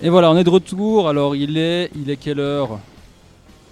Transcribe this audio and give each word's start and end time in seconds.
Et 0.00 0.10
voilà, 0.10 0.30
on 0.30 0.36
est 0.36 0.44
de 0.44 0.50
retour. 0.50 1.08
Alors, 1.08 1.34
il 1.34 1.58
est, 1.58 1.90
il 1.96 2.08
est 2.08 2.16
quelle 2.16 2.38
heure? 2.38 2.78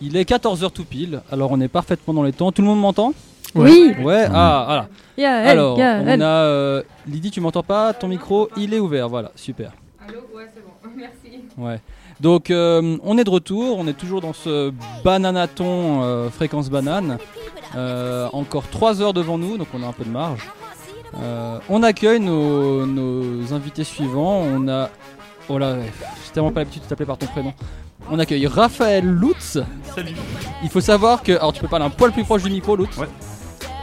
Il 0.00 0.16
est 0.16 0.28
14h 0.28 0.70
tout 0.72 0.84
pile. 0.84 1.20
Alors, 1.30 1.52
on 1.52 1.60
est 1.60 1.68
parfaitement 1.68 2.12
dans 2.14 2.24
les 2.24 2.32
temps. 2.32 2.50
Tout 2.50 2.62
le 2.62 2.68
monde 2.68 2.80
m'entend? 2.80 3.12
Oui. 3.54 3.94
Ouais, 4.02 4.26
ah, 4.32 4.86
voilà. 5.16 5.48
Alors, 5.48 5.78
on 5.78 6.20
a 6.20 6.24
euh, 6.24 6.82
Lydie, 7.06 7.30
tu 7.30 7.40
m'entends 7.40 7.62
pas? 7.62 7.94
Ton 7.94 8.08
micro, 8.08 8.50
il 8.56 8.74
est 8.74 8.80
ouvert. 8.80 9.08
Voilà, 9.08 9.30
super. 9.36 9.72
Allô? 10.06 10.18
Ouais, 10.34 10.50
c'est 10.52 10.62
bon. 10.62 10.94
Merci. 10.96 11.44
Ouais. 11.56 11.80
Donc, 12.20 12.50
euh, 12.50 12.98
on 13.04 13.16
est 13.18 13.24
de 13.24 13.30
retour. 13.30 13.78
On 13.78 13.86
est 13.86 13.96
toujours 13.96 14.20
dans 14.20 14.32
ce 14.32 14.72
bananaton 15.04 16.02
euh, 16.02 16.28
fréquence 16.28 16.68
banane. 16.70 17.18
Euh, 17.76 18.28
encore 18.32 18.68
3 18.68 19.00
heures 19.00 19.12
devant 19.12 19.38
nous, 19.38 19.58
donc 19.58 19.68
on 19.74 19.82
a 19.82 19.86
un 19.86 19.92
peu 19.92 20.04
de 20.04 20.10
marge. 20.10 20.50
Euh, 21.22 21.58
on 21.68 21.82
accueille 21.82 22.20
nos, 22.20 22.84
nos 22.84 23.52
invités 23.54 23.84
suivants. 23.84 24.42
On 24.42 24.68
a. 24.68 24.90
Oh 25.48 25.58
là, 25.58 25.74
ouais, 25.74 25.92
j'ai 26.26 26.32
tellement 26.32 26.50
pas 26.50 26.60
l'habitude 26.60 26.82
de 26.82 26.88
t'appeler 26.88 27.06
par 27.06 27.18
ton 27.18 27.26
prénom. 27.26 27.52
On 28.10 28.18
accueille 28.18 28.46
Raphaël 28.46 29.04
Lutz. 29.06 29.58
Salut. 29.94 30.14
Il 30.62 30.68
faut 30.68 30.80
savoir 30.80 31.22
que. 31.22 31.32
Alors, 31.32 31.52
tu 31.52 31.60
peux 31.60 31.68
parler 31.68 31.84
un 31.84 31.90
poil 31.90 32.12
plus 32.12 32.24
proche 32.24 32.42
du 32.42 32.50
micro, 32.50 32.76
Lutz 32.76 32.96
Ouais. 32.96 33.06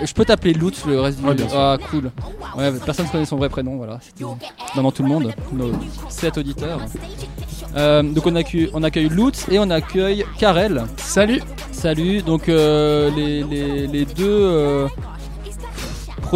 Euh, 0.02 0.06
Je 0.06 0.14
peux 0.14 0.26
t'appeler 0.26 0.54
Lutz 0.54 0.86
le 0.86 1.00
reste 1.00 1.20
du 1.20 1.26
Ouais, 1.26 1.34
bien 1.36 1.48
sûr. 1.48 1.58
Ah, 1.60 1.78
cool. 1.90 2.12
Ouais, 2.58 2.72
personne 2.86 3.06
ne 3.06 3.12
connaît 3.12 3.26
son 3.26 3.38
vrai 3.38 3.50
prénom, 3.50 3.78
voilà. 3.78 4.00
C'était 4.02 4.24
dans 4.76 4.92
tout 4.92 5.04
le 5.04 5.10
monde, 5.10 5.34
nos 5.54 5.72
7 6.10 6.38
auditeurs. 6.38 6.80
Euh, 7.76 8.04
donc, 8.04 8.26
on 8.28 8.36
accueille, 8.36 8.70
on 8.74 8.84
accueille 8.84 9.10
Lutz 9.10 9.48
et 9.50 9.60
on 9.60 9.70
accueille 9.70 10.26
Karel. 10.38 10.84
Salut 10.98 11.42
Salut, 11.72 12.22
donc 12.22 12.48
euh, 12.48 13.10
les, 13.16 13.44
les- 13.44 13.88
les 13.88 14.06
deux 14.06 14.24
euh, 14.30 14.88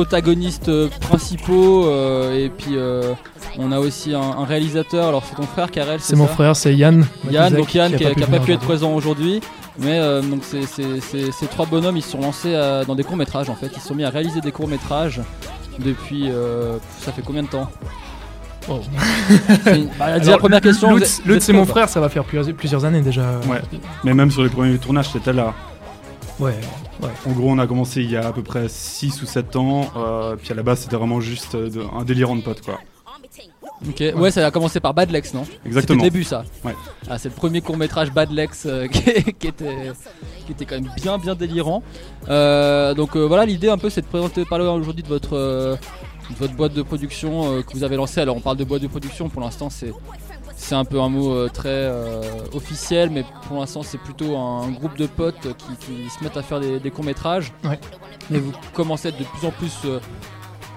protagonistes 0.02 0.70
principaux 1.00 1.88
euh, 1.88 2.38
et 2.38 2.50
puis 2.50 2.74
euh, 2.76 3.14
on 3.58 3.72
a 3.72 3.80
aussi 3.80 4.14
un, 4.14 4.20
un 4.22 4.46
réalisateur, 4.46 5.08
alors 5.08 5.24
c'est 5.28 5.36
ton 5.36 5.48
frère 5.48 5.72
Karel 5.72 6.00
C'est 6.00 6.16
mon 6.16 6.28
frère, 6.28 6.56
c'est 6.56 6.76
Yann. 6.76 7.04
Yann, 7.32 7.52
donc 7.56 7.74
Yann 7.74 7.92
qui, 7.96 8.06
a- 8.06 8.14
qui 8.14 8.24
a 8.24 8.28
pas 8.28 8.40
pu 8.40 8.54
être 8.54 8.62
présent 8.62 8.94
aujourd'hui 8.94 9.42
mais 9.80 9.98
euh, 9.98 10.22
donc 10.22 10.42
c'est- 10.44 10.68
c'est- 10.68 11.00
c'est- 11.02 11.32
ces 11.32 11.48
trois 11.48 11.66
bonhommes 11.66 11.98
ils 11.98 12.04
se 12.04 12.12
sont 12.12 12.22
lancés 12.22 12.54
à- 12.54 12.86
dans 12.86 12.94
des 12.94 13.04
courts 13.04 13.18
métrages 13.18 13.50
en 13.50 13.56
fait, 13.56 13.72
ils 13.76 13.82
se 13.82 13.88
sont 13.88 13.96
mis 13.96 14.04
à 14.04 14.12
réaliser 14.12 14.40
des 14.40 14.52
courts 14.52 14.68
métrages 14.68 15.20
depuis, 15.80 16.30
euh, 16.30 16.78
ça 17.04 17.12
fait 17.12 17.24
combien 17.26 17.42
de 17.42 17.48
temps 17.48 17.68
Oh. 18.70 18.80
Bah, 19.98 20.18
la 20.20 20.38
première 20.38 20.62
question. 20.62 20.96
êtes 20.98 21.42
c'est 21.42 21.54
mon 21.54 21.66
frère, 21.66 21.90
ça 21.90 22.00
va 22.02 22.10
faire 22.10 22.24
plusieurs, 22.24 22.56
plusieurs 22.56 22.86
années 22.86 23.02
déjà. 23.02 23.40
Ouais. 23.50 23.62
Mais 24.04 24.14
même 24.14 24.30
sur 24.30 24.44
les 24.44 24.50
premiers 24.50 24.78
tournages, 24.78 25.10
c'était 25.12 25.34
là. 25.34 25.54
Ouais, 26.40 26.56
ouais. 27.02 27.10
En 27.26 27.32
gros, 27.32 27.50
on 27.50 27.58
a 27.60 27.66
commencé 27.68 28.02
il 28.02 28.12
y 28.12 28.16
a 28.18 28.28
à 28.28 28.32
peu 28.34 28.44
près 28.44 28.68
6 28.70 29.22
ou 29.22 29.26
7 29.26 29.56
ans. 29.56 29.90
euh, 29.96 30.36
puis 30.36 30.52
à 30.52 30.56
la 30.56 30.64
base, 30.64 30.82
c'était 30.82 30.96
vraiment 30.96 31.20
juste 31.20 31.56
euh, 31.56 31.70
de- 31.70 31.84
un 31.98 32.04
délirant 32.04 32.36
de 32.36 32.42
potes, 32.42 32.62
quoi. 32.62 32.80
Ok, 33.88 34.04
ouais, 34.16 34.32
ça 34.32 34.46
a 34.46 34.50
commencé 34.50 34.80
par 34.80 34.94
Bad 34.96 35.12
Lex, 35.12 35.36
non? 35.36 35.46
Exactement. 35.66 35.82
C'était 35.82 35.94
le 35.96 36.02
début, 36.12 36.24
ça. 36.24 36.44
Ouais. 36.64 36.74
Ah, 37.10 37.20
c'est 37.20 37.30
le 37.30 37.36
premier 37.36 37.62
court 37.62 37.78
métrage 37.78 38.12
Bad 38.12 38.32
Lex 38.32 38.66
euh, 38.66 38.88
qui, 38.92 39.02
qui 39.34 39.48
était, 39.48 39.92
qui 40.48 40.52
était 40.52 40.66
quand 40.66 40.76
même 40.82 40.90
bien, 40.96 41.18
bien 41.20 41.36
délirant. 41.36 41.84
Euh, 42.28 42.96
donc 42.96 43.16
euh, 43.16 43.26
voilà, 43.28 43.46
l'idée 43.46 43.70
un 43.70 43.78
peu, 43.78 43.92
c'est 43.92 44.02
de 44.02 44.08
présenter, 44.08 44.46
parler 44.46 44.66
aujourd'hui 44.66 45.04
de 45.04 45.08
votre, 45.08 45.36
euh, 45.38 45.76
de 46.32 46.36
votre 46.40 46.54
boîte 46.56 46.74
de 46.74 46.82
production 46.82 47.52
euh, 47.54 47.62
que 47.62 47.72
vous 47.74 47.84
avez 47.84 47.98
lancée. 47.98 48.20
Alors, 48.20 48.36
on 48.36 48.42
parle 48.42 48.58
de 48.58 48.64
boîte 48.64 48.82
de 48.82 48.88
production. 48.88 49.30
Pour 49.30 49.42
l'instant, 49.42 49.70
c'est 49.70 49.94
c'est 50.60 50.76
un 50.76 50.84
peu 50.86 51.00
un 51.00 51.08
mot 51.10 51.32
euh, 51.34 51.48
très 51.50 51.70
euh, 51.70 52.22
officiel, 52.54 53.10
mais 53.12 53.24
pour 53.48 53.60
l'instant, 53.60 53.84
c'est 53.84 54.00
plutôt 54.00 54.36
un 54.36 54.68
groupe 54.72 54.98
de 54.98 55.06
potes 55.06 55.56
qui, 55.56 55.76
qui 55.86 56.10
se 56.10 56.24
mettent 56.24 56.36
à 56.38 56.42
faire 56.44 56.60
des, 56.60 56.80
des 56.80 56.90
courts 56.92 57.06
métrages. 57.06 57.54
Ouais. 57.64 57.80
Et 58.34 58.40
vous 58.40 58.52
commencez 58.74 59.08
à 59.08 59.12
être 59.12 59.20
de 59.20 59.24
plus 59.24 59.48
en 59.48 59.52
plus 59.52 59.74
euh, 59.86 60.00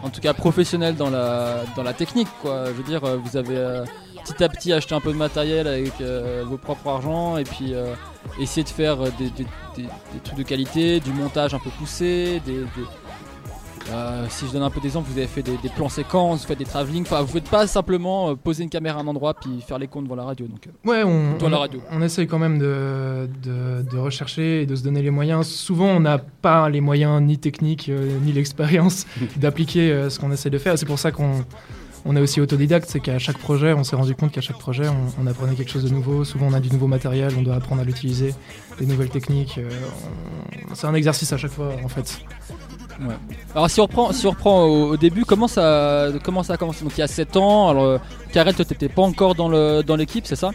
en 0.03 0.11
tout 0.11 0.21
cas 0.21 0.33
professionnel 0.35 0.95
dans 0.97 1.11
la, 1.11 1.65
dans 1.77 1.83
la 1.83 1.93
technique 1.95 2.29
quoi. 2.43 2.67
Je 2.67 2.73
veux 2.73 2.83
dire, 2.85 3.01
vous 3.19 3.37
avez 3.37 3.57
euh, 3.57 3.85
petit 4.25 4.45
à 4.45 4.49
petit 4.49 4.73
acheté 4.73 4.95
un 4.95 5.01
peu 5.01 5.13
de 5.13 5.17
matériel 5.19 5.67
avec 5.67 6.01
euh, 6.01 6.45
vos 6.47 6.59
propres 6.59 6.89
argent 6.89 7.37
et 7.39 7.45
puis 7.45 7.73
euh, 7.75 7.95
essayer 8.39 8.63
de 8.65 8.69
faire 8.69 8.99
des, 8.99 9.31
des- 9.31 9.47
des- 9.77 9.83
des 9.83 10.21
trucs 10.23 10.39
de 10.39 10.43
qualité, 10.45 11.01
du 11.01 11.13
montage 11.13 11.55
un 11.55 11.59
peu 11.59 11.71
poussé, 11.71 12.41
des- 12.47 12.65
euh, 13.89 14.27
si 14.29 14.47
je 14.47 14.53
donne 14.53 14.63
un 14.63 14.71
peu 14.71 14.81
d'exemple, 14.81 15.09
vous 15.11 15.19
avez 15.19 15.27
fait 15.27 15.43
des, 15.43 15.57
des 15.57 15.69
plans 15.71 15.89
séquences, 15.89 16.43
vous 16.43 16.47
faites 16.49 16.59
des 16.59 16.65
travelling, 16.65 17.03
enfin 17.03 17.23
vous 17.23 17.33
faites 17.33 17.49
pas 17.49 17.67
simplement 17.67 18.31
euh, 18.31 18.35
poser 18.37 18.63
une 18.63 18.69
caméra 18.71 18.99
à 19.01 19.03
un 19.03 19.07
endroit 19.07 19.35
puis 19.35 19.61
faire 19.67 19.79
les 19.79 19.89
comptes 19.89 20.05
devant 20.05 20.17
la 20.17 20.25
radio. 20.25 20.47
Donc, 20.47 20.67
euh, 20.67 20.89
Ouais, 20.89 21.03
on, 21.03 21.49
la 21.49 21.59
radio. 21.59 21.81
on 21.91 22.03
essaye 22.03 22.27
quand 22.27 22.39
même 22.39 22.59
de, 22.59 23.29
de, 23.43 23.83
de 23.91 23.99
rechercher 23.99 24.63
et 24.63 24.67
de 24.67 24.77
se 24.77 24.83
donner 24.85 25.03
les 25.03 25.11
moyens. 25.11 25.47
Souvent, 25.49 25.87
on 25.87 26.01
n'a 26.01 26.19
pas 26.19 26.69
les 26.69 26.81
moyens 26.81 27.21
ni 27.23 27.39
techniques 27.39 27.89
euh, 27.89 28.19
ni 28.23 28.33
l'expérience 28.33 29.07
d'appliquer 29.37 29.91
euh, 29.91 30.11
ce 30.11 30.21
qu'on 30.21 30.31
essaie 30.31 30.51
de 30.51 30.59
faire. 30.59 30.79
C'est 30.79 30.87
pour 30.87 30.99
ça 30.99 31.11
qu'on 31.11 31.45
on 32.05 32.17
est 32.17 32.21
aussi 32.21 32.41
autodidacte. 32.41 32.89
C'est 32.89 33.01
qu'à 33.01 33.19
chaque 33.19 33.39
projet, 33.39 33.73
on 33.73 33.83
s'est 33.85 33.97
rendu 33.97 34.15
compte 34.15 34.31
qu'à 34.33 34.41
chaque 34.41 34.59
projet, 34.59 34.85
on, 34.89 35.23
on 35.23 35.27
apprenait 35.27 35.55
quelque 35.55 35.71
chose 35.71 35.85
de 35.85 35.91
nouveau. 35.91 36.25
Souvent, 36.25 36.47
on 36.49 36.53
a 36.55 36.61
du 36.61 36.71
nouveau 36.71 36.87
matériel, 36.87 37.33
on 37.39 37.43
doit 37.43 37.57
apprendre 37.57 37.81
à 37.83 37.85
l'utiliser, 37.85 38.35
des 38.79 38.87
nouvelles 38.87 39.11
techniques. 39.11 39.59
euh, 39.59 39.69
C'est 40.75 40.87
un 40.87 40.95
exercice 40.95 41.33
à 41.33 41.37
chaque 41.39 41.51
fois, 41.51 41.73
en 41.85 41.89
fait. 41.89 42.21
Alors 43.55 43.71
si 43.71 43.81
on 43.81 43.85
reprend, 43.85 44.13
si 44.13 44.27
on 44.27 44.31
reprend 44.31 44.65
au, 44.65 44.91
au 44.93 44.97
début, 44.97 45.25
comment 45.25 45.49
ça, 45.49 46.09
comment 46.23 46.43
ça 46.43 46.55
a 46.55 46.57
commencé? 46.57 46.85
Donc 46.85 46.93
il 46.97 47.01
y 47.01 47.05
a 47.05 47.09
7 47.09 47.37
ans, 47.37 47.69
alors 47.69 47.85
euh, 47.85 47.99
Karel, 48.33 48.55
toi 48.55 48.65
t'étais 48.65 48.89
pas 48.89 49.03
encore 49.03 49.35
dans 49.35 49.49
le 49.49 49.83
dans 49.83 49.97
l'équipe, 49.97 50.27
c'est 50.27 50.37
ça? 50.37 50.51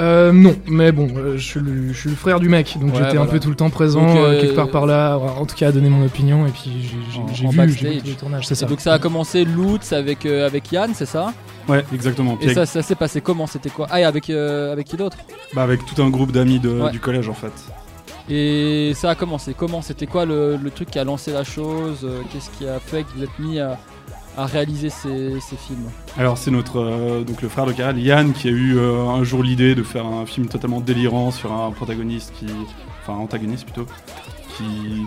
Euh, 0.00 0.30
non, 0.30 0.54
mais 0.68 0.92
bon, 0.92 1.08
euh, 1.16 1.36
je, 1.36 1.42
suis 1.44 1.58
le, 1.60 1.92
je 1.92 1.98
suis 1.98 2.10
le 2.10 2.14
frère 2.14 2.38
du 2.38 2.48
mec, 2.48 2.76
donc 2.80 2.94
Ouais, 2.94 3.02
j'étais 3.02 3.18
un 3.18 3.26
peu 3.26 3.40
tout 3.40 3.48
le 3.48 3.56
temps 3.56 3.68
présent, 3.70 4.06
Donc, 4.06 4.16
euh, 4.16 4.40
quelque 4.40 4.54
part 4.54 4.70
par 4.70 4.86
là, 4.86 5.16
en 5.16 5.44
tout 5.44 5.56
cas 5.56 5.68
à 5.68 5.72
donner 5.72 5.88
mon 5.88 6.04
opinion, 6.06 6.46
et 6.46 6.50
puis 6.50 6.70
j'ai- 7.34 7.48
vu, 7.48 7.60
vu 7.66 7.98
tous 7.98 8.06
les 8.06 8.12
tournages, 8.14 8.46
c'est 8.46 8.52
Et 8.52 8.56
ça. 8.58 8.66
donc 8.66 8.80
ça 8.80 8.92
a 8.92 8.98
commencé 9.00 9.44
Lutz 9.44 9.92
avec 9.92 10.08
avec, 10.08 10.26
euh, 10.26 10.46
avec 10.46 10.70
Yann, 10.72 10.92
c'est 10.94 11.04
ça? 11.04 11.32
Ouais, 11.68 11.84
exactement. 11.92 12.38
Et 12.40 12.54
ça, 12.54 12.64
ça 12.64 12.80
s'est 12.80 12.94
passé 12.94 13.20
comment? 13.20 13.46
C'était 13.46 13.68
quoi? 13.68 13.86
Ah, 13.90 14.00
et 14.00 14.04
avec, 14.04 14.30
euh, 14.30 14.72
avec 14.72 14.86
qui 14.86 14.96
d'autre? 14.96 15.18
Bah, 15.52 15.62
avec 15.64 15.84
tout 15.84 16.00
un 16.00 16.08
groupe 16.08 16.32
d'amis 16.32 16.60
Ouais. 16.64 16.90
du 16.90 16.98
collège, 17.00 17.28
en 17.28 17.34
fait. 17.34 17.52
Et 18.30 18.92
ça 18.94 19.10
a 19.10 19.14
commencé 19.14 19.54
comment 19.54 19.80
C'était 19.80 20.06
quoi 20.06 20.24
le, 20.26 20.58
truc 20.74 20.90
qui 20.90 20.98
a 20.98 21.04
lancé 21.04 21.32
la 21.32 21.44
chose 21.44 22.00
Euh, 22.04 22.22
Qu'est-ce 22.30 22.50
qui 22.50 22.66
a 22.66 22.78
fait 22.78 23.04
que 23.04 23.08
vous 23.16 23.22
êtes 23.22 23.38
mis 23.38 23.58
à, 23.58 23.78
réaliser 24.36 24.88
ces, 24.90 25.40
films 25.40 25.90
Alors 26.16 26.38
c'est 26.38 26.52
notre 26.52 26.78
euh, 26.78 27.24
donc 27.24 27.42
le 27.42 27.48
frère 27.48 27.66
de 27.66 27.72
Karel, 27.72 27.98
Yann, 27.98 28.32
qui 28.32 28.46
a 28.46 28.52
eu 28.52 28.76
euh, 28.78 29.08
un 29.08 29.24
jour 29.24 29.42
l'idée 29.42 29.74
de 29.74 29.82
faire 29.82 30.06
un 30.06 30.26
film 30.26 30.46
totalement 30.46 30.80
délirant 30.80 31.32
sur 31.32 31.52
un 31.52 31.72
protagoniste 31.72 32.32
qui, 32.38 32.46
enfin 33.02 33.14
antagoniste 33.14 33.64
plutôt, 33.64 33.86
qui 34.56 35.02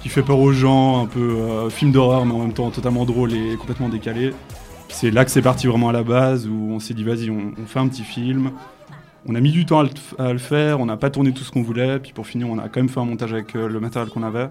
qui 0.00 0.08
fait 0.08 0.22
peur 0.22 0.38
aux 0.38 0.52
gens, 0.52 1.02
un 1.02 1.06
peu 1.06 1.68
film 1.68 1.92
d'horreur 1.92 2.24
mais 2.24 2.32
en 2.32 2.38
même 2.38 2.54
temps 2.54 2.70
totalement 2.70 3.04
drôle 3.04 3.34
et 3.34 3.56
complètement 3.56 3.90
décalé. 3.90 4.32
C'est 4.88 5.10
là 5.10 5.26
que 5.26 5.30
c'est 5.30 5.42
parti 5.42 5.66
vraiment 5.66 5.90
à 5.90 5.92
la 5.92 6.02
base 6.02 6.46
où 6.46 6.70
on 6.70 6.80
s'est 6.80 6.94
dit 6.94 7.04
vas-y 7.04 7.28
on 7.28 7.52
fait 7.66 7.80
un 7.80 7.88
petit 7.88 8.04
film. 8.04 8.52
On 9.26 9.34
a 9.34 9.40
mis 9.40 9.52
du 9.52 9.66
temps 9.66 9.80
à 9.80 9.82
le, 9.84 9.90
à 10.18 10.32
le 10.32 10.38
faire, 10.38 10.80
on 10.80 10.86
n'a 10.86 10.96
pas 10.96 11.10
tourné 11.10 11.32
tout 11.32 11.44
ce 11.44 11.50
qu'on 11.50 11.62
voulait, 11.62 11.98
puis 11.98 12.12
pour 12.12 12.26
finir 12.26 12.48
on 12.48 12.58
a 12.58 12.68
quand 12.68 12.80
même 12.80 12.88
fait 12.88 13.00
un 13.00 13.04
montage 13.04 13.32
avec 13.32 13.54
euh, 13.54 13.68
le 13.68 13.78
matériel 13.80 14.10
qu'on 14.10 14.22
avait. 14.22 14.48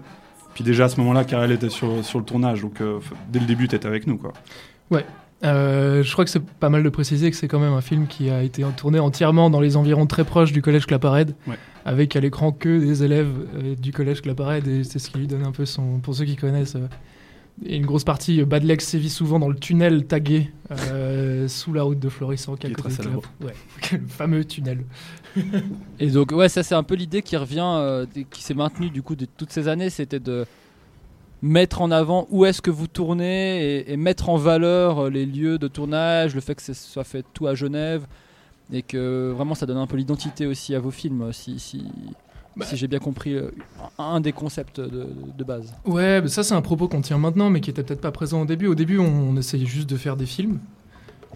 Puis 0.54 0.64
déjà 0.64 0.84
à 0.84 0.88
ce 0.88 0.98
moment-là, 1.00 1.24
Karel 1.24 1.52
était 1.52 1.68
sur, 1.70 2.04
sur 2.04 2.18
le 2.18 2.24
tournage, 2.24 2.62
donc 2.62 2.80
euh, 2.80 2.98
dès 3.32 3.40
le 3.40 3.46
début 3.46 3.68
t'étais 3.68 3.86
avec 3.88 4.06
nous 4.06 4.16
quoi. 4.16 4.32
Euh, 5.42 6.02
je 6.02 6.12
crois 6.12 6.24
que 6.26 6.30
c'est 6.30 6.44
pas 6.44 6.68
mal 6.68 6.82
de 6.82 6.88
préciser 6.90 7.30
que 7.30 7.36
c'est 7.36 7.48
quand 7.48 7.60
même 7.60 7.72
un 7.72 7.80
film 7.80 8.06
qui 8.06 8.28
a 8.28 8.42
été 8.42 8.62
tourné 8.76 8.98
entièrement 8.98 9.48
dans 9.48 9.60
les 9.60 9.78
environs 9.78 10.04
très 10.06 10.24
proches 10.24 10.52
du 10.52 10.60
collège 10.60 10.84
Claparède, 10.86 11.34
Ouais. 11.46 11.56
avec 11.86 12.14
à 12.14 12.20
l'écran 12.20 12.52
que 12.52 12.78
des 12.78 13.02
élèves 13.04 13.32
du 13.80 13.90
collège 13.90 14.20
Claparède, 14.20 14.68
et 14.68 14.84
c'est 14.84 14.98
ce 14.98 15.08
qui 15.08 15.16
lui 15.18 15.26
donne 15.26 15.46
un 15.46 15.52
peu 15.52 15.64
son. 15.64 15.98
Pour 16.00 16.14
ceux 16.14 16.26
qui 16.26 16.36
connaissent, 16.36 16.76
et 17.64 17.76
une 17.76 17.84
grosse 17.84 18.04
partie, 18.04 18.40
euh, 18.40 18.46
Bad 18.46 18.64
Legs 18.64 18.80
sévit 18.80 19.10
souvent 19.10 19.38
dans 19.38 19.48
le 19.48 19.56
tunnel 19.56 20.06
tagué 20.06 20.50
euh, 20.70 21.46
sous 21.46 21.72
la 21.72 21.82
route 21.82 21.98
de 21.98 22.08
Florissant, 22.08 22.56
qui 22.56 22.72
côté 22.72 22.94
très 22.94 23.04
de. 23.04 23.10
Ouais, 23.44 23.54
le 23.92 24.06
fameux 24.06 24.44
tunnel. 24.44 24.84
Et 25.98 26.10
donc 26.10 26.32
ouais, 26.32 26.48
ça 26.48 26.62
c'est 26.62 26.74
un 26.74 26.82
peu 26.82 26.94
l'idée 26.94 27.22
qui 27.22 27.36
revient, 27.36 27.74
euh, 27.76 28.06
qui 28.30 28.42
s'est 28.42 28.54
maintenue 28.54 28.90
du 28.90 29.02
coup 29.02 29.14
de 29.14 29.26
toutes 29.26 29.52
ces 29.52 29.68
années, 29.68 29.90
c'était 29.90 30.20
de 30.20 30.46
mettre 31.42 31.82
en 31.82 31.90
avant 31.90 32.26
où 32.30 32.44
est-ce 32.44 32.62
que 32.62 32.70
vous 32.70 32.86
tournez 32.86 33.62
et, 33.62 33.92
et 33.92 33.96
mettre 33.96 34.28
en 34.28 34.36
valeur 34.36 35.10
les 35.10 35.26
lieux 35.26 35.58
de 35.58 35.68
tournage, 35.68 36.34
le 36.34 36.40
fait 36.40 36.54
que 36.54 36.62
ça 36.62 36.74
soit 36.74 37.04
fait 37.04 37.24
tout 37.34 37.46
à 37.46 37.54
Genève 37.54 38.06
et 38.72 38.82
que 38.82 39.32
vraiment 39.34 39.54
ça 39.54 39.66
donne 39.66 39.78
un 39.78 39.86
peu 39.86 39.96
l'identité 39.96 40.46
aussi 40.46 40.74
à 40.74 40.80
vos 40.80 40.90
films, 40.90 41.32
si, 41.32 41.58
si, 41.58 41.84
Bah. 42.60 42.66
si 42.66 42.76
j'ai 42.76 42.86
bien 42.88 42.98
compris 42.98 43.34
euh, 43.34 43.50
un 43.98 44.20
des 44.20 44.32
concepts 44.32 44.80
de, 44.80 45.06
de 45.36 45.44
base. 45.44 45.72
Ouais, 45.84 46.20
bah 46.20 46.28
ça 46.28 46.42
c'est 46.42 46.54
un 46.54 46.62
propos 46.62 46.88
qu'on 46.88 47.00
tient 47.00 47.18
maintenant, 47.18 47.50
mais 47.50 47.60
qui 47.60 47.70
était 47.70 47.82
peut-être 47.82 48.00
pas 48.00 48.12
présent 48.12 48.42
au 48.42 48.46
début. 48.46 48.66
Au 48.66 48.74
début, 48.74 48.98
on, 48.98 49.04
on 49.30 49.36
essayait 49.36 49.66
juste 49.66 49.88
de 49.90 49.96
faire 49.96 50.16
des 50.16 50.26
films. 50.26 50.58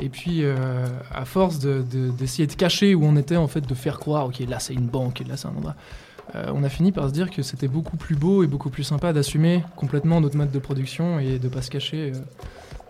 Et 0.01 0.09
puis, 0.09 0.41
euh, 0.43 0.87
à 1.13 1.25
force 1.25 1.61
de- 1.61 1.85
de- 1.89 2.11
d'essayer 2.11 2.47
de, 2.49 2.53
cacher 2.55 2.95
où 2.97 3.05
on 3.05 3.17
était, 3.17 3.37
en 3.37 3.47
fait, 3.47 3.61
de 3.61 3.75
faire 3.75 4.01
croire, 4.01 4.27
ok, 4.27 4.41
là 4.49 4.59
c'est 4.59 4.75
une 4.75 4.87
banque, 4.89 5.21
et 5.21 5.25
là 5.25 5.37
c'est 5.37 5.47
un 5.47 5.53
endroit, 5.57 5.77
euh, 6.35 6.51
on 6.53 6.65
a 6.65 6.69
fini 6.69 6.91
par 6.91 7.07
se 7.09 7.13
dire 7.13 7.31
que 7.31 7.43
c'était 7.43 7.69
beaucoup 7.69 7.97
plus 7.97 8.17
beau 8.17 8.43
et 8.43 8.49
beaucoup 8.49 8.71
plus 8.71 8.83
sympa 8.83 9.13
d'assumer 9.13 9.63
complètement 9.77 10.21
notre 10.21 10.37
mode 10.37 10.51
de 10.51 10.59
production 10.59 11.21
et 11.21 11.39
de 11.39 11.49
pas 11.49 11.63
se 11.63 11.71
cacher 11.71 12.11
euh, 12.13 12.19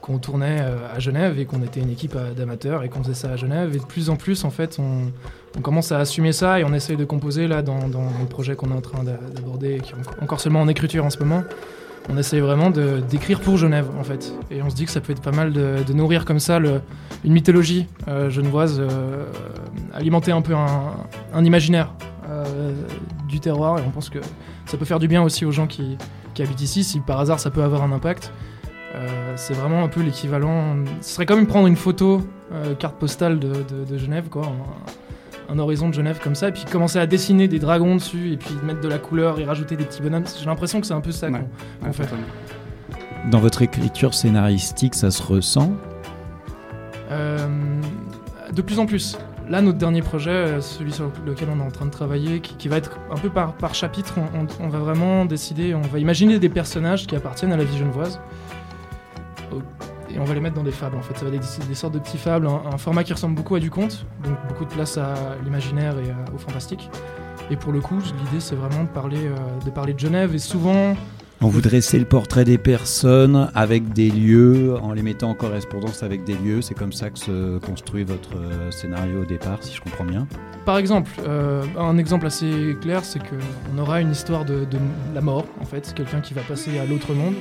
qu'on 0.04 0.18
tournait 0.18 0.58
euh, 0.60 0.94
à 0.94 0.98
Genève 0.98 1.38
et 1.38 1.46
qu'on 1.46 1.62
était 1.62 1.80
une 1.80 1.88
équipe 1.88 2.14
d'amateurs 2.36 2.82
et 2.82 2.90
qu'on 2.90 3.02
faisait 3.02 3.14
ça 3.14 3.30
à 3.30 3.36
Genève. 3.36 3.74
Et 3.74 3.78
de 3.78 3.86
plus 3.86 4.10
en 4.10 4.16
plus, 4.16 4.44
en 4.44 4.50
fait, 4.50 4.78
on, 4.78 5.60
commence 5.62 5.92
à 5.92 5.98
assumer 5.98 6.32
ça 6.32 6.60
et 6.60 6.64
on 6.64 6.74
essaye 6.74 6.98
de 6.98 7.06
composer 7.06 7.48
là 7.48 7.62
dans, 7.62 7.78
le 7.78 8.26
projet 8.28 8.54
qu'on 8.54 8.70
est 8.70 8.74
en 8.74 8.82
train 8.82 9.02
d'a- 9.02 9.16
d'aborder, 9.34 9.80
qui 9.82 9.92
est 9.92 9.94
en- 9.94 10.24
encore 10.24 10.40
seulement 10.40 10.60
en 10.60 10.68
écriture 10.68 11.06
en 11.06 11.10
ce 11.10 11.18
moment. 11.20 11.42
on 12.10 12.18
essaye 12.18 12.40
vraiment 12.40 12.68
d'écrire 12.68 13.40
pour 13.40 13.56
Genève 13.56 13.86
en 13.98 14.04
fait. 14.04 14.30
Et 14.50 14.60
on 14.60 14.68
se 14.68 14.74
dit 14.74 14.84
que 14.84 14.90
ça 14.90 15.00
peut 15.00 15.12
être 15.12 15.22
pas 15.22 15.32
mal 15.32 15.54
de, 15.54 15.92
nourrir 15.94 16.26
comme 16.26 16.38
ça 16.38 16.58
une 16.58 17.32
mythologie 17.32 17.86
euh, 18.06 18.28
genevoise, 18.28 18.80
euh, 18.80 19.24
alimenter 19.94 20.32
un 20.32 20.42
peu 20.42 20.54
un, 20.54 21.44
imaginaire 21.44 21.94
du 23.26 23.40
terroir. 23.40 23.78
Et 23.78 23.82
on 23.86 23.90
pense 23.90 24.10
que 24.10 24.18
ça 24.66 24.76
peut 24.76 24.84
faire 24.84 24.98
du 24.98 25.08
bien 25.08 25.22
aussi 25.22 25.46
aux 25.46 25.52
gens 25.52 25.66
qui, 25.66 25.96
qui 26.34 26.42
habitent 26.42 26.60
ici, 26.60 26.84
si 26.84 27.00
par 27.00 27.20
hasard 27.20 27.40
ça 27.40 27.50
peut 27.50 27.62
avoir 27.62 27.82
un 27.82 27.92
impact. 27.92 28.30
Euh, 28.94 29.32
c'est 29.36 29.54
vraiment 29.54 29.82
un 29.82 29.88
peu 29.88 30.00
l'équivalent. 30.02 30.76
Ce 31.00 31.14
serait 31.14 31.26
comme 31.26 31.46
prendre 31.46 31.66
une 31.66 31.76
photo, 31.76 32.22
euh, 32.52 32.74
carte 32.74 32.96
postale 32.96 33.38
de, 33.40 33.48
de- 33.48 33.84
de 33.90 33.98
Genève, 33.98 34.28
quoi. 34.30 34.46
Un, 35.48 35.52
un 35.54 35.58
horizon 35.58 35.88
de 35.88 35.94
Genève 35.94 36.20
comme 36.22 36.34
ça, 36.34 36.48
et 36.48 36.52
puis 36.52 36.64
commencer 36.70 36.98
à 36.98 37.06
dessiner 37.06 37.48
des 37.48 37.58
dragons 37.58 37.96
dessus, 37.96 38.32
et 38.32 38.36
puis 38.36 38.54
mettre 38.64 38.80
de 38.80 38.88
la 38.88 38.98
couleur 38.98 39.40
et 39.40 39.44
rajouter 39.44 39.76
des 39.76 39.84
petits 39.84 40.00
bonhommes. 40.00 40.24
J'ai 40.38 40.46
l'impression 40.46 40.80
que 40.80 40.86
c'est 40.86 40.94
un 40.94 41.00
peu 41.00 41.12
ça 41.12 41.26
Ouais. 41.28 41.40
qu'on- 41.80 41.86
Ouais, 41.86 41.92
fait. 41.92 42.08
Dans 43.30 43.40
votre 43.40 43.62
écriture 43.62 44.14
scénaristique, 44.14 44.94
ça 44.94 45.10
se 45.10 45.22
ressent? 45.22 45.72
Euh, 47.10 47.46
de 48.52 48.62
plus 48.62 48.78
en 48.78 48.86
plus. 48.86 49.18
Là, 49.48 49.60
notre 49.60 49.76
dernier 49.76 50.00
projet, 50.00 50.60
celui 50.60 50.92
sur 50.92 51.10
lequel 51.26 51.48
on 51.54 51.60
est 51.60 51.66
en 51.66 51.70
train 51.70 51.84
de 51.84 51.90
travailler, 51.90 52.40
qui, 52.40 52.54
qui 52.54 52.68
va 52.68 52.78
être 52.78 52.98
un 53.10 53.16
peu 53.16 53.28
par, 53.28 53.52
par 53.54 53.74
chapitre, 53.74 54.14
on, 54.16 54.40
on- 54.40 54.66
on 54.66 54.68
va 54.68 54.78
vraiment 54.78 55.24
décider, 55.26 55.74
on 55.74 55.82
va 55.82 55.98
imaginer 55.98 56.38
des 56.38 56.48
personnages 56.48 57.06
qui 57.06 57.14
appartiennent 57.16 57.52
à 57.52 57.56
la 57.58 57.64
vie 57.64 57.76
genevoise. 57.76 58.20
Et 60.14 60.18
on 60.20 60.24
va 60.24 60.34
les 60.34 60.40
mettre 60.40 60.54
dans 60.54 60.62
des 60.62 60.70
fables, 60.70 60.96
en 60.96 61.02
fait. 61.02 61.16
Ça 61.18 61.24
va 61.24 61.34
être 61.34 61.40
des, 61.60 61.66
des 61.66 61.74
sortes 61.74 61.94
de 61.94 61.98
petits 61.98 62.18
fables, 62.18 62.46
un, 62.46 62.62
un 62.72 62.78
format 62.78 63.02
qui 63.04 63.12
ressemble 63.12 63.34
beaucoup 63.34 63.56
à 63.56 63.60
du 63.60 63.70
conte, 63.70 64.06
donc 64.22 64.34
beaucoup 64.48 64.64
de 64.64 64.70
place 64.70 64.96
à 64.96 65.14
l'imaginaire 65.44 65.94
et 65.98 66.10
à- 66.10 66.34
au 66.34 66.38
fantastique. 66.38 66.88
Et 67.50 67.56
pour 67.56 67.72
le 67.72 67.80
coup, 67.80 67.96
l'idée, 67.98 68.38
c'est 68.40 68.54
vraiment 68.54 68.84
de 68.84 68.88
parler, 68.88 69.18
euh, 69.26 69.64
de 69.64 69.70
parler 69.70 69.92
de 69.92 69.98
Genève, 69.98 70.34
et 70.34 70.38
souvent, 70.38 70.94
On 71.42 71.48
vous 71.48 71.60
dressez 71.60 71.98
le 71.98 72.04
portrait 72.06 72.44
des 72.44 72.56
personnes 72.58 73.50
avec 73.54 73.92
des 73.92 74.08
lieux, 74.08 74.76
en 74.80 74.92
les 74.94 75.02
mettant 75.02 75.30
en 75.30 75.34
correspondance 75.34 76.02
avec 76.02 76.24
des 76.24 76.34
lieux. 76.36 76.62
C'est 76.62 76.74
comme 76.74 76.92
ça 76.92 77.10
que 77.10 77.18
se 77.18 77.58
construit 77.58 78.04
votre 78.04 78.36
euh, 78.36 78.70
scénario 78.70 79.22
au 79.22 79.24
départ, 79.26 79.58
si 79.60 79.74
je 79.74 79.80
comprends 79.82 80.04
bien. 80.04 80.26
Par 80.64 80.78
exemple, 80.78 81.10
euh, 81.28 81.64
un 81.76 81.98
exemple 81.98 82.24
assez 82.26 82.76
clair, 82.80 83.04
c'est 83.04 83.18
qu'on 83.18 83.78
aura 83.78 84.00
une 84.00 84.12
histoire 84.12 84.44
de, 84.46 84.60
de 84.64 84.78
la 85.14 85.20
mort, 85.20 85.44
en 85.60 85.64
fait, 85.66 85.92
quelqu'un 85.94 86.20
qui 86.20 86.32
va 86.34 86.40
passer 86.42 86.78
à 86.78 86.86
l'autre 86.86 87.12
monde. 87.12 87.34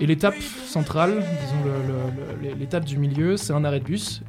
Et 0.00 0.06
l'étape 0.06 0.34
centrale, 0.66 1.22
disons 1.40 2.54
l'étape 2.58 2.84
du 2.84 2.98
milieu, 2.98 3.36
c'est 3.36 3.52
un 3.52 3.64
arrêt 3.64 3.80
de 3.80 3.84
bus, 3.84 4.22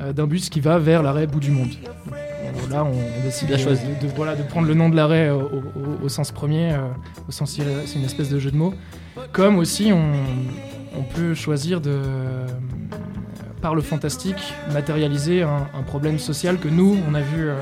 euh, 0.00 0.12
d'un 0.12 0.26
bus 0.26 0.50
qui 0.50 0.60
va 0.60 0.78
vers 0.78 1.02
l'arrêt 1.02 1.26
bout 1.26 1.40
du 1.40 1.50
monde. 1.50 1.70
Donc, 1.70 2.70
là, 2.70 2.84
on, 2.84 2.90
on 2.90 3.24
décide 3.24 3.48
de, 3.48 3.56
choisi. 3.56 3.82
de- 4.00 4.06
de- 4.06 4.12
voilà, 4.14 4.36
de 4.36 4.42
prendre 4.42 4.68
le 4.68 4.74
nom 4.74 4.88
de 4.90 4.96
l'arrêt 4.96 5.30
au, 5.30 5.40
au- 5.42 6.04
au 6.04 6.08
sens 6.08 6.30
premier, 6.30 6.72
euh, 6.72 6.78
au 7.28 7.32
sens 7.32 7.58
c'est 7.86 7.98
une 7.98 8.04
espèce 8.04 8.28
de 8.28 8.38
jeu 8.38 8.50
de 8.50 8.56
mots. 8.56 8.74
Comme 9.32 9.56
aussi, 9.58 9.90
on, 9.92 10.12
on 10.98 11.02
peut 11.02 11.34
choisir 11.34 11.80
de, 11.80 11.90
euh, 11.90 12.46
par 13.62 13.74
le 13.74 13.80
fantastique, 13.82 14.52
matérialiser 14.72 15.42
un, 15.42 15.66
un 15.74 15.82
problème 15.82 16.18
social 16.18 16.58
que 16.58 16.68
nous, 16.68 16.98
on 17.10 17.14
a 17.14 17.20
vu 17.20 17.48
euh, 17.48 17.54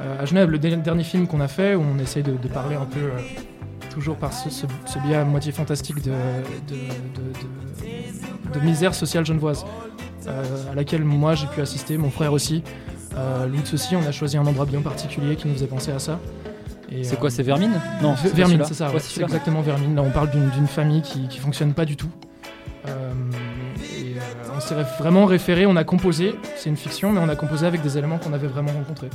euh, 0.00 0.22
à 0.22 0.24
Genève. 0.24 0.48
Le 0.50 0.58
dernier 0.58 1.04
film 1.04 1.26
qu'on 1.26 1.40
a 1.40 1.48
fait, 1.48 1.74
où 1.74 1.82
on 1.82 1.98
essaye 1.98 2.22
de, 2.22 2.32
parler 2.48 2.76
un 2.76 2.86
peu, 2.86 3.00
euh, 3.00 3.18
toujours 3.90 4.16
par 4.16 4.32
ce, 4.32 4.48
ce- 4.50 4.66
ce 4.86 4.98
biais 5.00 5.16
à 5.16 5.24
moitié 5.24 5.52
fantastique 5.52 6.02
de, 6.02 6.10
de, 6.10 6.74
de- 6.74 8.54
de- 8.54 8.58
de 8.58 8.64
misère 8.64 8.94
sociale 8.94 9.26
genevoise, 9.26 9.64
euh, 10.26 10.72
à 10.72 10.74
laquelle 10.74 11.04
moi 11.04 11.34
j'ai 11.34 11.46
pu 11.46 11.60
assister, 11.60 11.98
mon 11.98 12.10
frère 12.10 12.32
aussi. 12.32 12.62
Euh, 13.16 13.46
aussi, 13.74 13.96
on 13.96 14.06
a 14.06 14.12
choisi 14.12 14.36
un 14.36 14.46
endroit 14.46 14.66
bien 14.66 14.80
particulier 14.80 15.36
qui 15.36 15.48
nous 15.48 15.54
faisait 15.54 15.66
penser 15.66 15.90
à 15.92 15.98
ça. 15.98 16.18
C'est 16.90 17.12
euh, 17.12 17.16
quoi, 17.16 17.30
c'est 17.30 17.42
Vermine 17.42 17.72
Non, 18.02 18.14
Vermine, 18.34 18.62
c'est 18.64 18.74
ça, 18.74 18.90
Ouais, 18.90 18.98
c'est 18.98 19.20
exactement 19.22 19.60
Vermine. 19.60 19.94
Là, 19.94 20.02
on 20.02 20.10
parle 20.10 20.30
d'une 20.30 20.66
famille 20.66 21.02
qui, 21.02 21.28
qui 21.28 21.38
fonctionne 21.38 21.72
pas 21.74 21.84
du 21.84 21.96
tout. 21.96 22.10
Euh, 22.88 23.12
et 23.98 24.14
euh, 24.16 24.52
on 24.56 24.60
s'est 24.60 24.74
vraiment 24.98 25.24
référé, 25.26 25.66
on 25.66 25.76
a 25.76 25.84
composé, 25.84 26.34
c'est 26.56 26.68
une 26.70 26.76
fiction, 26.76 27.12
mais 27.12 27.20
on 27.20 27.28
a 27.28 27.36
composé 27.36 27.66
avec 27.66 27.82
des 27.82 27.98
éléments 27.98 28.18
qu'on 28.18 28.32
avait 28.32 28.46
vraiment 28.48 28.72
rencontrés. 28.72 29.10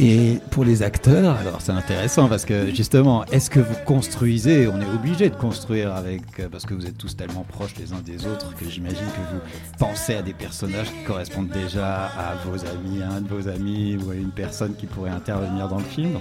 Et 0.00 0.38
pour 0.52 0.64
les 0.64 0.84
acteurs, 0.84 1.36
alors 1.36 1.60
c'est 1.60 1.72
intéressant 1.72 2.28
parce 2.28 2.44
que 2.44 2.72
justement, 2.72 3.24
est-ce 3.26 3.50
que 3.50 3.58
vous 3.58 3.74
construisez 3.84 4.68
On 4.68 4.80
est 4.80 4.94
obligé 4.94 5.28
de 5.28 5.34
construire 5.34 5.92
avec 5.92 6.22
euh, 6.38 6.48
parce 6.48 6.66
que 6.66 6.74
vous 6.74 6.86
êtes 6.86 6.96
tous 6.96 7.16
tellement 7.16 7.42
proches 7.42 7.74
les 7.76 7.92
uns 7.92 8.00
des 8.04 8.24
autres 8.24 8.54
que 8.54 8.70
j'imagine 8.70 9.06
que 9.06 9.34
vous 9.34 9.40
pensez 9.76 10.14
à 10.14 10.22
des 10.22 10.34
personnages 10.34 10.86
qui 10.86 11.02
correspondent 11.04 11.48
déjà 11.48 12.04
à 12.06 12.36
vos 12.46 12.64
amis, 12.64 13.02
à 13.02 13.10
un 13.10 13.20
de 13.20 13.28
vos 13.28 13.48
amis 13.48 13.98
ou 14.06 14.12
à 14.12 14.14
une 14.14 14.30
personne 14.30 14.76
qui 14.76 14.86
pourrait 14.86 15.10
intervenir 15.10 15.66
dans 15.66 15.78
le 15.78 15.84
film. 15.84 16.20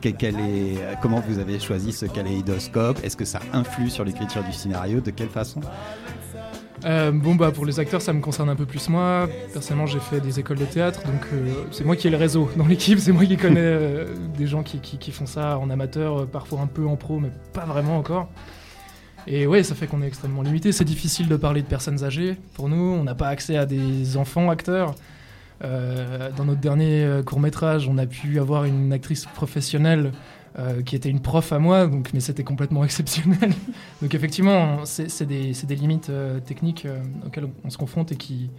Quel 0.00 0.40
est, 0.40 0.78
comment 1.00 1.20
vous 1.20 1.38
avez 1.38 1.60
choisi 1.60 1.92
ce 1.92 2.06
kaléidoscope? 2.06 2.98
Est-ce 3.04 3.16
que 3.16 3.24
ça 3.24 3.38
influe 3.52 3.90
sur 3.90 4.04
l'écriture 4.04 4.42
du 4.42 4.52
scénario? 4.52 5.00
De 5.00 5.12
quelle 5.12 5.28
façon? 5.28 5.60
Euh, 6.84 7.10
bon, 7.12 7.34
bah 7.34 7.50
pour 7.50 7.64
les 7.64 7.80
acteurs, 7.80 8.02
ça 8.02 8.12
me 8.12 8.20
concerne 8.20 8.50
un 8.50 8.56
peu 8.56 8.66
plus 8.66 8.88
moi. 8.90 9.26
Personnellement, 9.52 9.86
j'ai 9.86 10.00
fait 10.00 10.20
des 10.20 10.38
écoles 10.38 10.58
de 10.58 10.66
théâtre, 10.66 11.02
donc 11.04 11.22
euh, 11.32 11.64
c'est 11.70 11.82
moi 11.84 11.96
qui 11.96 12.08
ai 12.08 12.10
le 12.10 12.18
réseau 12.18 12.50
dans 12.56 12.66
l'équipe, 12.66 12.98
c'est 12.98 13.12
moi 13.12 13.24
qui 13.24 13.38
connais 13.38 13.60
euh, 13.62 14.14
des 14.36 14.46
gens 14.46 14.62
qui, 14.62 14.80
qui- 14.80 14.98
qui 14.98 15.10
font 15.10 15.24
ça 15.24 15.58
en 15.58 15.70
amateur, 15.70 16.26
parfois 16.26 16.60
un 16.60 16.66
peu 16.66 16.86
en 16.86 16.96
pro, 16.96 17.20
mais 17.20 17.30
pas 17.54 17.64
vraiment 17.64 17.96
encore. 17.96 18.28
Et 19.26 19.46
ouais, 19.46 19.62
ça 19.62 19.74
fait 19.74 19.86
qu'on 19.86 20.02
est 20.02 20.06
extrêmement 20.06 20.42
limité. 20.42 20.72
C'est 20.72 20.84
difficile 20.84 21.28
de 21.28 21.36
parler 21.36 21.62
de 21.62 21.66
personnes 21.66 22.04
âgées 22.04 22.36
pour 22.52 22.68
nous. 22.68 22.76
On 23.00 23.04
n'a 23.04 23.14
pas 23.14 23.28
accès 23.28 23.56
à 23.56 23.64
des 23.64 24.18
enfants 24.18 24.50
acteurs. 24.50 24.94
Dans 25.62 26.44
notre 26.44 26.60
dernier 26.60 27.08
court 27.24 27.40
métrage, 27.40 27.88
on 27.88 27.96
a 27.96 28.04
pu 28.04 28.38
avoir 28.38 28.64
une 28.66 28.92
actrice 28.92 29.24
professionnelle 29.24 30.12
euh, 30.56 30.82
qui 30.82 30.94
était 30.94 31.08
une 31.08 31.18
prof 31.18 31.52
à 31.52 31.58
moi, 31.58 31.88
donc, 31.88 32.10
mais 32.14 32.20
c'était 32.20 32.44
complètement 32.44 32.84
exceptionnel. 32.84 33.52
donc 34.00 34.14
effectivement, 34.14 34.84
c'est 34.84 35.26
des, 35.26 35.52
limites 35.74 36.10
euh, 36.10 36.38
techniques 36.38 36.86
euh, 36.86 37.02
auxquelles 37.26 37.48
on 37.64 37.70
se 37.70 37.78
confronte 37.78 38.12
et 38.12 38.16
qui, 38.16 38.50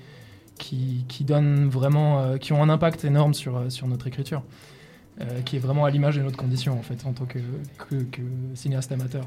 qui, 0.58 1.24
donnent 1.24 1.70
vraiment, 1.70 2.38
qui 2.38 2.52
ont 2.52 2.62
un 2.62 2.70
impact 2.70 3.06
énorme 3.06 3.34
sur, 3.34 3.62
notre 3.88 4.08
écriture, 4.08 4.44
qui 5.46 5.56
est 5.56 5.60
vraiment 5.60 5.86
à 5.86 5.90
l'image 5.90 6.18
de 6.18 6.22
notre 6.22 6.38
condition 6.38 6.78
en 6.78 6.82
fait 6.82 7.06
en 7.06 7.14
tant 7.14 7.26
que, 7.26 7.40
que 7.78 8.22
cinéaste 8.54 8.92
amateur. 8.92 9.26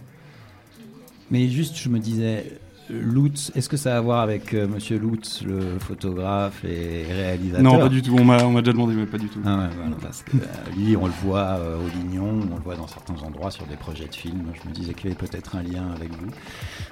Mais 1.31 1.49
juste, 1.49 1.77
je 1.77 1.89
me 1.89 1.99
disais, 1.99 2.59
Lutz, 2.91 3.53
est-ce 3.55 3.69
que 3.69 3.77
ça 3.77 3.95
a 3.95 3.99
à 3.99 4.01
voir 4.01 4.21
avec 4.21 4.55
euh, 4.55 4.67
Monsieur 4.67 4.99
Lutz, 4.99 5.43
le 5.43 5.79
photographe 5.79 6.65
et 6.65 7.05
réalisateur? 7.11 7.63
Non, 7.63 7.79
pas 7.79 7.89
du 7.89 8.03
tout. 8.03 8.17
On 8.19 8.25
m'a 8.25 8.43
on 8.45 8.51
m'a 8.53 8.61
déjà 8.63 8.73
demandé, 8.73 8.95
mais 8.95 9.07
pas 9.07 9.19
du 9.19 9.29
tout. 9.29 9.41
Ah 9.45 9.59
ouais, 9.59 9.69
voilà, 9.77 9.97
parce 10.01 10.23
que 10.23 10.37
euh, 10.37 10.41
lui, 10.77 10.97
on 10.97 11.07
le 11.07 11.13
voit 11.23 11.59
euh, 11.59 11.79
au 11.79 11.89
Lignon, 11.89 12.41
on 12.51 12.57
le 12.57 12.63
voit 12.63 12.77
dans 12.77 12.87
certains 12.87 13.21
endroits 13.23 13.51
sur 13.51 13.67
des 13.67 13.77
projets 13.77 14.07
de 14.07 14.15
films. 14.15 14.53
Je 14.63 14.69
me 14.69 14.75
disais 14.75 14.95
qu'il 14.95 15.11
y 15.11 15.13
avait 15.13 15.19
peut-être 15.29 15.57
un 15.57 15.63
lien 15.63 15.89
avec 15.95 16.11
vous. 16.11 16.31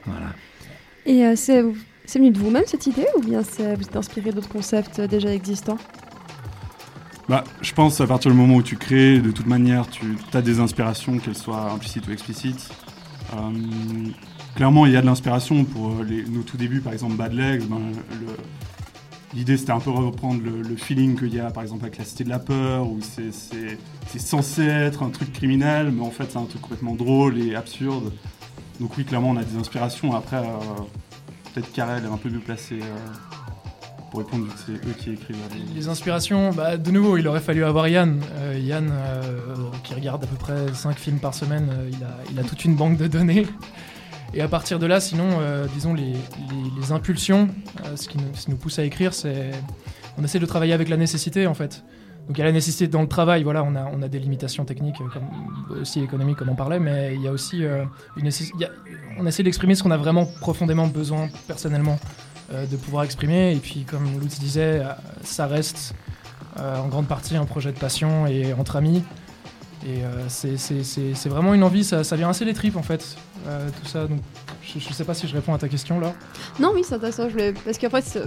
Voilà. 0.04 0.26
Et 1.06 1.24
euh, 1.24 1.34
c'est 1.36 1.64
c'est 2.04 2.18
venu 2.18 2.30
de 2.30 2.38
vous-même 2.38 2.64
cette 2.66 2.86
idée 2.86 3.06
ou 3.16 3.20
bien 3.20 3.42
c'est- 3.42 3.74
vous 3.74 3.82
êtes 3.82 3.96
inspiré 3.96 4.32
d'autres 4.32 4.48
concepts 4.48 4.98
euh, 4.98 5.06
déjà 5.06 5.32
existants? 5.32 5.78
Bah, 7.28 7.42
je 7.60 7.72
pense 7.72 8.00
à 8.00 8.06
partir 8.06 8.30
du 8.30 8.36
moment 8.36 8.54
où 8.56 8.62
tu 8.62 8.76
crées, 8.76 9.18
de 9.18 9.32
toute 9.32 9.46
manière, 9.46 9.88
tu 9.88 10.16
as 10.32 10.42
des 10.42 10.60
inspirations, 10.60 11.18
qu'elles 11.18 11.36
soient 11.36 11.72
implicites 11.72 12.06
ou 12.06 12.12
explicites. 12.12 12.68
Clairement, 14.56 14.86
il 14.86 14.92
y 14.92 14.96
a 14.96 15.02
de 15.02 15.06
l'inspiration 15.06 15.64
pour 15.64 15.90
euh, 16.00 16.24
nos 16.30 16.42
tout 16.42 16.56
débuts, 16.56 16.80
par 16.80 16.92
exemple 16.94 17.14
Bad 17.14 17.32
Legs. 17.34 17.62
ben, 17.68 17.78
L'idée, 19.34 19.58
c'était 19.58 19.72
un 19.72 19.80
peu 19.80 19.90
reprendre 19.90 20.40
le, 20.42 20.76
feeling 20.76 21.18
qu'il 21.18 21.34
y 21.34 21.40
a, 21.40 21.50
par 21.50 21.62
exemple, 21.62 21.84
avec 21.84 21.98
la 21.98 22.06
Cité 22.06 22.24
de 22.24 22.30
la 22.30 22.38
Peur, 22.38 22.86
où 22.88 22.98
c'est- 23.02 23.78
censé 24.18 24.62
être 24.64 25.02
un 25.02 25.10
truc 25.10 25.30
criminel, 25.32 25.90
mais 25.92 26.00
en 26.00 26.10
fait, 26.10 26.28
c'est 26.30 26.38
un 26.38 26.44
truc 26.46 26.62
complètement 26.62 26.94
drôle 26.94 27.38
et 27.38 27.54
absurde. 27.54 28.12
Donc 28.80 28.96
oui, 28.96 29.04
clairement, 29.04 29.30
on 29.30 29.36
a 29.36 29.44
des 29.44 29.58
inspirations. 29.58 30.14
Après, 30.16 30.38
euh, 30.38 30.42
peut-être 31.52 31.70
Karel 31.72 32.04
est 32.04 32.08
un 32.08 32.16
peu 32.16 32.30
mieux 32.30 32.38
placé 32.38 32.76
euh, 32.80 32.86
pour 34.10 34.20
répondre, 34.20 34.44
vu 34.46 34.50
que 34.52 34.58
c'est 34.64 34.72
eux 34.88 34.94
qui 34.98 35.10
écrivent. 35.12 35.36
les- 35.74 35.88
inspirations, 35.88 36.50
bah, 36.54 36.78
de 36.78 36.90
nouveau, 36.90 37.18
il 37.18 37.28
aurait 37.28 37.40
fallu 37.40 37.62
avoir 37.62 37.88
Yann. 37.88 38.22
Yann, 38.58 38.90
qui 39.84 39.92
regarde 39.92 40.24
à 40.24 40.26
peu 40.26 40.36
près 40.36 40.72
5 40.72 40.96
films 40.98 41.18
par 41.18 41.34
semaine, 41.34 41.68
il 42.32 42.38
a 42.38 42.42
toute 42.42 42.64
une 42.64 42.74
banque 42.74 42.96
de 42.96 43.06
données. 43.06 43.46
Et 44.34 44.40
à 44.40 44.48
partir 44.48 44.78
de 44.78 44.86
là, 44.86 45.00
sinon, 45.00 45.38
euh, 45.40 45.66
disons, 45.74 45.94
les, 45.94 46.14
impulsions, 46.90 47.48
euh, 47.84 47.96
ce, 47.96 48.08
qui 48.08 48.18
nous, 48.48 48.56
pousse 48.56 48.78
à 48.78 48.84
écrire, 48.84 49.12
c'est. 49.12 49.50
On 50.18 50.24
essaie 50.24 50.38
de 50.38 50.46
travailler 50.46 50.72
avec 50.72 50.88
la 50.88 50.96
nécessité, 50.96 51.46
en 51.46 51.54
fait. 51.54 51.84
Donc 52.26 52.38
il 52.38 52.40
y 52.40 52.42
a 52.42 52.46
la 52.46 52.52
nécessité 52.52 52.88
dans 52.88 53.02
le 53.02 53.08
travail, 53.08 53.44
voilà, 53.44 53.62
on 53.62 54.02
a, 54.02 54.08
des 54.08 54.18
limitations 54.18 54.64
techniques, 54.64 55.00
euh, 55.00 55.82
aussi 55.82 56.00
économiques, 56.00 56.38
comme 56.38 56.48
on 56.48 56.56
parlait, 56.56 56.80
mais 56.80 57.14
il 57.14 57.22
y 57.22 57.28
a 57.28 57.30
aussi 57.30 57.62
une 58.16 58.30
on 59.18 59.26
essaie 59.26 59.42
d'exprimer 59.42 59.74
ce 59.74 59.82
qu'on 59.82 59.92
a 59.92 59.96
vraiment 59.96 60.26
profondément 60.40 60.88
besoin, 60.88 61.28
personnellement, 61.46 61.98
de 62.52 62.76
pouvoir 62.76 63.04
exprimer. 63.04 63.52
Et 63.52 63.58
puis, 63.58 63.84
comme 63.84 64.20
Lutz 64.20 64.40
disait, 64.40 64.82
ça 65.22 65.46
reste 65.46 65.94
en 66.58 66.88
grande 66.88 67.06
partie 67.06 67.36
un 67.36 67.44
projet 67.44 67.72
de 67.72 67.78
passion 67.78 68.26
et 68.26 68.52
entre 68.54 68.74
amis. 68.74 69.04
Et 69.86 70.02
c'est 70.28 71.28
vraiment 71.28 71.54
une 71.54 71.62
envie, 71.62 71.84
ça, 71.84 72.02
ça 72.02 72.16
vient 72.16 72.28
assez 72.28 72.44
des 72.44 72.54
tripes 72.54 72.76
en 72.76 72.82
fait, 72.82 73.16
euh, 73.46 73.68
tout 73.82 73.88
ça. 73.88 74.06
Donc 74.06 74.20
je, 74.62 74.78
je 74.78 74.92
sais 74.92 75.04
pas 75.04 75.14
si 75.14 75.26
je 75.28 75.34
réponds 75.34 75.54
à 75.54 75.58
ta 75.58 75.68
question 75.68 76.00
là. 76.00 76.14
Non, 76.60 76.72
oui, 76.74 76.82
c'est 76.84 76.94
intéressant. 76.94 77.26
Je 77.28 77.32
voulais... 77.32 77.52
Parce 77.52 77.78
qu'après, 77.78 78.02
si 78.02 78.18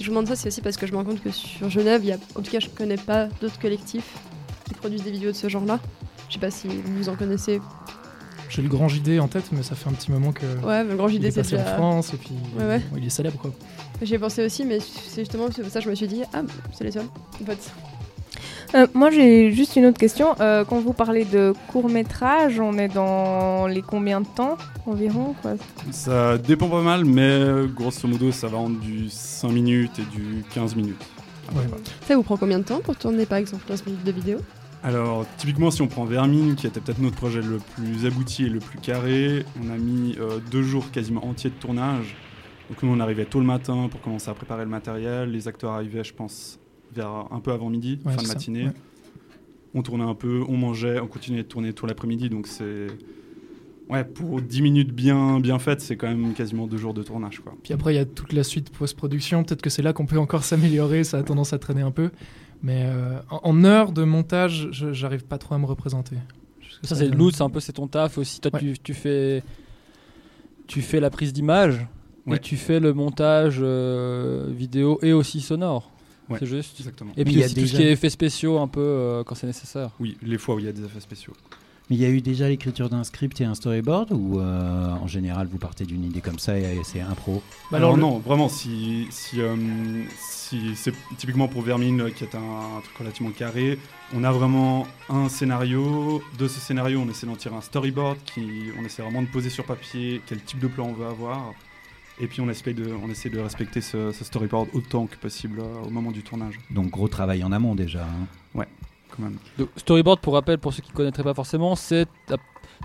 je 0.00 0.04
vous 0.04 0.10
demande 0.10 0.28
ça, 0.28 0.36
c'est 0.36 0.48
aussi 0.48 0.60
parce 0.60 0.76
que 0.76 0.86
je 0.86 0.92
me 0.92 0.96
rends 0.98 1.04
compte 1.04 1.22
que 1.22 1.30
sur 1.30 1.68
Genève, 1.70 2.00
il 2.04 2.08
y 2.08 2.12
a... 2.12 2.16
en 2.36 2.42
tout 2.42 2.50
cas, 2.50 2.60
je 2.60 2.68
connais 2.68 2.96
pas 2.96 3.26
d'autres 3.40 3.58
collectifs 3.58 4.14
qui 4.66 4.74
produisent 4.74 5.02
des 5.04 5.10
vidéos 5.10 5.30
de 5.32 5.36
ce 5.36 5.48
genre-là. 5.48 5.78
Je 6.28 6.34
sais 6.34 6.40
pas 6.40 6.50
si 6.50 6.68
vous 6.68 7.08
en 7.08 7.16
connaissez. 7.16 7.60
J'ai 8.50 8.62
le 8.62 8.68
grand 8.68 8.88
JD 8.88 9.18
en 9.20 9.28
tête, 9.28 9.44
mais 9.52 9.62
ça 9.62 9.74
fait 9.74 9.88
un 9.88 9.92
petit 9.92 10.10
moment 10.10 10.32
que. 10.32 10.46
Ouais, 10.64 10.82
mais 10.82 10.90
le 10.92 10.96
grand 10.96 11.08
JD, 11.08 11.24
est 11.24 11.30
c'est 11.30 11.40
passé 11.42 11.56
déjà. 11.56 11.72
en 11.74 11.76
France 11.76 12.14
et 12.14 12.16
puis 12.16 12.30
Ouais, 12.58 12.64
ouais. 12.66 12.82
il 12.96 13.04
est 13.06 13.10
célèbre 13.10 13.38
quoi. 13.38 13.50
J'y 14.00 14.14
ai 14.14 14.18
pensé 14.18 14.44
aussi, 14.44 14.64
mais 14.64 14.78
c'est 14.80 15.22
justement 15.22 15.48
ça 15.50 15.80
que 15.80 15.84
je 15.84 15.90
me 15.90 15.94
suis 15.94 16.06
dit, 16.06 16.22
ah, 16.32 16.42
c'est 16.72 16.84
les 16.84 16.92
seuls. 16.92 17.04
En 17.42 17.44
fait, 17.44 17.58
Euh, 18.74 18.86
moi, 18.94 19.10
j'ai 19.10 19.52
juste 19.52 19.76
une 19.76 19.86
autre 19.86 19.98
question. 19.98 20.34
Euh, 20.40 20.64
quand 20.64 20.80
vous 20.80 20.92
parlez 20.92 21.24
de 21.24 21.54
court 21.68 21.88
métrage, 21.88 22.60
on 22.60 22.76
est 22.78 22.88
dans 22.88 23.66
les 23.66 23.82
combien 23.82 24.20
de 24.20 24.26
temps 24.26 24.56
environ 24.86 25.34
quoi 25.40 25.52
Ça 25.90 26.38
dépend 26.38 26.68
pas 26.68 26.82
mal, 26.82 27.04
mais 27.04 27.22
euh, 27.22 27.66
grosso 27.66 28.06
modo, 28.06 28.32
ça 28.32 28.48
va 28.48 28.58
entre 28.58 28.78
du 28.80 29.08
5 29.08 29.50
minutes 29.50 29.98
et 29.98 30.16
du 30.16 30.44
15 30.54 30.76
minutes. 30.76 31.04
Ouais. 31.54 31.62
ça 32.06 32.14
vous 32.14 32.22
prend 32.22 32.36
combien 32.36 32.58
de 32.58 32.64
temps 32.64 32.80
pour 32.80 32.94
tourner 32.94 33.24
par 33.24 33.38
exemple 33.38 33.64
15 33.66 33.86
minutes 33.86 34.04
de 34.04 34.12
vidéo? 34.12 34.38
Alors, 34.84 35.26
typiquement, 35.38 35.70
si 35.70 35.82
on 35.82 35.88
prend 35.88 36.04
Vermine, 36.04 36.54
qui 36.54 36.66
était 36.66 36.80
peut-être 36.80 37.00
notre 37.00 37.16
projet 37.16 37.42
le 37.42 37.58
plus 37.74 38.06
abouti 38.06 38.44
et 38.44 38.48
le 38.48 38.60
plus 38.60 38.78
carré, 38.78 39.44
on 39.60 39.70
a 39.70 39.76
mis 39.76 40.16
euh, 40.20 40.38
deux 40.50 40.62
jours 40.62 40.90
quasiment 40.92 41.24
entiers 41.26 41.50
de 41.50 41.56
tournage. 41.56 42.14
Donc, 42.68 42.82
nous, 42.82 42.92
on 42.92 43.00
arrivait 43.00 43.24
tôt 43.24 43.40
le 43.40 43.46
matin 43.46 43.88
pour 43.90 44.00
commencer 44.00 44.30
à 44.30 44.34
préparer 44.34 44.62
le 44.62 44.70
matériel. 44.70 45.32
Les 45.32 45.48
acteurs 45.48 45.72
arrivaient, 45.72 46.04
je 46.04 46.14
pense, 46.14 46.57
vers 46.94 47.26
un 47.30 47.40
peu 47.40 47.52
avant 47.52 47.70
midi, 47.70 47.98
Ouais, 48.04 48.12
fin 48.12 48.22
de 48.22 48.26
ça, 48.26 48.34
matinée. 48.34 48.64
ouais. 48.66 48.72
On 49.74 49.82
tournait 49.82 50.04
un 50.04 50.14
peu, 50.14 50.42
on 50.48 50.56
mangeait, 50.56 50.98
on 51.00 51.06
continuait 51.06 51.42
de 51.42 51.48
tourner 51.48 51.72
tout 51.72 51.86
l'après-midi. 51.86 52.28
Donc, 52.30 52.46
c'est. 52.46 52.86
Ouais, 53.90 54.04
pour 54.04 54.40
10 54.42 54.60
minutes 54.62 54.92
bien, 54.92 55.40
bien 55.40 55.58
faites, 55.58 55.80
c'est 55.80 55.96
quand 55.96 56.08
même 56.08 56.34
quasiment 56.34 56.66
deux 56.66 56.76
jours 56.76 56.92
de 56.92 57.02
tournage, 57.02 57.40
quoi. 57.40 57.54
Puis 57.62 57.72
après, 57.72 57.94
il 57.94 57.96
y 57.96 58.00
a 58.00 58.04
toute 58.04 58.32
la 58.34 58.44
suite 58.44 58.70
post-production. 58.70 59.44
Peut-être 59.44 59.62
que 59.62 59.70
c'est 59.70 59.80
là 59.82 59.92
qu'on 59.94 60.04
peut 60.06 60.18
encore 60.18 60.44
s'améliorer. 60.44 61.04
Ça 61.04 61.18
a 61.18 61.22
tendance 61.22 61.52
à 61.54 61.58
traîner 61.58 61.82
un 61.82 61.90
peu. 61.90 62.10
Mais 62.62 62.84
euh, 62.86 63.18
en, 63.30 63.40
en 63.44 63.64
heure 63.64 63.92
de 63.92 64.04
montage, 64.04 64.68
je- 64.72 64.92
j'arrive 64.92 65.24
pas 65.24 65.38
trop 65.38 65.54
à 65.54 65.58
me 65.58 65.64
représenter. 65.66 66.16
Que 66.82 66.86
Ça, 66.86 66.96
c'est 66.96 67.08
l'autre, 67.08 67.36
c'est 67.36 67.42
un 67.42 67.50
peu 67.50 67.60
c'est 67.60 67.72
ton 67.72 67.86
taf 67.88 68.18
aussi. 68.18 68.40
Toi, 68.40 68.50
Ouais. 68.54 68.60
tu, 68.60 68.78
tu 68.78 68.94
fais 68.94 69.42
tu 70.66 70.82
fais 70.82 71.00
la 71.00 71.10
prise 71.10 71.32
d'image 71.32 71.86
Ouais. 72.26 72.36
et 72.36 72.40
tu 72.40 72.56
fais 72.56 72.78
le 72.78 72.92
montage 72.92 73.58
euh, 73.62 74.46
vidéo 74.50 74.98
et 75.02 75.12
aussi 75.14 75.40
sonore. 75.40 75.90
Ouais. 76.30 76.38
C'est 76.38 76.46
juste. 76.46 76.74
Exactement. 76.78 77.12
Et 77.16 77.24
puis 77.24 77.34
il 77.34 77.38
y 77.38 77.42
a 77.42 77.46
aussi 77.46 77.54
tout 77.54 77.66
ce 77.66 77.76
qui 77.76 77.82
est 77.82 77.92
effets 77.92 78.10
spéciaux 78.10 78.58
un 78.58 78.68
peu 78.68 78.80
euh, 78.80 79.24
quand 79.24 79.34
c'est 79.34 79.46
nécessaire. 79.46 79.90
Oui, 80.00 80.16
les 80.22 80.38
fois 80.38 80.56
où 80.56 80.58
il 80.58 80.66
y 80.66 80.68
a 80.68 80.72
des 80.72 80.84
effets 80.84 81.00
spéciaux. 81.00 81.32
Mais 81.90 81.96
il 81.96 82.02
y 82.02 82.04
a 82.04 82.10
eu 82.10 82.20
déjà 82.20 82.46
l'écriture 82.50 82.90
d'un 82.90 83.02
script 83.02 83.40
et 83.40 83.46
un 83.46 83.54
storyboard 83.54 84.12
ou 84.12 84.40
euh, 84.40 84.90
en 84.90 85.06
général 85.06 85.46
vous 85.50 85.56
partez 85.56 85.86
d'une 85.86 86.04
idée 86.04 86.20
comme 86.20 86.38
ça 86.38 86.58
et 86.58 86.78
c'est 86.84 87.00
impro? 87.00 87.42
Bah 87.70 87.78
alors, 87.78 87.94
alors, 87.94 87.96
le- 87.96 88.02
non, 88.02 88.18
vraiment, 88.18 88.50
si, 88.50 89.06
si, 89.10 89.40
euh, 89.40 89.56
si 90.20 90.76
c'est 90.76 90.92
typiquement 91.16 91.48
pour 91.48 91.62
Vermine, 91.62 92.10
qui 92.14 92.24
est 92.24 92.34
un, 92.34 92.76
un 92.76 92.80
truc 92.82 92.94
relativement 92.98 93.30
carré, 93.30 93.78
on 94.14 94.22
a 94.22 94.30
vraiment 94.32 94.86
un 95.08 95.30
scénario. 95.30 96.22
De 96.38 96.46
ce 96.46 96.60
scénario, 96.60 97.00
on 97.00 97.08
essaie 97.08 97.26
d'en 97.26 97.36
tirer 97.36 97.54
un 97.56 97.62
storyboard, 97.62 98.18
qui, 98.34 98.42
on 98.78 98.84
essaie 98.84 99.00
vraiment 99.02 99.22
de 99.22 99.28
poser 99.28 99.48
sur 99.48 99.64
papier 99.64 100.20
quel 100.26 100.42
type 100.42 100.58
de 100.58 100.68
plan 100.68 100.88
on 100.88 100.92
veut 100.92 101.06
avoir. 101.06 101.54
Et 102.20 102.26
puis 102.26 102.40
on 102.40 102.48
essaie 102.50 102.72
de, 102.74 102.90
on 103.04 103.08
essaie 103.10 103.30
de 103.30 103.38
respecter 103.38 103.80
ce, 103.80 104.10
ce 104.12 104.24
storyboard 104.24 104.68
autant 104.74 105.06
que 105.06 105.16
possible 105.16 105.60
euh, 105.60 105.86
au 105.86 105.90
moment 105.90 106.10
du 106.10 106.22
tournage, 106.22 106.58
Donc 106.70 106.90
gros 106.90 107.08
travail 107.08 107.44
en 107.44 107.52
amont 107.52 107.74
déjà. 107.74 108.02
hein. 108.02 108.64
quand 109.10 109.22
même. 109.22 109.36
Donc, 109.58 109.68
storyboard, 109.76 110.20
pour 110.20 110.34
rappel, 110.34 110.58
pour 110.58 110.72
ceux 110.72 110.82
qui 110.82 110.90
ne 110.90 110.96
connaîtraient 110.96 111.22
pas 111.22 111.34
forcément, 111.34 111.76
c'est 111.76 112.06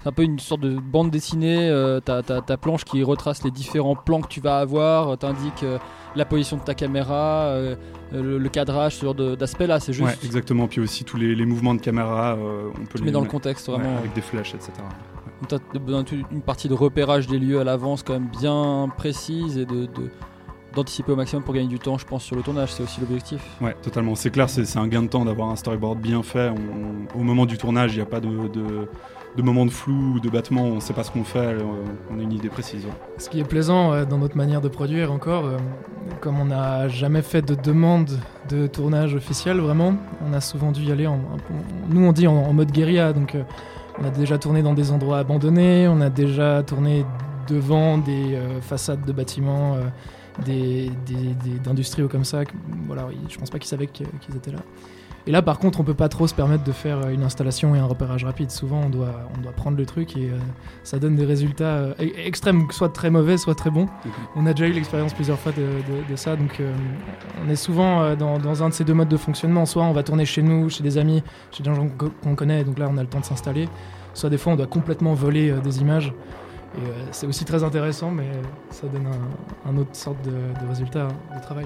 un 0.06 0.12
peu 0.12 0.24
une 0.24 0.40
sorte 0.40 0.62
de 0.62 0.78
bande 0.80 1.10
dessinée. 1.12 1.68
Euh, 1.70 2.00
ta 2.00 2.58
planche 2.58 2.86
qui 2.86 3.02
retrace 3.04 3.44
les 3.44 3.52
différents 3.52 3.96
plans 3.96 4.22
que 4.22 4.28
tu 4.28 4.40
vas 4.40 4.60
avoir, 4.60 5.10
euh, 5.10 5.16
t'indique 5.16 5.63
euh, 5.63 5.78
la 6.16 6.25
position 6.25 6.58
de 6.58 6.62
ta 6.63 6.75
caméra, 6.75 7.56
le, 8.12 8.38
le 8.38 8.50
cadrage, 8.50 8.96
ce 8.98 9.06
genre 9.06 9.16
de- 9.16 9.34
d'aspect-là. 9.36 9.80
C'est 9.80 9.94
juste. 9.94 10.06
Ouais, 10.08 10.18
exactement. 10.24 10.68
Puis 10.68 10.80
aussi 10.80 11.04
tous 11.04 11.18
les, 11.18 11.34
les 11.36 11.46
mouvements 11.46 11.74
de 11.74 11.82
caméra, 11.82 12.36
euh, 12.36 12.70
on 12.70 12.86
peut 12.86 12.88
tu 12.92 12.98
les 13.00 13.06
mets 13.06 13.12
dans 13.12 13.20
le 13.20 13.24
mettre- 13.24 13.32
contexte 13.32 13.68
ouais, 13.68 13.75
vraiment. 13.78 13.98
avec 13.98 14.13
des 14.13 14.22
flèches, 14.22 14.54
etc. 14.54 14.72
T'as 15.47 15.57
besoin 15.79 16.03
d'une- 16.03 16.25
une 16.31 16.41
partie 16.41 16.67
de 16.67 16.73
repérage 16.73 17.27
des 17.27 17.39
lieux 17.39 17.59
à 17.59 17.63
l'avance 17.63 18.03
quand 18.03 18.13
même 18.13 18.29
bien 18.39 18.88
précise 18.97 19.57
et 19.57 19.65
de, 19.65 19.85
de- 19.85 20.09
d'anticiper 20.75 21.12
au 21.12 21.15
maximum 21.15 21.43
pour 21.43 21.53
gagner 21.53 21.67
du 21.67 21.77
temps, 21.79 21.97
je 22.00 22.05
pense, 22.05 22.23
sur 22.23 22.35
le 22.35 22.41
tournage. 22.41 22.71
C'est 22.73 22.81
aussi 22.83 23.00
l'objectif. 23.00 23.41
Ouais, 23.62 23.75
totalement. 23.81 24.15
C'est 24.15 24.31
clair, 24.31 24.50
c'est 24.50 24.65
c'est 24.65 24.79
un 24.79 24.88
gain 24.88 25.03
de 25.03 25.07
temps 25.07 25.23
d'avoir 25.25 25.50
un 25.50 25.55
storyboard 25.55 26.00
bien 26.00 26.23
fait. 26.23 26.50
On- 26.50 27.19
au 27.19 27.23
moment 27.23 27.45
du 27.45 27.57
tournage, 27.57 27.93
il 27.93 27.97
n'y 27.97 28.01
a 28.01 28.07
pas 28.07 28.19
de, 28.19 28.47
de, 28.47 28.88
de 29.38 29.41
moment 29.43 29.65
de 29.67 29.71
flou 29.71 30.13
ou 30.15 30.19
de 30.19 30.29
battement. 30.29 30.63
On 30.63 30.75
ne 30.75 30.79
sait 30.79 30.93
pas 30.93 31.03
ce 31.03 31.12
qu'on 31.12 31.23
fait. 31.23 31.38
euh, 31.39 31.59
On 32.12 32.17
a 32.19 32.23
une 32.23 32.33
idée 32.33 32.50
précise. 32.50 32.85
ouais. 32.85 32.91
Ce 33.19 33.29
qui 33.29 33.39
est 33.39 33.43
plaisant 33.43 33.93
euh, 33.93 34.05
dans 34.05 34.17
notre 34.17 34.35
manière 34.35 34.62
de 34.62 34.67
produire 34.67 35.12
encore, 35.12 35.45
euh, 35.45 35.57
comme 36.21 36.39
on 36.39 36.45
n'a 36.45 36.88
jamais 36.88 37.21
fait 37.21 37.43
de 37.43 37.53
demande 37.53 38.09
de 38.50 38.65
tournage 38.67 39.13
officiel 39.13 39.59
vraiment, 39.59 39.93
on 40.27 40.33
a 40.33 40.41
souvent 40.41 40.71
dû 40.71 40.81
y 40.83 40.91
aller 40.91 41.05
en, 41.07 41.13
en- 41.13 41.19
nous 41.89 42.01
on 42.01 42.12
dit 42.13 42.25
en, 42.27 42.33
en 42.35 42.53
mode 42.53 42.71
guérilla, 42.71 43.13
donc 43.13 43.35
euh, 43.35 43.43
on 44.00 44.05
a 44.05 44.09
déjà 44.09 44.38
tourné 44.38 44.62
dans 44.63 44.73
des 44.73 44.91
endroits 44.91 45.19
abandonnés, 45.19 45.88
on 45.88 46.01
a 46.01 46.09
déjà 46.09 46.63
tourné 46.63 47.05
devant 47.47 47.97
des 47.97 48.35
euh, 48.35 48.62
façades 48.62 49.05
de 49.05 49.12
bâtiments, 49.12 49.75
euh, 49.75 49.81
des, 50.45 50.89
des- 51.05 51.59
d'industriaux 51.63 52.07
comme 52.07 52.23
ça. 52.25 52.41
Voilà, 52.88 53.07
je 53.29 53.38
pense 53.38 53.50
pas 53.50 53.59
qu'ils 53.59 53.67
savaient 53.69 53.88
qu'ils 53.88 54.07
étaient 54.35 54.51
là. 54.51 54.59
Et 55.25 55.32
là, 55.32 55.42
par 55.42 55.58
contre, 55.58 55.80
on 55.80 55.84
peut 55.86 55.94
pas 55.94 56.10
trop 56.10 56.27
se 56.27 56.34
permettre 56.34 56.65
de 56.65 56.72
faire 56.74 56.98
euh, 57.00 57.10
une 57.10 57.24
installation 57.24 57.74
et 57.75 57.80
un 57.80 57.86
repérage 57.86 58.25
rapide. 58.25 58.51
Souvent, 58.51 58.82
on 58.86 58.89
doit, 58.89 59.30
on 59.38 59.42
doit 59.42 59.53
prendre 59.53 59.77
le 59.77 59.86
truc 59.86 60.18
et 60.18 60.30
euh, 60.30 60.38
ça 60.84 61.00
donne 61.00 61.15
des 61.15 61.24
résultats 61.24 61.63
euh, 61.77 61.94
e- 62.00 62.12
extrêmes, 62.25 62.63
soit 62.72 62.89
très 62.89 63.10
mauvais, 63.10 63.38
soit 63.38 63.56
très 63.56 63.70
bons. 63.70 63.88
On 64.36 64.46
a 64.46 64.51
déjà 64.53 64.68
eu 64.68 64.74
l'expérience 64.74 65.13
plusieurs 65.13 65.39
fois 65.39 65.53
de, 65.53 65.62
de- 65.62 66.12
de 66.12 66.15
ça, 66.18 66.36
donc 66.36 66.60
euh, 66.60 66.74
on 67.46 67.50
est 67.50 67.56
souvent 67.56 68.15
dans, 68.15 68.38
dans 68.38 68.63
un 68.63 68.70
de 68.70 68.74
ces 68.74 68.84
deux 68.84 68.94
modes 68.94 69.08
de 69.08 69.15
fonctionnement. 69.18 69.65
Soit 69.65 69.84
on 69.84 69.94
va 69.94 70.03
tourner 70.03 70.25
chez 70.25 70.42
nous, 70.42 70.70
chez 70.70 70.84
des 70.84 70.98
amis, 70.98 71.24
chez 71.51 71.63
des 71.63 71.74
gens 71.74 71.88
qu'on 72.22 72.36
connaît, 72.36 72.65
donc 72.65 72.77
là 72.77 72.88
on 72.92 72.98
a 72.98 73.01
le 73.01 73.08
temps 73.08 73.22
de 73.22 73.25
s'installer. 73.25 73.70
Soit 74.13 74.30
des 74.30 74.38
fois 74.38 74.51
on 74.53 74.56
doit 74.58 74.68
complètement 74.68 75.13
voler 75.13 75.53
des 75.63 75.80
images. 75.80 76.13
Et 76.75 76.82
c'est 77.12 77.27
aussi 77.27 77.46
très 77.46 77.63
intéressant, 77.63 78.10
mais 78.12 78.27
ça 78.72 78.88
donne 78.88 79.06
un, 79.08 79.70
un 79.70 79.77
autre 79.77 79.96
sorte 79.96 80.18
de, 80.25 80.32
de 80.32 80.68
résultat 80.68 81.08
de 81.36 81.42
travail. 81.42 81.65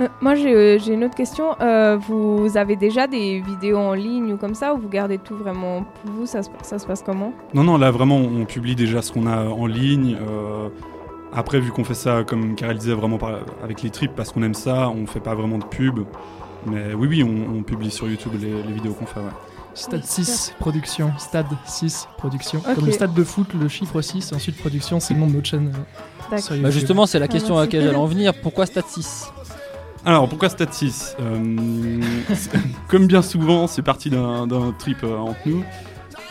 Euh, 0.00 0.08
moi, 0.20 0.34
j'ai 0.34 0.54
euh, 0.54 0.78
j'ai 0.78 0.94
une 0.94 1.04
autre 1.04 1.14
question. 1.14 1.54
Euh, 1.60 1.96
vous 1.96 2.56
avez 2.56 2.76
déjà 2.76 3.06
des 3.06 3.40
vidéos 3.40 3.78
en 3.78 3.92
ligne 3.92 4.32
ou 4.32 4.36
comme 4.36 4.54
ça, 4.54 4.74
ou 4.74 4.78
vous 4.78 4.88
gardez 4.88 5.18
tout 5.18 5.36
vraiment 5.36 5.82
pour 5.84 6.12
vous? 6.12 6.26
Ça 6.26 6.42
se, 6.42 6.48
ça 6.62 6.78
se 6.78 6.86
passe 6.86 7.02
comment? 7.04 7.32
Non, 7.54 7.62
non, 7.64 7.76
là 7.76 7.90
vraiment, 7.90 8.16
on 8.16 8.44
publie 8.44 8.74
déjà 8.74 9.02
ce 9.02 9.12
qu'on 9.12 9.26
a 9.26 9.44
en 9.44 9.66
ligne. 9.66 10.16
euh, 10.20 10.68
après, 11.32 11.60
vu 11.60 11.70
qu'on 11.70 11.84
fait 11.84 11.94
ça, 11.94 12.24
comme 12.24 12.56
Karel 12.56 12.78
disait, 12.78 12.92
vraiment 12.94 13.18
par- 13.18 13.38
avec 13.62 13.82
les 13.82 13.90
tripes, 13.90 14.16
parce 14.16 14.32
qu'on 14.32 14.42
aime 14.42 14.54
ça, 14.54 14.88
on 14.90 15.06
fait 15.06 15.20
pas 15.20 15.34
vraiment 15.34 15.58
de 15.58 15.64
pub. 15.64 16.00
Mais 16.66 16.92
oui, 16.94 17.06
oui, 17.08 17.22
on, 17.22 17.58
on 17.58 17.62
publie 17.62 17.90
sur 17.90 18.08
YouTube 18.08 18.32
les, 18.40 18.62
les 18.62 18.72
vidéos 18.72 18.92
qu'on 18.94 19.06
fait. 19.06 19.20
ouais. 19.20 19.26
Stade 19.72 20.00
Oui, 20.00 20.06
6 20.24 20.54
production, 20.58 21.12
stade 21.18 21.46
6 21.66 22.08
production. 22.18 22.60
Comme 22.74 22.86
le 22.86 22.90
stade 22.92 23.14
de 23.14 23.22
foot, 23.22 23.46
le 23.54 23.68
chiffre 23.68 24.00
6, 24.00 24.32
et 24.32 24.34
ensuite 24.34 24.56
production, 24.58 24.98
c'est 24.98 25.14
le 25.14 25.20
nom 25.20 25.28
de 25.28 25.34
notre 25.34 25.46
chaîne. 25.46 25.72
euh, 26.32 26.38
Bah 26.62 26.70
justement, 26.70 27.06
c'est 27.06 27.20
la 27.20 27.28
question 27.28 27.56
à 27.56 27.60
laquelle 27.62 27.84
j'allais 27.84 27.96
en 27.96 28.06
venir. 28.06 28.32
Pourquoi 28.42 28.66
Stat 28.66 28.82
6 28.86 29.32
Alors, 30.04 30.28
pourquoi 30.28 30.48
Stat 30.48 30.66
6 30.70 31.16
Euh, 31.20 32.00
Comme 32.88 33.06
bien 33.06 33.22
souvent, 33.22 33.66
c'est 33.66 33.82
parti 33.82 34.08
d'un 34.10 34.74
trip 34.78 34.98
euh, 35.04 35.16
entre 35.18 35.40
nous. 35.46 35.62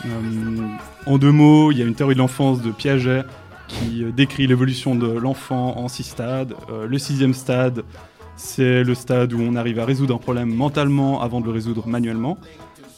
Euh, 0.06 0.66
en 1.06 1.18
deux 1.18 1.30
mots, 1.30 1.70
il 1.70 1.78
y 1.78 1.82
a 1.82 1.84
une 1.84 1.94
théorie 1.94 2.14
de 2.14 2.18
l'enfance 2.20 2.60
de 2.62 2.70
Piaget 2.70 3.22
qui 3.68 4.04
décrit 4.16 4.46
l'évolution 4.48 4.96
de 4.96 5.06
l'enfant 5.08 5.76
en 5.78 5.86
six 5.88 6.02
stades. 6.02 6.54
Euh, 6.70 6.86
le 6.86 6.98
sixième 6.98 7.34
stade, 7.34 7.84
c'est 8.36 8.82
le 8.82 8.94
stade 8.94 9.32
où 9.32 9.40
on 9.40 9.54
arrive 9.54 9.78
à 9.78 9.84
résoudre 9.84 10.14
un 10.14 10.18
problème 10.18 10.52
mentalement 10.52 11.22
avant 11.22 11.40
de 11.40 11.46
le 11.46 11.52
résoudre 11.52 11.86
manuellement. 11.86 12.38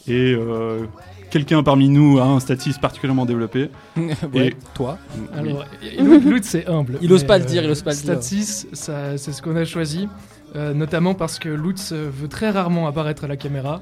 Et 0.09 0.33
euh, 0.35 0.87
quelqu'un 1.31 1.63
parmi 1.63 1.89
nous 1.91 2.19
a 2.19 2.25
un 2.25 2.41
stade 2.41 2.61
6 2.63 2.79
particulièrement 2.79 3.27
développé. 3.27 3.69
Ouais, 3.97 4.49
Et- 4.49 4.57
toi. 4.75 4.97
Oui. 5.19 5.27
Alors, 5.39 5.65
l'autre, 6.25 6.47
c'est 6.47 6.67
humble. 6.67 6.99
Il 7.03 7.13
ose 7.13 7.25
pas 7.25 7.39
le 7.39 7.45
dire, 7.45 7.63
il 7.63 7.71
ose 7.71 7.83
pas 7.83 7.91
le 7.91 7.97
Stat 7.97 8.15
dire. 8.15 8.23
6, 8.23 8.69
ça- 8.73 9.19
c'est 9.19 9.33
ce 9.33 9.43
qu'on 9.43 9.55
a 9.57 9.65
choisi, 9.67 10.09
euh, 10.55 10.75
notamment 10.75 11.15
parce 11.15 11.39
que 11.39 11.49
Lutz 11.49 11.93
euh, 11.93 12.11
veut 12.13 12.29
très 12.29 12.51
rarement 12.51 12.87
apparaître 12.87 13.25
à 13.25 13.29
la 13.29 13.37
caméra. 13.37 13.81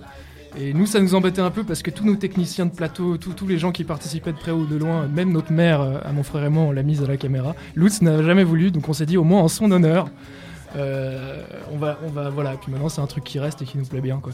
Et 0.58 0.72
nous, 0.72 0.86
ça 0.86 1.00
nous 1.00 1.14
embêtait 1.14 1.40
un 1.40 1.50
peu 1.50 1.62
parce 1.62 1.82
que 1.82 1.90
tous 1.90 2.04
nos 2.04 2.16
techniciens 2.16 2.66
de 2.66 2.72
plateau, 2.72 3.16
tous 3.18 3.46
les 3.46 3.58
gens 3.58 3.70
qui 3.70 3.84
participaient 3.84 4.32
de 4.32 4.38
près 4.38 4.50
ou 4.50 4.66
de 4.66 4.76
loin, 4.76 5.06
même 5.06 5.32
notre 5.32 5.52
mère, 5.52 5.80
euh, 5.80 5.98
à 6.04 6.12
mon 6.12 6.22
frère 6.22 6.44
et 6.44 6.48
moi, 6.48 6.64
on 6.64 6.72
l'a 6.72 6.82
mise 6.82 7.02
à 7.02 7.06
la 7.06 7.16
caméra. 7.16 7.54
Lutz 7.76 8.02
n'a 8.02 8.22
jamais 8.22 8.44
voulu, 8.44 8.70
donc 8.70 8.88
on 8.88 8.92
s'est 8.92 9.06
dit 9.06 9.16
au 9.16 9.24
moins 9.24 9.42
en 9.42 9.48
son 9.48 9.70
honneur, 9.70 10.08
on 10.74 11.78
va, 11.78 11.98
on 12.04 12.08
va, 12.08 12.30
voilà. 12.30 12.54
Puis 12.60 12.70
maintenant, 12.70 12.88
c'est 12.88 13.00
un 13.00 13.06
truc 13.06 13.24
qui 13.24 13.38
reste 13.38 13.62
et 13.62 13.64
qui 13.64 13.78
nous 13.78 13.86
plaît 13.86 14.00
bien, 14.00 14.18
quoi. 14.18 14.32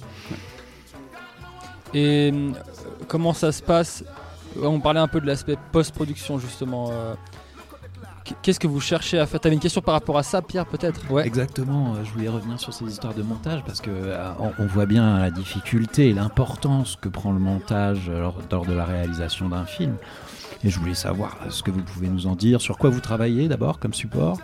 Et 1.95 2.33
comment 3.09 3.33
ça 3.33 3.53
se 3.53 3.63
passe? 3.63 4.05
On 4.63 4.81
parlait 4.81 5.01
un 5.01 5.09
peu 5.09 5.21
de 5.21 5.27
l'aspect 5.27 5.57
post-production 5.73 6.39
justement. 6.39 6.91
Qu'est-ce 8.43 8.61
que 8.61 8.67
vous 8.67 8.81
cherchez 8.81 9.19
à 9.19 9.27
faire? 9.27 9.41
T'avais 9.41 9.55
une 9.55 9.61
question 9.61 9.81
par 9.81 9.95
rapport 9.95 10.19
à 10.19 10.23
ça, 10.23 10.43
Pierre, 10.43 10.67
peut-être? 10.67 11.01
Exactement, 11.25 11.95
euh, 11.95 12.05
je 12.05 12.13
voulais 12.13 12.29
revenir 12.29 12.59
sur 12.59 12.73
ces 12.73 12.85
histoires 12.85 13.15
de 13.15 13.23
montage 13.23 13.63
parce 13.65 13.81
que 13.81 13.91
euh, 13.91 14.29
on, 14.59 14.67
voit 14.67 14.87
bien 14.87 15.19
la 15.19 15.31
difficulté 15.31 16.09
et 16.09 16.13
l'importance 16.13 16.97
que 17.01 17.09
prend 17.09 17.33
le 17.33 17.39
montage 17.39 18.09
euh, 18.09 18.31
lors 18.51 18.67
de 18.67 18.73
la 18.73 18.85
réalisation 18.85 19.49
d'un 19.49 19.65
film. 19.65 19.97
Et 20.65 20.71
je 20.71 20.79
voulais 20.79 20.95
savoir 20.95 21.37
ce 21.51 21.63
que 21.63 21.71
vous 21.71 21.83
pouvez 21.83 22.09
nous 22.09 22.27
en 22.27 22.35
dire, 22.35 22.61
sur 22.61 22.79
quoi 22.79 22.91
vous 22.91 23.01
travaillez 23.01 23.49
d'abord 23.49 23.79
comme 23.79 23.95
support, 23.95 24.39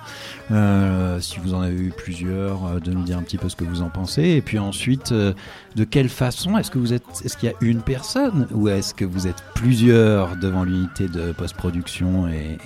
euh, 0.50 1.21
si 1.21 1.38
vous 1.38 1.54
en 1.54 1.62
avez 1.62 1.81
eu 1.81 1.92
plusieurs, 1.97 2.64
euh, 2.66 2.78
de 2.81 2.92
nous 2.92 3.02
dire 3.02 3.19
un 3.19 3.23
petit 3.23 3.38
peu 3.38 3.49
ce 3.49 3.57
que 3.57 3.64
vous 3.64 3.83
en 3.83 3.88
pensez, 3.88 4.23
et 4.23 4.42
puis 4.42 4.59
ensuite 4.59 5.12
euh, 5.12 5.33
de 5.75 5.85
quelle 5.85 6.09
façon 6.09 6.59
est-ce 6.59 6.71
que 6.71 6.78
vous 6.78 6.92
êtes, 6.92 7.04
est-ce 7.25 7.37
qu'il 7.37 7.49
y 7.49 7.52
a 7.52 7.57
une 7.61 7.83
personne 7.83 8.47
ou 8.52 8.69
est-ce 8.69 8.95
que 8.95 9.04
vous 9.04 9.26
êtes 9.26 9.42
plusieurs 9.54 10.37
devant 10.37 10.64
l'unité 10.64 11.09
de 11.09 11.33
post-production 11.33 12.28
et, 12.28 12.59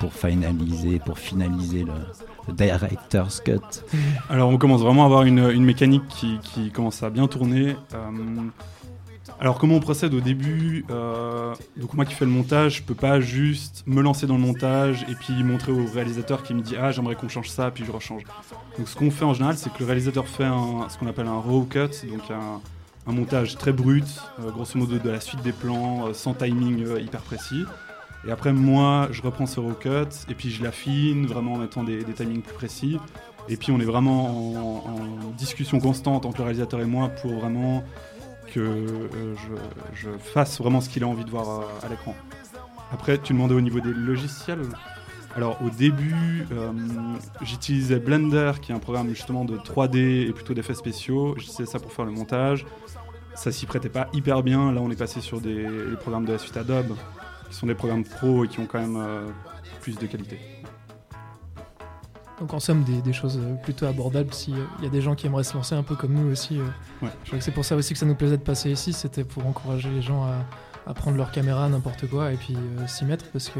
pour 0.00 0.12
finaliser, 0.12 0.98
pour 0.98 1.18
finaliser 1.18 1.84
le, 1.84 2.52
director's 2.52 3.40
cut? 3.40 3.60
Alors 4.30 4.48
on 4.48 4.58
commence 4.58 4.80
vraiment 4.80 5.02
à 5.02 5.06
avoir 5.06 5.22
une, 5.22 5.64
mécanique 5.64 6.02
qui, 6.08 6.70
commence 6.70 7.02
à 7.02 7.10
bien 7.10 7.26
tourner. 7.26 7.76
Alors 9.40 9.58
comment 9.58 9.76
on 9.76 9.80
procède 9.80 10.14
au 10.14 10.20
début 10.20 10.84
euh, 10.90 11.54
Donc 11.76 11.94
moi 11.94 12.04
qui 12.04 12.14
fais 12.14 12.24
le 12.24 12.30
montage, 12.30 12.78
je 12.78 12.82
peux 12.82 12.96
pas 12.96 13.20
juste 13.20 13.84
me 13.86 14.02
lancer 14.02 14.26
dans 14.26 14.34
le 14.34 14.40
montage 14.40 15.06
et 15.08 15.14
puis 15.14 15.44
montrer 15.44 15.70
au 15.70 15.84
réalisateur 15.86 16.42
qui 16.42 16.54
me 16.54 16.60
dit 16.60 16.74
ah 16.76 16.90
j'aimerais 16.90 17.14
qu'on 17.14 17.28
change 17.28 17.48
ça 17.48 17.70
puis 17.70 17.84
je 17.84 17.92
rechange. 17.92 18.24
Donc 18.76 18.88
ce 18.88 18.96
qu'on 18.96 19.12
fait 19.12 19.24
en 19.24 19.34
général 19.34 19.56
c'est 19.56 19.72
que 19.72 19.78
le 19.78 19.86
réalisateur 19.86 20.26
fait 20.26 20.48
ce 20.88 20.98
qu'on 20.98 21.06
appelle 21.06 21.28
un 21.28 21.38
raw 21.38 21.62
cut, 21.62 22.06
donc 22.10 22.30
un, 22.30 23.12
montage 23.12 23.56
très 23.56 23.72
brut, 23.72 24.04
euh, 24.40 24.50
grosso 24.50 24.76
modo 24.76 24.98
de 24.98 25.08
la 25.08 25.20
suite 25.20 25.40
des 25.42 25.52
plans, 25.52 26.08
euh, 26.08 26.14
sans 26.14 26.34
timing 26.34 26.84
hyper 26.98 27.22
précis. 27.22 27.64
Et 28.26 28.32
après 28.32 28.52
moi 28.52 29.08
je 29.12 29.22
reprends 29.22 29.46
ce 29.46 29.60
raw 29.60 29.72
cut 29.72 30.28
et 30.28 30.34
puis 30.34 30.50
je 30.50 30.64
l'affine 30.64 31.26
vraiment 31.26 31.52
en 31.54 31.58
mettant 31.58 31.84
des, 31.84 32.02
timings 32.02 32.42
plus 32.42 32.54
précis. 32.54 32.98
Et 33.48 33.56
puis 33.56 33.70
on 33.70 33.78
est 33.78 33.84
vraiment 33.84 34.26
en, 34.26 34.90
en 34.90 35.30
discussion 35.38 35.78
constante 35.78 36.26
entre 36.26 36.38
le 36.38 36.44
réalisateur 36.44 36.80
et 36.80 36.86
moi 36.86 37.08
pour 37.08 37.32
vraiment 37.34 37.84
que 38.54 38.60
euh, 38.60 39.34
je, 39.94 40.08
fasse 40.18 40.58
vraiment 40.58 40.80
ce 40.80 40.88
qu'il 40.88 41.04
a 41.04 41.06
envie 41.06 41.24
de 41.24 41.30
voir 41.30 41.68
à 41.82 41.88
l'écran. 41.88 42.14
Après, 42.92 43.18
tu 43.18 43.32
demandais 43.32 43.54
au 43.54 43.60
niveau 43.60 43.80
des 43.80 43.92
logiciels. 43.92 44.62
Alors 45.36 45.58
au 45.62 45.70
début, 45.70 46.46
euh, 46.52 46.72
j'utilisais 47.42 47.98
Blender, 47.98 48.52
qui 48.60 48.72
est 48.72 48.74
un 48.74 48.80
programme 48.80 49.08
justement 49.10 49.44
de 49.44 49.56
3D 49.56 50.28
et 50.28 50.32
plutôt 50.32 50.54
d'effets 50.54 50.74
spéciaux. 50.74 51.34
J'utilisais 51.36 51.66
ça 51.66 51.78
pour 51.78 51.92
faire 51.92 52.04
le 52.04 52.10
montage. 52.10 52.66
Ça 53.34 53.52
s'y 53.52 53.66
prêtait 53.66 53.88
pas 53.88 54.08
hyper 54.12 54.42
bien. 54.42 54.72
Là, 54.72 54.80
on 54.80 54.90
est 54.90 54.98
passé 54.98 55.20
sur 55.20 55.40
des 55.40 55.64
programmes 56.00 56.24
de 56.24 56.32
la 56.32 56.38
suite 56.38 56.56
Adobe, 56.56 56.96
qui 57.48 57.54
sont 57.54 57.66
des 57.66 57.74
programmes 57.74 58.04
pro 58.04 58.44
et 58.44 58.48
qui 58.48 58.58
ont 58.58 58.66
quand 58.66 58.80
même 58.80 58.96
euh, 58.96 59.26
plus 59.80 59.96
de 59.96 60.06
qualité. 60.06 60.40
Donc 62.40 62.54
en 62.54 62.60
somme, 62.60 62.84
des, 62.84 63.00
des 63.02 63.12
choses 63.12 63.38
euh, 63.42 63.54
plutôt 63.62 63.86
abordables 63.86 64.32
s'il 64.32 64.54
y 64.82 64.86
a 64.86 64.88
des 64.88 65.00
gens 65.00 65.14
qui 65.14 65.26
aimeraient 65.26 65.44
se 65.44 65.54
lancer 65.54 65.74
un 65.74 65.82
peu 65.82 65.96
comme 65.96 66.12
nous 66.12 66.30
aussi. 66.30 66.58
euh. 66.58 66.64
Ouais. 67.02 67.10
Je 67.24 67.28
crois 67.30 67.38
que 67.38 67.44
c'est 67.44 67.50
pour 67.50 67.64
ça 67.64 67.74
aussi 67.76 67.92
que 67.92 67.98
ça 67.98 68.06
nous 68.06 68.14
plaisait 68.14 68.36
de 68.36 68.42
passer 68.42 68.70
ici, 68.70 68.92
c'était 68.92 69.24
pour 69.24 69.46
encourager 69.46 69.90
les 69.90 70.02
gens 70.02 70.22
à, 70.24 70.90
à 70.90 70.94
prendre 70.94 71.16
leur 71.16 71.32
caméra, 71.32 71.68
n'importe 71.68 72.08
quoi, 72.08 72.32
et 72.32 72.36
puis 72.36 72.54
euh, 72.54 72.86
s'y 72.86 73.04
mettre 73.04 73.24
parce 73.32 73.48
que 73.48 73.58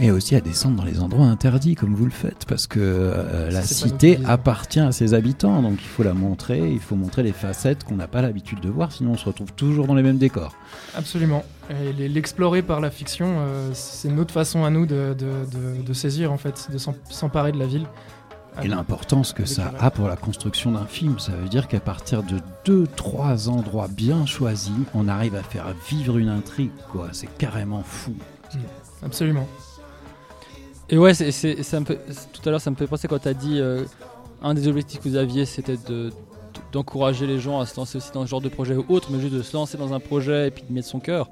Et 0.00 0.10
aussi 0.10 0.34
à 0.34 0.40
descendre 0.40 0.76
dans 0.76 0.84
les 0.84 1.00
endroits 1.00 1.26
interdits 1.26 1.74
comme 1.76 1.94
vous 1.94 2.04
le 2.06 2.10
faites, 2.10 2.44
parce 2.46 2.66
que 2.66 2.80
euh, 2.80 3.50
la 3.50 3.62
cité 3.62 4.18
appartient 4.26 4.80
à 4.80 4.92
ses 4.92 5.14
habitants, 5.14 5.62
donc 5.62 5.78
il 5.80 5.86
faut 5.88 6.02
la 6.02 6.14
montrer, 6.14 6.70
il 6.72 6.80
faut 6.80 6.96
montrer 6.96 7.22
les 7.22 7.32
facettes 7.32 7.84
qu'on 7.84 7.96
n'a 7.96 8.08
pas 8.08 8.20
l'habitude 8.22 8.60
de 8.60 8.68
voir, 8.68 8.90
sinon 8.92 9.12
on 9.12 9.16
se 9.16 9.24
retrouve 9.26 9.52
toujours 9.52 9.86
dans 9.86 9.94
les 9.94 10.02
mêmes 10.02 10.18
décors. 10.18 10.54
absolument. 10.96 11.44
L'explorer 11.98 12.62
par 12.62 12.80
la 12.80 12.90
fiction, 12.90 13.36
euh, 13.38 13.70
c'est 13.74 14.08
notre 14.08 14.34
façon 14.34 14.64
à 14.64 14.70
nous 14.70 14.86
de, 14.86 15.14
de- 15.16 15.46
de- 15.78 15.82
de 15.82 15.92
saisir 15.92 16.32
en 16.32 16.36
fait, 16.38 16.68
de 16.72 16.78
s'em- 16.78 16.94
s'emparer 17.08 17.52
de 17.52 17.58
la 17.58 17.66
ville. 17.66 17.86
Et 18.62 18.66
l'importance 18.68 19.32
que 19.32 19.44
ça 19.44 19.72
a 19.78 19.90
pour 19.92 20.08
la 20.08 20.16
construction 20.16 20.72
d'un 20.72 20.84
film, 20.84 21.20
ça 21.20 21.30
veut 21.32 21.48
dire 21.48 21.68
qu'à 21.68 21.78
partir 21.78 22.24
de 22.24 22.38
deux, 22.64 22.86
trois 22.96 23.48
endroits 23.48 23.86
bien 23.88 24.26
choisis, 24.26 24.72
on 24.94 25.06
arrive 25.06 25.36
à 25.36 25.42
faire 25.44 25.66
vivre 25.88 26.18
une 26.18 26.28
intrigue, 26.28 26.72
quoi. 26.90 27.08
C'est 27.12 27.28
carrément 27.38 27.82
fou. 27.84 28.14
Absolument. 29.04 29.46
Et 30.88 30.98
ouais, 30.98 31.14
c'est, 31.14 31.30
c'est- 31.30 31.62
ça 31.62 31.78
me 31.78 31.84
fait- 31.84 32.00
tout 32.32 32.42
à 32.46 32.50
l'heure, 32.50 32.60
ça 32.60 32.70
me 32.72 32.76
fait 32.76 32.88
penser 32.88 33.06
quand 33.06 33.20
tu 33.20 33.28
as 33.28 33.34
dit 33.34 33.60
euh, 33.60 33.84
un 34.42 34.54
des 34.54 34.66
objectifs 34.66 35.00
que 35.00 35.08
vous 35.08 35.16
aviez, 35.16 35.44
c'était 35.46 35.76
de, 35.88 36.10
d'encourager 36.72 37.28
les 37.28 37.38
gens 37.38 37.60
à 37.60 37.66
se 37.66 37.76
lancer 37.76 37.98
aussi 37.98 38.10
dans 38.12 38.22
ce 38.26 38.30
genre 38.30 38.40
de 38.40 38.48
projet 38.48 38.74
ou 38.74 38.84
autre, 38.88 39.10
mais 39.12 39.20
juste 39.20 39.34
de 39.34 39.42
se 39.42 39.56
lancer 39.56 39.78
dans 39.78 39.94
un 39.94 40.00
projet 40.00 40.48
et 40.48 40.50
puis 40.50 40.64
de 40.68 40.72
mettre 40.72 40.88
son 40.88 40.98
cœur. 40.98 41.30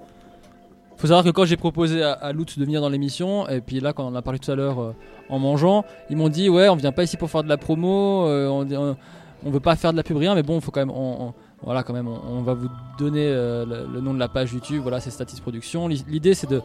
Faut 0.99 1.07
savoir 1.07 1.25
que 1.25 1.31
quand 1.31 1.45
j'ai 1.45 1.57
proposé 1.57 2.03
à, 2.03 2.13
à 2.13 2.33
Lutz 2.33 2.59
de 2.59 2.65
venir 2.65 2.81
dans 2.81 2.89
l'émission, 2.89 3.49
et 3.49 3.61
puis 3.61 3.81
là, 3.81 3.93
quand 3.93 4.05
on 4.05 4.09
en 4.09 4.15
a 4.15 4.23
parlé 4.23 4.39
tout 4.39 4.51
à 4.51 4.55
l'heure 4.57 4.81
euh, 4.81 4.93
en 5.29 5.39
mangeant, 5.39 5.85
ils 6.11 6.17
m'ont 6.17 6.29
dit 6.29 6.49
Ouais, 6.49 6.69
on 6.69 6.77
vient 6.77 6.93
pas 6.93 7.05
ici 7.05 7.17
pour 7.17 7.31
faire 7.31 7.43
de 7.45 7.49
la 7.49 7.57
promo, 7.57 8.27
euh, 8.27 8.49
on, 8.49 8.97
on, 9.45 9.51
veut 9.51 9.61
pas 9.61 9.77
faire 9.77 9.93
de 9.93 9.97
la 9.97 10.03
pub, 10.03 10.17
rien, 10.17 10.35
mais 10.35 10.43
bon, 10.43 10.61
faut 10.61 10.71
quand 10.71 10.81
même. 10.81 10.91
on- 10.91 11.33
voilà, 11.63 11.83
quand 11.83 11.93
même, 11.93 12.07
on, 12.07 12.43
va 12.43 12.55
vous 12.55 12.69
donner 12.99 13.27
euh, 13.27 13.65
le, 13.93 14.01
nom 14.01 14.15
de 14.15 14.19
la 14.21 14.29
page 14.29 14.53
YouTube. 14.53 14.81
Voilà, 14.83 15.01
c'est 15.01 15.11
Statis 15.11 15.41
Production. 15.41 15.89
L'i- 15.89 16.05
L'idée, 16.07 16.35
c'est 16.35 16.49
de, 16.49 16.63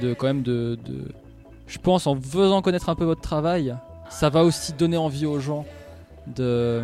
de 0.00 0.12
quand 0.12 0.26
même 0.26 0.42
de, 0.42 0.78
de- 0.84 1.08
je 1.66 1.78
pense, 1.78 2.06
en 2.06 2.20
faisant 2.20 2.60
connaître 2.60 2.90
un 2.90 2.94
peu 2.94 3.04
votre 3.04 3.22
travail, 3.22 3.74
ça 4.10 4.28
va 4.28 4.44
aussi 4.44 4.74
donner 4.74 4.98
envie 4.98 5.24
aux 5.26 5.40
gens 5.40 5.64
de 6.36 6.82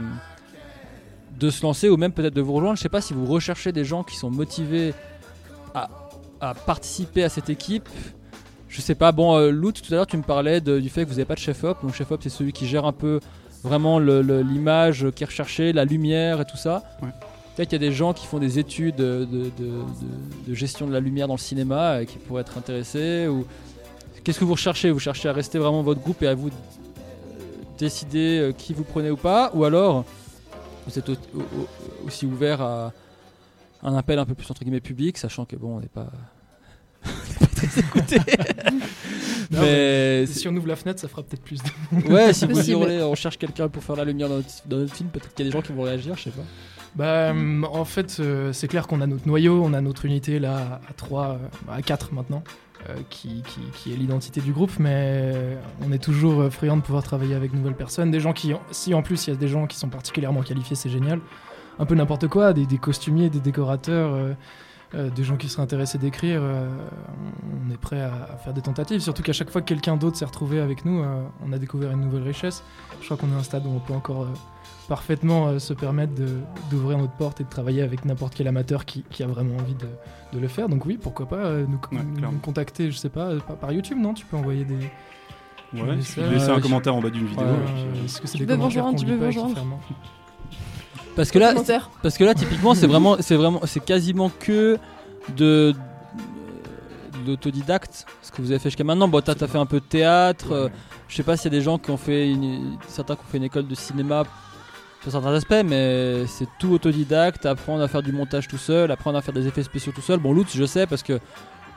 de 1.39 1.51
se 1.51 1.63
lancer 1.63 1.89
ou 1.89 1.97
même 1.97 2.13
peut-être 2.13 2.35
de 2.35 2.41
vous 2.41 2.53
rejoindre. 2.53 2.77
Je 2.77 2.83
sais 2.83 2.89
pas 2.89 3.01
si 3.01 3.15
vous 3.15 3.27
recherchez 3.27 3.73
des 3.73 3.85
gens 3.85 4.03
qui 4.03 4.17
sont 4.17 4.31
motivés 4.31 4.95
à, 5.75 5.89
à 6.43 6.55
participer 6.55 7.23
à 7.25 7.29
cette 7.29 7.49
équipe. 7.49 7.89
Je 8.69 8.81
sais 8.81 8.95
pas. 8.95 9.13
Bon, 9.13 9.37
euh, 9.37 9.51
Loot, 9.51 9.81
tout 9.83 9.93
à 9.95 9.97
l'heure, 9.97 10.07
tu 10.07 10.17
me 10.17 10.23
parlais 10.23 10.61
de- 10.61 10.81
du 10.81 10.89
fait 10.89 11.03
que 11.05 11.09
vous 11.09 11.15
n'avez 11.15 11.25
pas 11.25 11.35
de 11.35 11.41
chef-op. 11.41 11.79
Donc, 11.83 11.95
chef-op, 11.95 12.21
c'est 12.23 12.29
celui 12.31 12.53
qui 12.53 12.67
gère 12.67 12.85
un 12.85 12.93
peu 12.93 13.21
vraiment 13.63 13.99
l'image 14.01 15.07
qui 15.15 15.23
est 15.23 15.27
recherchée, 15.27 15.73
la 15.73 15.85
lumière 15.85 16.41
et 16.41 16.45
tout 16.45 16.57
ça. 16.57 16.83
Ouais. 17.03 17.09
Peut-être 17.55 17.69
qu'il 17.69 17.81
y 17.81 17.85
a 17.85 17.89
des 17.91 17.95
gens 17.95 18.13
qui 18.15 18.27
font 18.27 18.39
des 18.39 18.59
études 18.59 18.97
de, 18.97 19.25
de- 19.31 19.45
de- 19.45 19.51
de- 19.59 20.49
de 20.49 20.55
gestion 20.55 20.87
de 20.87 20.93
la 20.93 21.01
lumière 21.01 21.29
dans 21.29 21.35
le 21.35 21.39
cinéma 21.39 22.03
et 22.03 22.07
qui 22.07 22.17
pourraient 22.19 22.41
être 22.41 22.57
intéressés. 22.59 23.29
Ou 23.29 23.47
qu'est-ce 24.25 24.41
que 24.41 24.45
vous 24.47 24.55
recherchez? 24.55 24.91
Vous 24.91 24.99
cherchez 24.99 25.29
à 25.29 25.33
rester 25.35 25.59
vraiment 25.59 25.83
votre 25.83 26.01
groupe 26.01 26.23
et 26.23 26.29
à 26.29 26.35
vous 26.35 26.49
euh, 26.49 26.51
décider 27.79 28.39
euh, 28.41 28.53
qui 28.53 28.73
vous 28.73 28.85
prenez 28.85 29.11
ou 29.11 29.17
pas? 29.19 29.51
Ou 29.55 29.65
alors 29.65 30.05
vous 30.87 30.99
êtes 30.99 31.09
au- 31.11 31.13
au- 31.13 31.39
au- 31.41 32.07
aussi 32.07 32.25
ouvert 32.25 32.63
à 32.63 32.93
un 33.83 33.95
appel 33.97 34.19
un 34.19 34.25
peu 34.25 34.35
plus 34.35 34.51
entre 34.51 34.63
guillemets 34.63 34.81
public, 34.81 35.19
sachant 35.19 35.45
que 35.45 35.57
bon, 35.57 35.77
on 35.77 35.81
n'est 35.81 35.89
pas. 35.89 36.11
on 37.05 37.09
n'est 37.09 37.39
pas 37.41 37.47
très 37.55 37.81
écouté. 37.81 38.19
Non, 39.51 39.61
mais 39.61 40.25
Si 40.27 40.49
on 40.49 40.57
ouvre 40.57 40.69
la 40.69 40.77
fenêtre, 40.77 40.99
ça 40.99 41.09
fera 41.09 41.23
peut-être 41.23 41.43
plus 41.43 41.61
de. 41.63 42.11
ouais, 42.11 42.33
si 42.33 42.47
vous 42.47 42.55
Possible. 42.55 42.73
hurlez, 42.81 43.03
on 43.03 43.15
cherche 43.15 43.37
quelqu'un 43.39 43.69
pour 43.69 43.85
faire 43.85 43.97
la 43.97 44.05
lumière 44.05 44.31
dans 44.31 44.37
notre, 44.37 44.49
dans 44.67 44.79
notre 44.79 44.95
film, 44.95 45.11
peut-être 45.11 45.35
qu'il 45.35 45.45
y 45.45 45.49
a 45.49 45.51
des 45.51 45.55
gens 45.59 45.61
qui 45.61 45.73
vont 45.73 45.83
réagir, 45.83 46.17
je 46.17 46.23
sais 46.23 46.31
pas. 46.31 46.43
Bah, 46.97 47.31
hum, 47.33 47.67
en 47.71 47.85
fait, 47.85 48.17
euh, 48.21 48.53
c'est 48.55 48.67
clair 48.69 48.87
qu'on 48.87 49.03
a 49.03 49.07
notre 49.07 49.27
noyau, 49.29 49.63
on 49.63 49.75
a 49.75 49.81
notre 49.83 50.07
unité 50.07 50.39
là 50.39 50.81
à 50.89 50.93
3, 50.95 51.39
à 51.71 51.83
4 51.83 52.15
maintenant, 52.15 52.43
euh, 52.89 52.95
qui, 53.11 53.43
qui- 53.43 53.61
qui 53.75 53.93
est 53.93 53.97
l'identité 53.97 54.41
du 54.41 54.53
groupe, 54.53 54.73
mais 54.79 55.35
on 55.87 55.93
est 55.93 56.03
toujours 56.03 56.41
euh, 56.41 56.51
friand 56.51 56.79
de 56.79 56.83
pouvoir 56.83 57.03
travailler 57.03 57.35
avec 57.35 57.51
de 57.53 57.57
nouvelles 57.59 57.77
personnes. 57.77 58.11
Des 58.11 58.21
gens 58.21 58.33
qui, 58.33 58.55
si 58.71 58.95
en 58.95 59.03
plus 59.03 59.27
il 59.27 59.31
y 59.31 59.33
a 59.35 59.37
des 59.37 59.49
gens 59.49 59.67
qui 59.67 59.77
sont 59.77 59.89
particulièrement 59.91 60.41
qualifiés, 60.43 60.77
c'est 60.77 60.89
génial. 60.91 61.21
Un 61.79 61.87
peu 61.87 61.95
n'importe 61.95 62.29
quoi, 62.29 62.53
des, 62.53 62.67
des 62.67 62.79
costumiers, 62.79 63.31
des 63.31 63.41
décorateurs, 63.41 64.13
euh, 64.13 64.33
euh, 64.95 65.09
des 65.09 65.25
gens 65.25 65.37
qui 65.37 65.49
seraient 65.49 65.63
intéressés 65.63 65.97
d'écrire, 65.99 66.41
euh, 66.43 66.69
on 67.67 67.71
est 67.73 67.79
prêt 67.79 68.01
à, 68.03 68.13
à 68.35 68.37
faire 68.37 68.53
des 68.53 68.61
tentatives. 68.61 69.01
Surtout 69.01 69.23
qu'à 69.23 69.33
chaque 69.33 69.51
fois 69.51 69.63
que 69.63 69.67
quelqu'un 69.67 69.97
d'autre 69.97 70.17
s'est 70.19 70.25
retrouvé 70.27 70.61
avec 70.61 70.85
nous, 70.85 71.03
euh, 71.03 71.23
on 71.47 71.53
a 71.53 71.59
découvert 71.59 71.91
une 71.93 72.03
nouvelle 72.03 72.25
richesse. 72.25 72.63
Je 73.01 73.07
crois 73.07 73.17
qu'on 73.17 73.31
est 73.33 73.35
à 73.35 73.39
un 73.39 73.43
stade 73.43 73.65
où 73.67 73.71
on 73.71 73.79
peut 73.81 73.95
encore 73.95 74.25
euh, 74.25 74.29
parfaitement 74.89 75.49
euh, 75.49 75.59
se 75.59 75.73
permettre 75.73 76.15
de- 76.15 76.41
d'ouvrir 76.71 76.99
notre 76.99 77.15
porte 77.15 77.41
et 77.41 77.45
de 77.45 77.49
travailler 77.49 77.81
avec 77.81 78.05
n'importe 78.05 78.35
quel 78.35 78.49
amateur 78.49 78.85
qui, 78.85 79.03
qui 79.11 79.23
a 79.23 79.27
vraiment 79.27 79.57
envie 79.57 79.75
de, 79.75 79.89
de 80.35 80.39
le 80.39 80.49
faire. 80.49 80.69
Donc 80.69 80.85
oui, 80.85 80.99
pourquoi 81.01 81.27
pas 81.27 81.37
euh, 81.37 81.65
nous, 81.67 81.79
Ouais, 81.97 82.05
nous 82.05 82.17
clairement. 82.19 82.39
contacter, 82.41 82.91
je 82.91 82.99
sais 82.99 83.09
pas, 83.09 83.31
par, 83.47 83.57
par 83.57 83.73
YouTube, 83.73 83.97
non? 83.99 84.13
Tu 84.13 84.27
peux 84.27 84.37
envoyer 84.37 84.65
des... 84.67 84.91
Ouais, 85.73 85.97
laisser 85.97 86.21
euh, 86.21 86.53
un 86.53 86.57
je- 86.59 86.61
commentaire 86.61 86.95
en 86.95 87.01
bas 87.01 87.09
d'une 87.09 87.25
vidéo. 87.29 87.47
Est-ce 88.05 88.21
que 88.21 88.27
c'est 88.27 88.37
Tu 88.37 88.45
des 88.45 88.53
commentaires 88.57 88.85
rejoindre, 88.85 88.99
qu'on 88.99 89.05
tu 89.05 89.07
lit 89.07 89.13
peux 89.13 89.19
pas 89.21 89.27
Parce 91.17 91.31
que 91.31 91.39
là, 91.39 91.55
parce 92.03 92.17
que 92.17 92.25
là, 92.25 92.35
typiquement, 92.35 92.75
c'est 92.75 92.87
vraiment, 92.87 93.17
c'est 93.21 93.37
vraiment, 93.37 93.61
c'est 93.67 93.85
quasiment 93.85 94.31
que 94.41 94.79
de, 95.37 95.75
l'autodidacte, 97.27 98.07
ce 98.23 98.31
que 98.31 98.41
vous 98.41 98.51
avez 98.51 98.59
fait 98.59 98.71
jusqu'à 98.71 98.85
maintenant. 98.85 99.09
Bon, 99.09 99.21
t'as 99.21 99.35
t'as 99.35 99.47
fait 99.47 99.59
un 99.59 99.67
peu 99.67 99.81
de 99.81 99.85
théâtre. 99.85 100.53
euh, 100.53 100.69
je 101.09 101.17
sais 101.17 101.23
pas 101.23 101.37
s'il 101.37 101.53
y 101.53 101.55
a 101.55 101.59
des 101.59 101.65
gens 101.65 101.79
qui 101.79 101.91
ont 101.91 101.99
fait, 101.99 102.31
une, 102.31 102.79
certains 102.89 103.15
qui 103.15 103.21
ont 103.21 103.31
fait 103.31 103.37
une 103.37 103.45
école 103.45 103.67
de 103.67 103.75
cinéma 103.75 104.25
sur 105.03 105.13
certains 105.13 105.35
aspects, 105.35 105.63
mais 105.65 106.27
c'est 106.27 106.49
tout 106.59 106.73
autodidacte. 106.73 107.45
Apprendre 107.45 107.83
à 107.83 107.89
faire 107.89 108.03
du 108.03 108.13
montage 108.13 108.49
tout 108.49 108.57
seul, 108.59 108.91
apprendre 108.91 109.19
à 109.19 109.23
faire 109.23 109.35
des 109.35 109.47
effets 109.47 109.63
spéciaux 109.63 109.93
tout 109.95 110.01
seul. 110.01 110.19
Bon, 110.19 110.33
Lutz, 110.33 110.57
je 110.57 110.65
sais 110.65 110.87
parce 110.87 111.03
que 111.03 111.21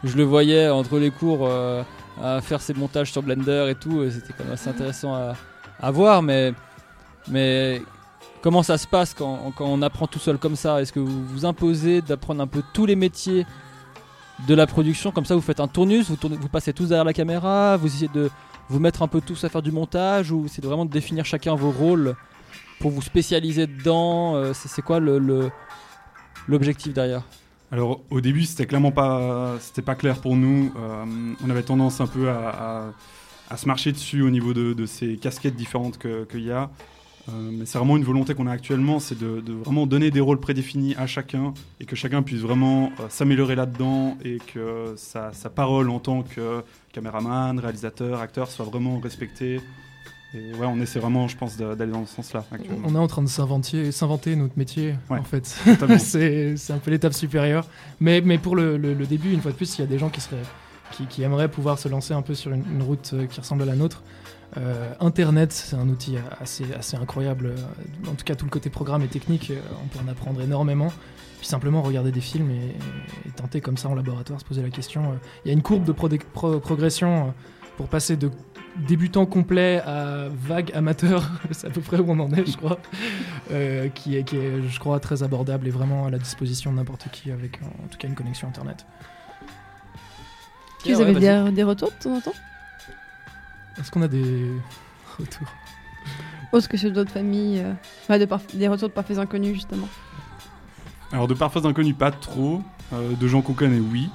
je 0.03 0.15
le 0.15 0.23
voyais 0.23 0.69
entre 0.69 0.97
les 0.97 1.11
cours 1.11 1.47
euh, 1.49 1.83
à 2.23 2.39
faire 2.41 2.61
ses 2.61 2.73
montages 2.73 3.11
sur 3.11 3.21
Blender 3.21 3.67
et 3.69 3.75
tout. 3.75 4.03
et 4.03 4.11
C'était 4.11 4.31
quand 4.37 4.45
même 4.45 4.53
assez 4.53 4.69
intéressant 4.69 5.13
à, 5.13 5.33
à 5.81 5.91
voir, 5.91 6.21
mais 6.21 6.53
mais 7.27 7.81
comment 8.45 8.61
ça 8.61 8.77
se 8.77 8.85
passe 8.85 9.15
quand, 9.15 9.51
on 9.59 9.81
apprend 9.81 10.05
tout 10.05 10.19
seul 10.19 10.37
comme 10.37 10.55
ça? 10.55 10.79
Est-ce 10.79 10.93
que 10.93 10.99
vous 10.99 11.25
vous 11.25 11.45
imposez 11.45 12.03
d'apprendre 12.03 12.43
un 12.43 12.47
peu 12.47 12.61
tous 12.73 12.85
les 12.85 12.95
métiers 12.95 13.43
de 14.47 14.53
la 14.53 14.67
production? 14.67 15.09
Comme 15.09 15.25
ça, 15.25 15.33
vous 15.33 15.41
faites 15.41 15.59
un 15.59 15.67
tournus, 15.67 16.11
vous, 16.11 16.47
passez 16.49 16.71
tous 16.71 16.89
derrière 16.89 17.05
la 17.05 17.13
caméra, 17.13 17.75
vous 17.75 17.87
essayez 17.87 18.11
de 18.13 18.29
vous 18.69 18.79
mettre 18.79 19.01
un 19.01 19.07
peu 19.07 19.19
tous 19.19 19.43
à 19.45 19.49
faire 19.49 19.63
du 19.63 19.71
montage, 19.71 20.31
ou 20.31 20.45
c'est 20.47 20.63
vraiment 20.63 20.85
de 20.85 20.91
définir 20.91 21.25
chacun 21.25 21.55
vos 21.55 21.71
rôles 21.71 22.15
pour 22.79 22.91
vous 22.91 23.01
spécialiser 23.01 23.65
dedans? 23.65 24.35
Euh, 24.35 24.53
C'est 24.53 24.83
quoi 24.83 24.99
l'objectif 26.47 26.93
derrière? 26.93 27.23
Alors 27.71 28.01
au 28.11 28.21
début 28.21 28.43
c'était 28.43 28.67
clairement 28.67 28.91
pas 28.91 29.57
clair 29.97 30.21
pour 30.21 30.35
nous. 30.35 30.71
Euh, 30.77 31.33
on 31.43 31.49
avait 31.49 31.63
tendance 31.63 31.99
un 31.99 32.05
peu 32.05 32.29
à, 32.29 32.93
se 33.57 33.67
marcher 33.67 33.91
dessus 33.91 34.21
au 34.21 34.29
niveau 34.29 34.53
de, 34.53 34.85
ces 34.85 35.17
casquettes 35.17 35.55
différentes 35.55 35.97
que- 35.97 36.25
qu'il 36.25 36.43
y 36.43 36.51
a. 36.51 36.69
Euh, 37.27 37.49
mais 37.51 37.65
c'est 37.65 37.77
vraiment 37.79 37.97
une 37.97 38.03
volonté 38.03 38.35
qu'on 38.35 38.45
a 38.45 38.51
actuellement, 38.51 38.99
c'est 38.99 39.17
de, 39.17 39.41
de 39.41 39.53
vraiment 39.53 39.87
donner 39.87 40.11
des 40.11 40.19
rôles 40.19 40.39
prédéfinis 40.39 40.93
à 40.95 41.07
chacun 41.07 41.53
et 41.79 41.85
que 41.85 41.95
chacun 41.95 42.21
puisse 42.21 42.41
vraiment 42.41 42.91
euh, 42.99 43.05
s'améliorer 43.09 43.55
là-dedans 43.55 44.15
et 44.23 44.37
que 44.53 44.93
sa, 44.95 45.33
sa 45.33 45.49
parole 45.49 45.89
en 45.89 45.99
tant 45.99 46.21
que 46.21 46.61
caméraman, 46.93 47.59
réalisateur, 47.59 48.19
acteur 48.21 48.49
soit 48.51 48.65
vraiment 48.65 48.99
respectée. 48.99 49.59
Et 50.35 50.53
ouais, 50.53 50.67
on 50.67 50.79
essaie 50.81 50.99
vraiment, 50.99 51.27
je 51.27 51.37
pense, 51.37 51.55
d'aller 51.57 51.91
dans 51.91 52.05
ce 52.05 52.15
sens-là 52.15 52.43
actuellement. 52.51 52.85
On 52.89 52.93
est 52.95 52.99
en 52.99 53.07
train 53.07 53.21
de 53.23 53.27
s'inventer, 53.27 53.91
s'inventer 53.91 54.35
notre 54.35 54.57
métier, 54.57 54.95
Ouais. 55.09 55.17
en 55.17 55.23
fait. 55.23 55.45
C'est 55.97 56.73
un 56.73 56.77
peu 56.77 56.91
l'étape 56.91 57.13
supérieure. 57.13 57.65
Mais, 57.99 58.21
mais 58.21 58.37
pour 58.37 58.55
le, 58.55 58.77
le- 58.77 58.93
le 58.93 59.05
début, 59.05 59.31
une 59.31 59.41
fois 59.41 59.51
de 59.51 59.55
plus, 59.55 59.77
il 59.77 59.81
y 59.81 59.83
a 59.83 59.87
des 59.87 59.97
gens 59.97 60.09
qui, 60.09 60.19
seraient, 60.21 60.35
qui, 60.91 61.05
qui 61.05 61.23
aimeraient 61.23 61.49
pouvoir 61.49 61.79
se 61.79 61.87
lancer 61.87 62.13
un 62.13 62.21
peu 62.21 62.35
sur 62.35 62.51
une, 62.51 62.63
une 62.69 62.83
route 62.83 63.11
euh, 63.13 63.25
qui 63.27 63.39
ressemble 63.39 63.61
à 63.63 63.65
la 63.65 63.75
nôtre. 63.75 64.03
Euh, 64.57 64.93
Internet, 65.01 65.51
c'est 65.51 65.75
un 65.75 65.87
outil 65.89 66.15
assez, 66.39 66.65
assez 66.73 66.95
incroyable. 66.95 67.47
Euh, 67.47 68.09
En 68.09 68.15
tout 68.15 68.23
cas, 68.23 68.35
tout 68.35 68.45
le 68.45 68.51
côté 68.51 68.69
programme 68.69 69.01
et 69.01 69.07
technique, 69.07 69.51
euh, 69.51 69.59
on 69.83 69.87
peut 69.87 69.99
en 70.03 70.07
apprendre 70.07 70.41
énormément. 70.41 70.87
Puis 71.39 71.47
simplement 71.47 71.81
regarder 71.81 72.11
des 72.11 72.21
films 72.21 72.49
et, 72.51 72.75
et 73.27 73.31
tenter 73.35 73.59
comme 73.59 73.75
ça 73.77 73.89
en 73.89 73.95
laboratoire, 73.95 74.39
se 74.39 74.45
poser 74.45 74.61
la 74.61 74.69
question. 74.69 75.19
Il 75.43 75.49
y 75.49 75.51
a 75.51 75.53
une 75.53 75.61
courbe 75.61 75.83
de 75.83 75.91
pro- 75.91 76.59
progression 76.59 77.33
pour 77.75 77.87
passer 77.89 78.15
de 78.15 78.31
débutant 78.87 79.25
complet 79.25 79.81
à 79.85 80.27
vague 80.29 80.71
amateur, 80.73 81.29
c'est 81.51 81.67
à 81.67 81.69
peu 81.69 81.81
près 81.81 81.97
où 81.99 82.09
on 82.09 82.19
en 82.19 82.31
est, 82.33 82.45
je 82.49 82.55
crois, 82.57 82.79
euh, 83.51 83.89
qui, 83.89 84.15
est, 84.17 84.23
qui 84.23 84.37
est, 84.37 84.61
je 84.67 84.79
crois, 84.79 84.99
très 85.01 85.23
abordable 85.23 85.67
et 85.67 85.71
vraiment 85.71 86.05
à 86.05 86.09
la 86.09 86.17
disposition 86.17 86.71
de 86.71 86.77
n'importe 86.77 87.09
qui 87.11 87.31
avec 87.31 87.59
en 87.61 87.87
tout 87.89 87.97
cas 87.97 88.07
une 88.07 88.15
connexion 88.15 88.47
internet. 88.47 88.85
Que 90.83 90.93
vous 90.93 91.01
avez 91.01 91.13
des, 91.45 91.51
des 91.51 91.63
retours 91.63 91.89
de 91.99 92.03
temps 92.03 92.15
en 92.15 92.21
temps? 92.21 92.33
Est-ce 93.79 93.91
qu'on 93.91 94.01
a 94.01 94.07
des 94.07 94.45
retours? 95.19 95.47
Autre 96.51 96.67
que 96.69 96.77
ceux 96.77 96.91
d'autres 96.91 97.11
familles 97.11 97.61
euh, 98.09 98.17
de 98.17 98.25
parf- 98.25 98.55
Des 98.55 98.67
retours 98.67 98.87
de 98.89 98.93
parfaits 98.93 99.17
inconnus, 99.17 99.55
justement. 99.55 99.87
Alors 101.11 101.27
de 101.27 101.33
parfaits 101.33 101.65
inconnus, 101.65 101.95
pas 101.97 102.11
trop. 102.11 102.61
Euh, 102.93 103.13
de 103.19 103.27
gens 103.27 103.41
qu'on 103.41 103.53
connaît, 103.53 103.79
oui. 103.79 104.09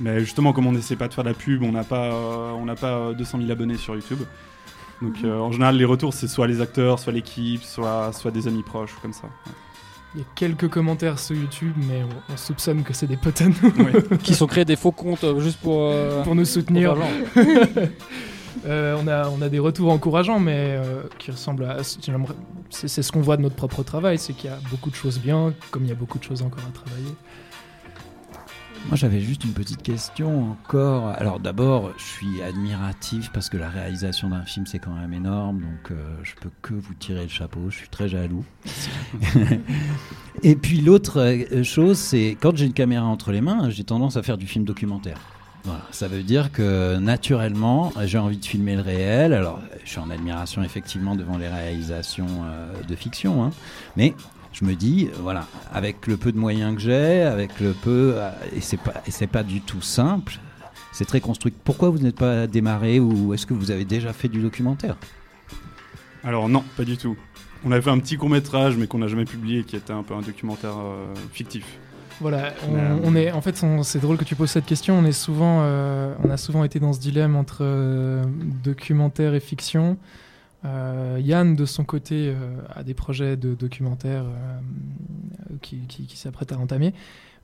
Mais 0.00 0.20
justement, 0.20 0.52
comme 0.52 0.66
on 0.66 0.72
n'essaie 0.72 0.94
pas 0.96 1.08
de 1.08 1.14
faire 1.14 1.24
de 1.24 1.28
la 1.30 1.34
pub, 1.34 1.62
on 1.62 1.72
n'a 1.72 1.82
pas, 1.84 2.04
euh, 2.12 2.52
on 2.52 2.64
n'a 2.64 2.76
pas 2.76 2.92
euh, 2.92 3.14
200 3.14 3.38
000 3.38 3.50
abonnés 3.50 3.76
sur 3.76 3.94
YouTube. 3.96 4.20
Donc 5.02 5.16
euh, 5.24 5.38
en 5.38 5.50
général, 5.52 5.76
les 5.76 5.84
retours, 5.84 6.14
c'est 6.14 6.28
soit 6.28 6.46
les 6.46 6.60
acteurs, 6.60 6.98
soit 6.98 7.12
l'équipe, 7.12 7.62
soit, 7.62 8.12
soit 8.12 8.30
des 8.30 8.46
amis 8.48 8.62
proches, 8.62 8.94
ou 8.96 9.00
comme 9.00 9.12
ça. 9.12 9.28
Il 10.14 10.20
y 10.20 10.24
a 10.24 10.26
quelques 10.36 10.68
commentaires 10.68 11.18
sur 11.18 11.36
YouTube, 11.36 11.74
mais 11.76 12.02
on, 12.04 12.32
on 12.32 12.36
soupçonne 12.36 12.82
que 12.82 12.92
c'est 12.94 13.06
des 13.06 13.16
potes 13.16 13.40
à 13.42 13.46
nous 13.48 13.84
Ouais. 13.84 14.18
Qui 14.22 14.34
sont 14.34 14.46
créés 14.46 14.64
des 14.64 14.76
faux 14.76 14.92
comptes 14.92 15.24
euh, 15.24 15.38
juste 15.40 15.58
pour. 15.60 15.80
euh, 15.82 16.22
pour 16.22 16.34
nous 16.34 16.44
soutenir. 16.46 16.94
on, 18.66 19.08
a, 19.08 19.28
on 19.28 19.42
a 19.42 19.48
des 19.48 19.58
retours 19.58 19.90
encourageants, 19.90 20.40
mais 20.40 20.76
euh, 20.78 21.02
qui 21.18 21.30
ressemblent 21.30 21.64
à. 21.64 21.78
c'est 21.82 23.02
ce 23.02 23.12
qu'on 23.12 23.20
voit 23.20 23.36
de 23.36 23.42
notre 23.42 23.56
propre 23.56 23.82
travail, 23.82 24.18
c'est 24.18 24.32
qu'il 24.32 24.50
y 24.50 24.52
a 24.52 24.58
beaucoup 24.70 24.90
de 24.90 24.94
choses 24.94 25.18
bien, 25.18 25.54
comme 25.70 25.84
il 25.84 25.88
y 25.88 25.92
a 25.92 25.96
beaucoup 25.96 26.18
de 26.18 26.24
choses 26.24 26.42
encore 26.42 26.64
à 26.66 26.72
travailler. 26.72 27.14
Moi, 28.86 28.96
j'avais 28.96 29.20
juste 29.20 29.44
une 29.44 29.52
petite 29.52 29.82
question 29.82 30.52
encore. 30.52 31.08
Alors, 31.08 31.40
d'abord, 31.40 31.92
je 31.98 32.04
suis 32.04 32.42
admiratif 32.42 33.30
parce 33.32 33.50
que 33.50 33.56
la 33.56 33.68
réalisation 33.68 34.30
d'un 34.30 34.44
film, 34.44 34.66
c'est 34.66 34.78
quand 34.78 34.94
même 34.94 35.12
énorme. 35.12 35.60
Donc, 35.60 35.90
euh, 35.90 36.16
je 36.22 36.34
peux 36.40 36.50
que 36.62 36.74
vous 36.74 36.94
tirer 36.94 37.22
le 37.22 37.28
chapeau. 37.28 37.68
Je 37.68 37.76
suis 37.76 37.88
très 37.88 38.08
jaloux. 38.08 38.44
Et 40.42 40.54
puis, 40.54 40.80
l'autre 40.80 41.20
euh, 41.20 41.62
chose, 41.64 41.98
c'est 41.98 42.36
quand 42.40 42.56
j'ai 42.56 42.66
une 42.66 42.72
caméra 42.72 43.04
entre 43.04 43.32
les 43.32 43.40
mains, 43.40 43.68
j'ai 43.68 43.84
tendance 43.84 44.16
à 44.16 44.22
faire 44.22 44.38
du 44.38 44.46
film 44.46 44.64
documentaire. 44.64 45.18
Voilà, 45.68 45.84
ça 45.90 46.08
veut 46.08 46.22
dire 46.22 46.50
que 46.50 46.96
naturellement, 46.96 47.92
j'ai 48.06 48.16
envie 48.16 48.38
de 48.38 48.44
filmer 48.46 48.74
le 48.74 48.80
réel. 48.80 49.34
Alors, 49.34 49.60
je 49.84 49.90
suis 49.90 49.98
en 49.98 50.08
admiration 50.08 50.62
effectivement 50.62 51.14
devant 51.14 51.36
les 51.36 51.46
réalisations 51.46 52.26
euh, 52.26 52.72
de 52.88 52.96
fiction, 52.96 53.44
hein. 53.44 53.50
mais 53.94 54.14
je 54.54 54.64
me 54.64 54.74
dis, 54.74 55.10
voilà, 55.20 55.46
avec 55.70 56.06
le 56.06 56.16
peu 56.16 56.32
de 56.32 56.38
moyens 56.38 56.74
que 56.74 56.80
j'ai, 56.80 57.20
avec 57.20 57.60
le 57.60 57.74
peu, 57.74 58.14
euh, 58.16 58.30
et 58.56 58.62
c'est 58.62 58.78
pas, 58.78 58.94
et 59.06 59.10
c'est 59.10 59.26
pas 59.26 59.42
du 59.42 59.60
tout 59.60 59.82
simple. 59.82 60.38
C'est 60.92 61.04
très 61.04 61.20
construit. 61.20 61.52
Pourquoi 61.64 61.90
vous 61.90 61.98
n'êtes 61.98 62.16
pas 62.16 62.46
démarré 62.46 62.98
ou 62.98 63.34
est-ce 63.34 63.44
que 63.44 63.52
vous 63.52 63.70
avez 63.70 63.84
déjà 63.84 64.14
fait 64.14 64.28
du 64.28 64.40
documentaire? 64.40 64.96
Alors 66.24 66.48
non, 66.48 66.64
pas 66.78 66.84
du 66.84 66.96
tout. 66.96 67.14
On 67.62 67.72
avait 67.72 67.82
fait 67.82 67.90
un 67.90 67.98
petit 67.98 68.16
court 68.16 68.30
métrage, 68.30 68.78
mais 68.78 68.86
qu'on 68.86 68.98
n'a 68.98 69.08
jamais 69.08 69.26
publié, 69.26 69.64
qui 69.64 69.76
était 69.76 69.92
un 69.92 70.02
peu 70.02 70.14
un 70.14 70.22
documentaire 70.22 70.78
euh, 70.78 71.14
fictif. 71.30 71.78
Voilà, 72.20 72.52
on, 73.04 73.14
est, 73.14 73.30
en 73.30 73.40
fait, 73.40 73.62
c'est 73.82 74.00
drôle 74.00 74.16
que 74.16 74.24
tu 74.24 74.34
poses 74.34 74.50
cette 74.50 74.66
question. 74.66 74.98
On 74.98 75.04
est 75.04 75.12
souvent, 75.12 75.60
euh, 75.62 76.14
on 76.24 76.30
a 76.30 76.36
souvent 76.36 76.64
été 76.64 76.80
dans 76.80 76.92
ce 76.92 76.98
dilemme 76.98 77.36
entre 77.36 77.58
euh, 77.60 78.24
documentaire 78.64 79.34
et 79.34 79.40
fiction. 79.40 79.98
Euh, 80.64 81.20
Yann, 81.22 81.54
de 81.54 81.64
son 81.64 81.84
côté, 81.84 82.34
a 82.74 82.82
des 82.82 82.94
projets 82.94 83.36
de 83.36 83.54
documentaire 83.54 84.24
qui, 85.62 85.78
qui, 85.86 86.06
qui 86.06 86.16
s'apprêtent 86.16 86.52
à 86.52 86.58
entamer. 86.58 86.92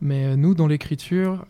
Mais 0.01 0.37
nous, 0.37 0.55
dans 0.55 0.67
l'écriture, 0.67 1.47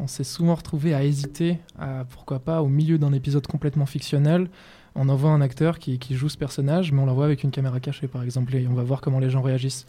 on 0.00 0.08
s'est 0.08 0.24
souvent 0.24 0.56
retrouvé 0.56 0.94
à 0.94 1.04
hésiter, 1.04 1.58
à 1.78 2.04
pourquoi 2.10 2.40
pas, 2.40 2.60
au 2.62 2.68
milieu 2.68 2.98
d'un 2.98 3.12
épisode 3.12 3.46
complètement 3.46 3.86
fictionnel, 3.86 4.48
on 4.96 5.08
envoie 5.08 5.30
un 5.30 5.40
acteur 5.40 5.78
qui, 5.78 6.00
qui 6.00 6.16
joue 6.16 6.28
ce 6.28 6.36
personnage, 6.36 6.90
mais 6.90 7.00
on 7.00 7.06
l'envoie 7.06 7.26
avec 7.26 7.44
une 7.44 7.52
caméra 7.52 7.78
cachée, 7.78 8.08
par 8.08 8.24
exemple, 8.24 8.56
et 8.56 8.66
on 8.66 8.74
va 8.74 8.82
voir 8.82 9.00
comment 9.00 9.20
les 9.20 9.30
gens 9.30 9.42
réagissent. 9.42 9.86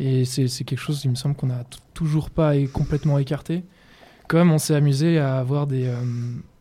Et 0.00 0.24
c'est 0.24 0.46
quelque 0.64 0.78
chose, 0.78 1.04
il 1.04 1.10
me 1.10 1.16
semble, 1.16 1.34
qu'on 1.34 1.48
n'a 1.48 1.64
toujours 1.94 2.30
pas 2.30 2.56
é- 2.56 2.66
complètement 2.66 3.18
écarté. 3.18 3.64
Comme 4.28 4.52
on 4.52 4.58
s'est 4.58 4.74
amusé 4.74 5.18
à 5.18 5.38
avoir 5.38 5.66
des, 5.66 5.86
euh, 5.86 6.02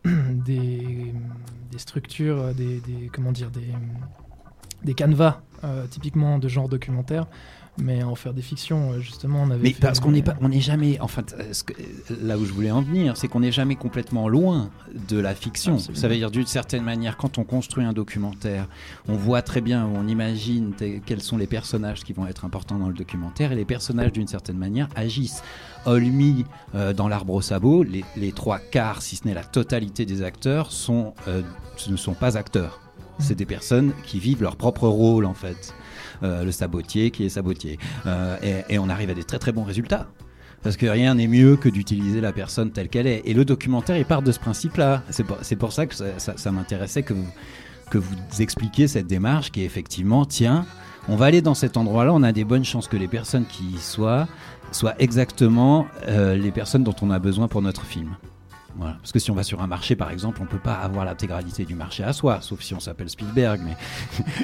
structures, 1.78 2.54
des, 2.56 2.80
des- 2.80 3.10
comment 3.14 3.32
dire, 3.32 3.52
des, 3.52 3.68
des 4.84 4.94
canevas 4.94 5.42
euh, 5.64 5.86
typiquement 5.88 6.40
de 6.40 6.48
genre 6.48 6.70
documentaire, 6.70 7.28
mais 7.78 8.04
en 8.04 8.16
faire 8.16 8.34
des 8.34 8.42
fictions, 8.42 8.92
euh, 8.94 9.00
justement, 9.00 9.44
on 9.44 9.52
avait 9.52 9.62
Mais 9.64 9.72
fait- 9.72 9.82
parce 9.82 10.00
qu'on 10.00 10.12
n'est 10.12 10.22
pas, 10.24 10.36
on 10.42 10.50
n'est 10.50 10.62
jamais, 10.62 11.00
enfin, 11.00 11.24
euh, 11.40 11.54
ce 11.54 11.64
que- 11.64 11.74
là 12.24 12.38
où 12.38 12.46
je 12.46 12.52
voulais 12.52 12.72
en 12.72 12.82
venir, 12.82 13.18
c'est 13.18 13.28
qu'on 13.28 13.42
n'est 13.42 13.52
jamais 13.52 13.76
complètement 13.76 14.28
loin 14.28 14.70
de 15.10 15.20
la 15.20 15.36
fiction. 15.36 15.76
Absolument. 15.76 16.00
Ça 16.02 16.08
veut 16.08 16.16
dire 16.16 16.32
d'une 16.32 16.48
certaine 16.48 16.84
manière, 16.84 17.18
quand 17.18 17.38
on 17.38 17.44
construit 17.44 17.84
un 17.86 17.94
documentaire, 17.94 18.68
on 19.08 19.16
voit 19.16 19.42
très 19.42 19.62
bien, 19.62 19.86
on 19.86 20.08
imagine 20.08 20.74
quels 21.06 21.22
sont 21.22 21.38
les 21.38 21.48
personnages 21.48 22.04
qui 22.04 22.14
vont 22.14 22.26
être 22.28 22.46
importants 22.46 22.78
dans 22.80 22.88
le 22.90 22.94
documentaire, 22.96 23.52
et 23.52 23.56
les 23.56 23.66
personnages 23.66 24.12
d'une 24.12 24.28
certaine 24.28 24.58
manière 24.58 24.88
agissent. 24.96 25.44
Olmi, 25.86 26.46
euh, 26.76 26.94
dans 26.94 27.08
l'arbre 27.08 27.34
au 27.34 27.42
sabot, 27.42 27.84
les, 27.84 28.04
les 28.18 28.32
trois 28.32 28.60
quarts, 28.60 29.02
si 29.02 29.16
ce 29.16 29.28
n'est 29.28 29.34
la 29.34 29.44
totalité 29.44 30.06
des 30.06 30.22
acteurs, 30.24 30.72
sont, 30.72 31.14
euh, 31.28 31.42
ce 31.78 31.92
ne 31.92 31.98
sont 31.98 32.14
pas 32.14 32.38
acteurs. 32.38 32.82
C'est 33.20 33.34
des 33.36 33.46
personnes 33.48 33.94
qui 34.06 34.20
vivent 34.20 34.44
leur 34.44 34.58
propre 34.58 34.88
rôle 34.88 35.26
en 35.26 35.34
fait. 35.34 35.74
Euh, 36.24 36.44
le 36.44 36.52
sabotier 36.52 37.12
qui 37.12 37.26
est 37.26 37.30
sabotier. 37.30 37.78
Euh, 38.06 38.64
et, 38.70 38.80
on 38.80 38.90
arrive 38.90 39.10
à 39.10 39.14
des 39.14 39.24
très 39.24 39.40
très 39.40 39.52
bons 39.52 39.64
résultats. 39.64 40.08
Parce 40.64 40.76
que 40.76 40.88
rien 40.88 41.14
n'est 41.14 41.28
mieux 41.28 41.56
que 41.56 41.70
d'utiliser 41.70 42.20
la 42.22 42.34
personne 42.34 42.72
telle 42.72 42.90
qu'elle 42.90 43.06
est. 43.06 43.22
Et 43.26 43.34
le 43.34 43.46
documentaire, 43.46 43.98
il 43.98 44.06
part 44.06 44.24
de 44.24 44.32
ce 44.32 44.40
principe-là. 44.40 45.04
C'est 45.10 45.56
pour, 45.56 45.72
ça 45.72 45.86
que 45.86 45.94
ça 45.94 46.52
m'intéressait 46.52 47.04
que 47.04 47.14
vous, 47.14 47.28
que 47.92 47.98
vous 48.00 48.16
expliquiez 48.40 48.88
cette 48.88 49.08
démarche 49.08 49.52
qui 49.52 49.62
est 49.62 49.66
effectivement, 49.66 50.26
tiens, 50.26 50.66
on 51.08 51.16
va 51.16 51.28
aller 51.28 51.42
dans 51.42 51.54
cet 51.54 51.78
endroit-là, 51.78 52.14
on 52.14 52.24
a 52.24 52.32
des 52.32 52.44
bonnes 52.44 52.66
chances 52.66 52.88
que 52.88 52.98
les 52.98 53.08
personnes 53.08 53.46
qui 53.46 53.64
y 53.76 53.78
soient 53.78 54.28
soient 54.72 54.96
exactement 55.00 55.88
euh, 56.08 56.36
les 56.36 56.52
personnes 56.52 56.84
dont 56.84 56.96
on 57.02 57.12
a 57.12 57.20
besoin 57.20 57.48
pour 57.48 57.62
notre 57.62 57.86
film. 57.86 58.18
Voilà. 58.78 58.94
Parce 59.02 59.12
que 59.12 59.20
si 59.20 59.32
on 59.32 59.36
va 59.36 59.44
sur 59.44 59.62
un 59.62 59.68
marché, 59.68 59.96
par 59.96 60.12
exemple, 60.12 60.40
on 60.42 60.46
peut 60.46 60.60
pas 60.60 60.76
avoir 60.76 61.06
l'intégralité 61.06 61.66
du 61.66 61.76
marché 61.76 62.04
à 62.04 62.14
soi, 62.14 62.40
sauf 62.42 62.62
si 62.62 62.74
on 62.74 62.80
s'appelle 62.80 63.10
Spielberg. 63.10 63.62
Mais 63.64 63.76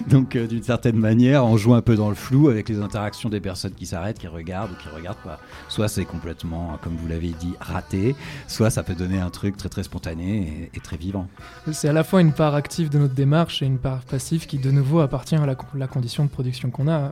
donc, 0.08 0.36
euh, 0.36 0.48
d'une 0.48 0.64
certaine 0.64 0.98
manière, 0.98 1.46
on 1.46 1.58
joue 1.58 1.74
un 1.74 1.82
peu 1.82 1.96
dans 1.96 2.10
le 2.10 2.16
flou 2.16 2.50
avec 2.50 2.70
les 2.70 2.80
interactions 2.80 3.30
des 3.30 3.40
personnes 3.40 3.74
qui 3.74 3.86
s'arrêtent, 3.86 4.18
qui 4.18 4.28
regardent 4.28 4.72
ou 4.72 4.76
qui 4.76 4.90
regardent 4.90 5.24
pas. 5.24 5.40
Soit 5.70 5.88
c'est 5.88 6.06
complètement, 6.06 6.80
comme 6.82 6.96
vous 6.96 7.08
l'avez 7.08 7.30
dit, 7.30 7.54
raté, 7.60 8.16
soit 8.48 8.70
ça 8.70 8.84
peut 8.84 8.96
donner 8.96 9.20
un 9.20 9.30
truc 9.30 9.56
très 9.58 9.70
très 9.70 9.84
spontané 9.84 10.70
et, 10.74 10.78
et 10.78 10.80
très 10.80 10.98
vivant. 10.98 11.28
C'est 11.72 11.90
à 11.90 11.94
la 11.94 12.04
fois 12.04 12.22
une 12.22 12.34
part 12.34 12.56
active 12.56 12.90
de 12.90 12.98
notre 12.98 13.14
démarche 13.14 13.62
et 13.62 13.66
une 13.66 13.78
part 13.78 14.02
passive 14.02 14.48
qui, 14.48 14.58
de 14.58 14.72
nouveau, 14.72 15.00
appartient 15.00 15.36
à 15.36 15.46
la, 15.46 15.56
la 15.76 15.88
condition 15.88 16.26
de 16.26 16.30
production 16.30 16.72
qu'on 16.72 16.88
a. 16.88 17.00
Euh, 17.00 17.12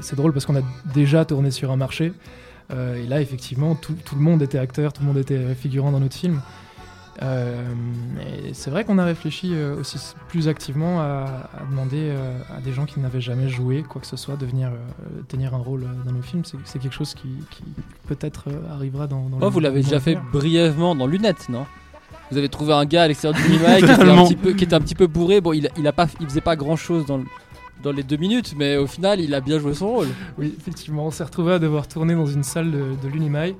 c'est 0.00 0.16
drôle 0.16 0.32
parce 0.32 0.46
qu'on 0.46 0.56
a 0.56 0.62
déjà 0.94 1.24
tourné 1.24 1.50
sur 1.50 1.70
un 1.70 1.76
marché. 1.76 2.12
Euh, 2.72 3.02
et 3.02 3.06
là, 3.06 3.20
effectivement, 3.20 3.74
tout, 3.74 3.94
tout 4.04 4.14
le 4.14 4.22
monde 4.22 4.42
était 4.42 4.58
acteur, 4.58 4.92
tout 4.92 5.02
le 5.02 5.08
monde 5.08 5.18
était 5.18 5.54
figurant 5.54 5.92
dans 5.92 6.00
notre 6.00 6.16
film. 6.16 6.40
Euh, 7.22 7.62
et 8.46 8.54
c'est 8.54 8.70
vrai 8.70 8.84
qu'on 8.84 8.98
a 8.98 9.04
réfléchi 9.04 9.50
euh, 9.52 9.76
aussi 9.78 9.98
plus 10.28 10.48
activement 10.48 11.00
à, 11.00 11.48
à 11.56 11.64
demander 11.70 12.10
euh, 12.10 12.40
à 12.56 12.60
des 12.60 12.72
gens 12.72 12.86
qui 12.86 12.98
n'avaient 12.98 13.20
jamais 13.20 13.48
joué 13.48 13.84
quoi 13.84 14.00
que 14.00 14.06
ce 14.06 14.16
soit 14.16 14.34
de 14.34 14.44
venir 14.46 14.68
euh, 14.68 15.22
tenir 15.28 15.54
un 15.54 15.58
rôle 15.58 15.86
dans 16.04 16.10
nos 16.12 16.22
films. 16.22 16.42
C'est 16.64 16.78
quelque 16.80 16.94
chose 16.94 17.14
qui, 17.14 17.28
qui 17.50 17.62
peut-être 18.08 18.48
euh, 18.48 18.74
arrivera 18.74 19.06
dans, 19.06 19.28
dans 19.28 19.38
Oh, 19.40 19.50
vous 19.50 19.60
l'avez 19.60 19.82
déjà 19.82 20.00
fait 20.00 20.18
brièvement 20.32 20.96
dans 20.96 21.06
Lunettes, 21.06 21.48
non? 21.48 21.66
Vous 22.30 22.38
avez 22.38 22.48
trouvé 22.48 22.72
un 22.72 22.84
gars 22.84 23.02
à 23.02 23.08
l'extérieur 23.08 23.40
du 23.40 23.46
cinéma 23.46 23.76
qui, 23.78 23.84
était 23.84 23.92
un 23.92 24.24
petit 24.24 24.36
peu, 24.36 24.52
qui 24.52 24.64
était 24.64 24.74
un 24.74 24.80
petit 24.80 24.94
peu 24.94 25.06
bourré. 25.06 25.40
Bon, 25.40 25.52
il, 25.52 25.68
il, 25.76 25.86
a 25.86 25.92
pas, 25.92 26.08
il 26.20 26.26
faisait 26.26 26.40
pas 26.40 26.56
grand 26.56 26.74
chose 26.76 27.06
dans 27.06 27.18
le, 27.18 27.24
dans 27.84 27.92
les 27.92 28.02
deux 28.02 28.16
minutes, 28.16 28.54
mais 28.56 28.76
au 28.76 28.86
final, 28.86 29.20
il 29.20 29.34
a 29.34 29.40
bien 29.40 29.58
joué 29.58 29.74
son 29.74 29.88
rôle. 29.88 30.08
Oui, 30.38 30.54
effectivement, 30.58 31.06
on 31.06 31.10
s'est 31.10 31.22
retrouvé 31.22 31.52
à 31.52 31.58
devoir 31.58 31.86
tourner 31.86 32.14
dans 32.14 32.26
une 32.26 32.42
salle 32.42 32.70
de, 32.70 32.84
de 33.00 33.08
l'Unimail. 33.08 33.54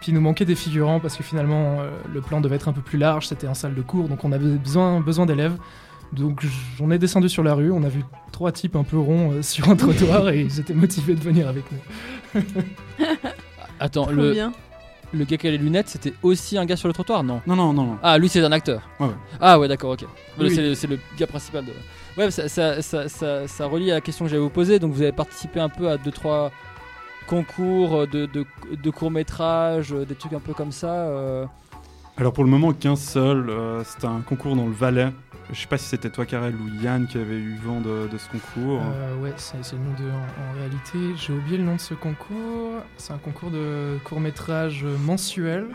Puis 0.00 0.10
il 0.10 0.14
nous 0.14 0.20
manquait 0.20 0.44
des 0.44 0.56
figurants 0.56 0.98
parce 0.98 1.16
que 1.16 1.22
finalement 1.22 1.80
euh, 1.80 1.90
le 2.12 2.20
plan 2.20 2.40
devait 2.40 2.56
être 2.56 2.68
un 2.68 2.72
peu 2.72 2.80
plus 2.80 2.98
large, 2.98 3.28
c'était 3.28 3.46
en 3.46 3.54
salle 3.54 3.76
de 3.76 3.82
cours, 3.82 4.08
donc 4.08 4.24
on 4.24 4.32
avait 4.32 4.56
besoin, 4.56 5.00
besoin 5.00 5.26
d'élèves. 5.26 5.56
Donc 6.12 6.44
j'en 6.76 6.90
ai 6.90 6.98
descendu 6.98 7.28
sur 7.28 7.44
la 7.44 7.54
rue, 7.54 7.70
on 7.70 7.84
a 7.84 7.88
vu 7.88 8.02
trois 8.32 8.50
types 8.50 8.74
un 8.74 8.82
peu 8.82 8.98
ronds 8.98 9.30
euh, 9.32 9.42
sur 9.42 9.68
un 9.70 9.76
trottoir 9.76 10.28
et 10.30 10.40
ils 10.40 10.58
étaient 10.58 10.74
motivés 10.74 11.14
de 11.14 11.20
venir 11.20 11.48
avec 11.48 11.64
nous. 11.70 12.42
Attends, 13.78 14.06
Trop 14.06 14.12
le, 14.12 14.32
bien. 14.32 14.52
Le 15.12 15.24
gars 15.24 15.36
qui 15.36 15.46
a 15.46 15.50
les 15.50 15.58
lunettes, 15.58 15.88
c'était 15.88 16.12
aussi 16.22 16.56
un 16.58 16.64
gars 16.64 16.76
sur 16.76 16.88
le 16.88 16.94
trottoir, 16.94 17.22
non 17.22 17.40
Non, 17.46 17.54
non, 17.56 17.72
non, 17.72 17.84
non. 17.84 17.98
Ah, 18.02 18.16
lui, 18.18 18.28
c'est 18.28 18.42
un 18.42 18.52
acteur. 18.52 18.82
Ouais, 18.98 19.06
ouais. 19.06 19.12
Ah, 19.40 19.58
ouais, 19.58 19.68
d'accord, 19.68 19.90
ok. 19.92 20.04
Oui. 20.38 20.54
C'est 20.54 20.62
le- 20.62 20.74
C'est 20.74 20.86
le 20.86 20.98
gars 21.18 21.26
principal 21.26 21.64
de. 21.64 21.72
Ouais, 22.16 22.30
ça, 22.30 22.48
ça, 22.48 23.08
ça, 23.48 23.66
relie 23.66 23.90
à 23.90 23.94
la 23.94 24.00
question 24.00 24.24
que 24.24 24.30
j'allais 24.30 24.42
vous 24.42 24.50
poser. 24.50 24.78
Donc, 24.78 24.92
vous 24.92 25.02
avez 25.02 25.12
participé 25.12 25.60
un 25.60 25.68
peu 25.68 25.88
à 25.88 25.96
deux, 25.98 26.10
trois 26.10 26.50
concours 27.26 28.06
de, 28.06 28.26
de, 28.26 28.44
de 28.82 28.90
courts-métrages, 28.90 29.92
des 29.92 30.14
trucs 30.14 30.32
un 30.32 30.40
peu 30.40 30.52
comme 30.54 30.72
ça. 30.72 30.92
euh. 30.92 31.46
Alors 32.16 32.32
pour 32.32 32.44
le 32.44 32.50
moment, 32.50 32.72
qu'un 32.72 32.96
seul. 32.96 33.48
euh, 33.48 33.82
c'était 33.84 34.06
un 34.06 34.20
concours 34.20 34.54
dans 34.56 34.66
le 34.66 34.72
Valais. 34.72 35.08
Je 35.52 35.60
sais 35.60 35.66
pas 35.66 35.76
si 35.76 35.84
c'était 35.84 36.08
toi, 36.08 36.24
Karel, 36.24 36.54
ou 36.54 36.82
Yann 36.82 37.06
qui 37.06 37.18
avait 37.18 37.36
eu 37.36 37.56
vent 37.62 37.80
de, 37.80 38.08
de 38.10 38.16
ce 38.18 38.26
concours. 38.28 38.80
Euh, 38.82 39.16
ouais, 39.18 39.34
c'est 39.36 39.62
c'est 39.62 39.76
nous 39.76 39.94
deux 39.98 40.10
en, 40.10 40.50
en 40.50 40.52
réalité. 40.58 40.98
J'ai 41.16 41.34
oublié 41.34 41.58
le 41.58 41.64
nom 41.64 41.76
de 41.76 41.80
ce 41.80 41.92
concours. 41.92 42.80
C'est 42.96 43.12
un 43.12 43.18
concours 43.18 43.50
de 43.50 43.98
court 44.04 44.20
métrage 44.20 44.84
mensuel 44.84 45.66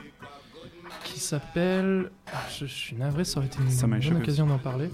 qui 1.04 1.20
s'appelle. 1.20 2.10
Ah, 2.34 2.40
je, 2.50 2.66
je 2.66 2.74
suis 2.74 2.96
navré, 2.96 3.24
ça 3.24 3.38
aurait 3.38 3.48
été 3.48 3.60
une, 3.62 3.70
Ça 3.70 3.86
bonne 3.86 4.00
échappé 4.00 4.18
occasion 4.18 4.48
d'en 4.48 4.58
parler. 4.58 4.90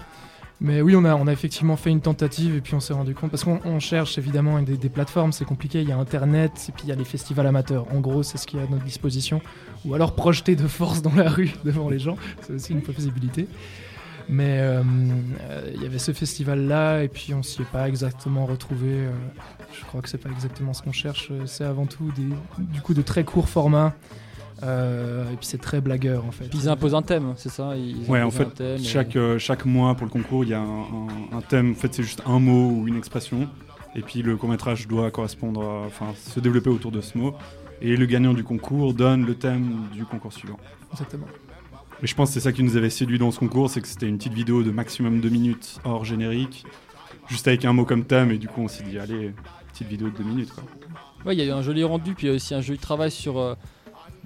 Mais 0.60 0.82
oui, 0.82 0.94
on 0.94 1.04
a, 1.04 1.14
on 1.16 1.26
a 1.26 1.32
effectivement 1.32 1.76
fait 1.76 1.90
une 1.90 2.00
tentative 2.00 2.54
et 2.54 2.60
puis 2.60 2.74
on 2.74 2.80
s'est 2.80 2.92
rendu 2.92 3.14
compte. 3.14 3.30
Parce 3.30 3.44
qu'on 3.44 3.60
on 3.64 3.80
cherche 3.80 4.18
évidemment 4.18 4.60
des, 4.60 4.76
des 4.76 4.88
plateformes, 4.90 5.32
c'est 5.32 5.44
compliqué. 5.46 5.80
Il 5.80 5.88
y 5.88 5.92
a 5.92 5.96
Internet 5.96 6.52
et 6.68 6.72
puis 6.72 6.84
il 6.84 6.88
y 6.90 6.92
a 6.92 6.94
les 6.94 7.04
festivals 7.04 7.46
amateurs. 7.46 7.86
En 7.92 8.00
gros, 8.00 8.22
c'est 8.22 8.36
ce 8.36 8.46
qu'il 8.46 8.58
y 8.60 8.62
a 8.62 8.66
à 8.66 8.68
notre 8.68 8.84
disposition. 8.84 9.40
Ou 9.86 9.94
alors 9.94 10.14
projeter 10.14 10.56
de 10.56 10.68
force 10.68 11.00
dans 11.00 11.14
la 11.14 11.30
rue 11.30 11.52
devant 11.64 11.88
les 11.88 11.98
gens. 11.98 12.16
C'est 12.42 12.52
aussi 12.52 12.72
une 12.72 12.82
possibilité. 12.82 13.48
Mais 14.28 14.58
euh, 14.60 14.82
euh, 15.42 15.70
il 15.74 15.82
y 15.82 15.86
avait 15.86 15.98
ce 15.98 16.12
festival-là, 16.12 17.02
et 17.02 17.08
puis 17.08 17.34
on 17.34 17.42
s'y 17.42 17.62
est 17.62 17.66
pas 17.66 17.88
exactement 17.88 18.46
retrouvé. 18.46 18.88
euh, 18.90 19.10
je 19.78 19.84
crois 19.84 20.00
que 20.00 20.08
c'est 20.08 20.18
pas 20.18 20.30
exactement 20.30 20.72
ce 20.72 20.82
qu'on 20.82 20.92
cherche. 20.92 21.28
euh, 21.30 21.46
C'est 21.46 21.64
avant 21.64 21.86
tout 21.86 22.10
des, 22.16 22.28
du 22.58 22.80
coup 22.80 22.94
de 22.94 23.02
très 23.02 23.24
courts 23.24 23.48
formats. 23.48 23.92
euh, 24.62 25.24
et 25.32 25.36
puis 25.36 25.46
c'est 25.46 25.60
très 25.60 25.80
blagueur 25.80 26.24
en 26.24 26.30
fait. 26.30 26.44
Puis 26.48 26.58
ils 26.60 26.68
imposent 26.68 26.94
un 26.94 27.02
thème, 27.02 27.34
c'est 27.36 27.48
ça 27.50 27.76
Ils 27.76 28.08
Ouais, 28.08 28.22
en 28.22 28.30
fait, 28.30 28.44
un 28.44 28.50
thème 28.50 28.76
et- 28.80 28.82
chaque, 28.84 29.16
euh, 29.16 29.38
chaque 29.38 29.64
mois 29.66 29.94
pour 29.94 30.06
le 30.06 30.12
concours, 30.12 30.44
il 30.44 30.50
y 30.50 30.54
a 30.54 30.60
un, 30.60 30.80
un- 30.82 31.36
un 31.38 31.40
thème. 31.42 31.72
En 31.72 31.74
fait, 31.74 31.92
c'est 31.92 32.02
juste 32.04 32.22
un 32.24 32.38
mot 32.38 32.70
ou 32.70 32.88
une 32.88 32.96
expression. 32.96 33.48
Et 33.96 34.00
puis 34.00 34.22
le 34.22 34.36
court-métrage 34.36 34.88
doit 34.88 35.10
correspondre, 35.10 35.60
à- 35.62 35.86
enfin, 35.86 36.14
se 36.16 36.40
développer 36.40 36.70
autour 36.70 36.92
de 36.92 37.00
ce 37.00 37.18
mot. 37.18 37.34
Et 37.82 37.96
le 37.96 38.06
gagnant 38.06 38.32
du 38.32 38.42
concours 38.44 38.94
donne 38.94 39.26
le 39.26 39.34
thème 39.34 39.86
du 39.92 40.04
concours 40.06 40.32
suivant. 40.32 40.58
Exactement. 40.92 41.26
Et 42.02 42.06
je 42.06 42.14
pense 42.14 42.30
que 42.30 42.34
c'est 42.34 42.40
ça 42.40 42.52
qui 42.52 42.62
nous 42.62 42.76
avait 42.76 42.90
séduit 42.90 43.18
dans 43.18 43.30
ce 43.30 43.38
concours, 43.38 43.70
c'est 43.70 43.80
que 43.80 43.88
c'était 43.88 44.08
une 44.08 44.18
petite 44.18 44.34
vidéo 44.34 44.62
de 44.62 44.70
maximum 44.70 45.20
deux 45.20 45.30
minutes 45.30 45.78
hors 45.84 46.04
générique, 46.04 46.64
juste 47.28 47.48
avec 47.48 47.64
un 47.64 47.72
mot 47.72 47.84
comme 47.84 48.04
thème. 48.04 48.30
Et 48.30 48.38
du 48.38 48.48
coup, 48.48 48.62
on 48.62 48.68
s'est 48.68 48.84
dit, 48.84 48.98
allez, 48.98 49.32
petite 49.72 49.88
vidéo 49.88 50.08
de 50.08 50.16
deux 50.16 50.24
minutes. 50.24 50.50
Quoi. 50.52 50.64
Ouais, 51.24 51.34
il 51.34 51.38
y 51.38 51.42
a 51.42 51.46
eu 51.46 51.50
un 51.50 51.62
joli 51.62 51.82
rendu, 51.84 52.14
puis 52.14 52.26
il 52.26 52.30
y 52.30 52.32
a 52.32 52.36
aussi 52.36 52.54
un 52.54 52.60
joli 52.60 52.78
travail 52.78 53.10
sur 53.10 53.38
euh, 53.38 53.54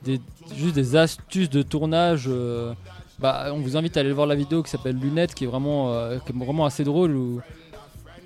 des, 0.02 0.20
juste 0.56 0.74
des 0.74 0.96
astuces 0.96 1.50
de 1.50 1.62
tournage. 1.62 2.24
euh, 2.26 2.74
bah, 3.20 3.50
on 3.52 3.60
vous 3.60 3.76
invite 3.76 3.96
à 3.96 4.00
aller 4.00 4.12
voir 4.12 4.26
la 4.26 4.34
vidéo 4.34 4.62
qui 4.62 4.70
s'appelle 4.70 4.96
Lunettes, 4.96 5.34
qui 5.34 5.44
est 5.44 5.48
vraiment, 5.48 5.92
euh, 5.92 6.18
qui 6.18 6.32
est 6.32 6.36
vraiment 6.36 6.64
assez 6.64 6.84
drôle. 6.84 7.14
Où 7.14 7.40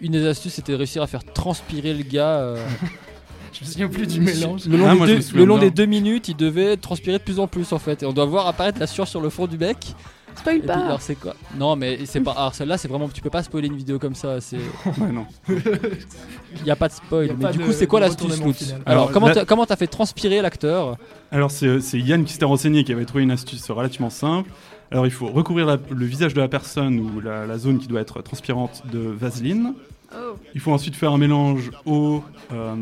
une 0.01 0.13
des 0.13 0.27
astuces, 0.27 0.55
c'était 0.55 0.73
de 0.73 0.79
réussir 0.79 1.03
à 1.03 1.07
faire 1.07 1.25
transpirer 1.25 1.95
le 1.95 2.03
gars. 2.03 2.55
Je 3.53 3.65
me 3.65 3.71
souviens 3.71 3.89
plus 3.89 4.07
du 4.07 4.21
mélange. 4.21 4.67
Le 4.67 4.77
long, 4.79 4.87
Ah, 4.89 4.93
des, 4.93 4.99
moi, 4.99 5.07
deux, 5.07 5.17
me 5.17 5.21
souviens 5.21 5.41
le 5.41 5.47
long 5.47 5.59
bien. 5.59 5.65
des 5.65 5.71
deux 5.71 5.87
minutes, 5.87 6.29
il 6.29 6.37
devait 6.37 6.77
transpirer 6.77 7.19
de 7.19 7.23
plus 7.23 7.39
en 7.39 7.47
plus 7.47 7.73
en 7.73 7.79
fait. 7.79 8.03
Et 8.03 8.07
on 8.07 8.13
doit 8.13 8.25
voir 8.25 8.47
apparaître 8.47 8.79
la 8.81 8.87
sueur 8.87 9.07
sur 9.07 9.21
le 9.21 9.29
front 9.31 9.47
du 9.47 9.59
mec. 9.59 9.95
Spoil 10.35 10.61
puis, 10.61 10.67
pas. 10.67 10.75
alors 10.77 11.03
c'est 11.03 11.15
quoi? 11.15 11.35
Non, 11.59 11.77
mais 11.77 11.99
c'est 12.07 12.21
pas. 12.23 12.33
Alors 12.33 12.55
celle-là, 12.55 12.79
c'est 12.79 12.89
vraiment. 12.89 13.07
Tu 13.11 13.21
peux 13.21 13.29
pas 13.29 13.43
spoiler 13.43 13.69
une 13.69 13.77
vidéo 13.77 13.99
comme 13.99 14.15
ça. 14.15 14.41
C'est. 14.41 14.57
Ouais, 14.99 15.13
non. 15.13 15.27
Il 15.49 16.67
y 16.67 16.71
a 16.71 16.77
pas 16.77 16.89
de 16.89 16.95
spoil. 16.95 17.37
Mais 17.39 17.51
du 17.53 17.59
de- 17.59 17.65
coup, 17.65 17.73
c'est 17.73 17.87
quoi 17.87 18.01
l'astuce. 18.01 18.33
Alors, 18.41 18.49
Alors, 18.87 19.13
comment 19.13 19.31
t'as- 19.31 19.45
comment 19.45 19.67
t'as 19.67 19.77
fait 19.77 19.87
transpirer 19.87 20.41
l'acteur? 20.41 20.97
Alors 21.31 21.51
c'est 21.51 21.81
c'est 21.81 21.99
Yann 21.99 22.25
qui 22.25 22.33
s'était 22.33 22.47
renseigné, 22.47 22.83
qui 22.85 22.93
avait 22.93 23.05
trouvé 23.05 23.23
une 23.25 23.31
astuce 23.31 23.71
relativement 23.71 24.09
simple. 24.11 24.51
Alors 24.91 25.07
il 25.07 25.11
faut 25.13 25.27
recouvrir 25.29 25.67
la- 25.67 25.79
le 25.91 26.05
visage 26.07 26.33
de 26.35 26.41
la 26.41 26.49
personne 26.49 26.99
ou 26.99 27.21
la, 27.21 27.47
la 27.47 27.59
zone 27.59 27.79
qui 27.79 27.87
doit 27.87 28.01
être 28.01 28.23
transpirante 28.23 28.83
de 28.91 28.99
vaseline. 29.01 29.75
Oh. 30.15 30.37
Il 30.55 30.61
faut 30.61 30.73
ensuite 30.73 30.95
faire 30.97 31.13
un 31.13 31.19
mélange 31.19 31.71
eau, 31.87 32.23
euh, 32.53 32.75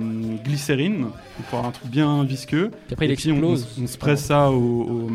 glycérine 0.45 1.07
pour 1.49 1.59
avoir 1.59 1.67
un 1.67 1.73
truc 1.73 1.89
bien 1.91 2.25
visqueux. 2.25 2.71
Puis 2.87 2.93
après, 2.95 3.07
il 3.07 3.13
Et 3.13 3.17
puis, 3.17 3.33
on-. 3.33 3.43
On, 3.45 3.53
on 3.83 3.87
se 3.87 3.99
presse 3.99 4.25
ça 4.25 4.51
au, 4.51 4.57
au, 4.57 5.11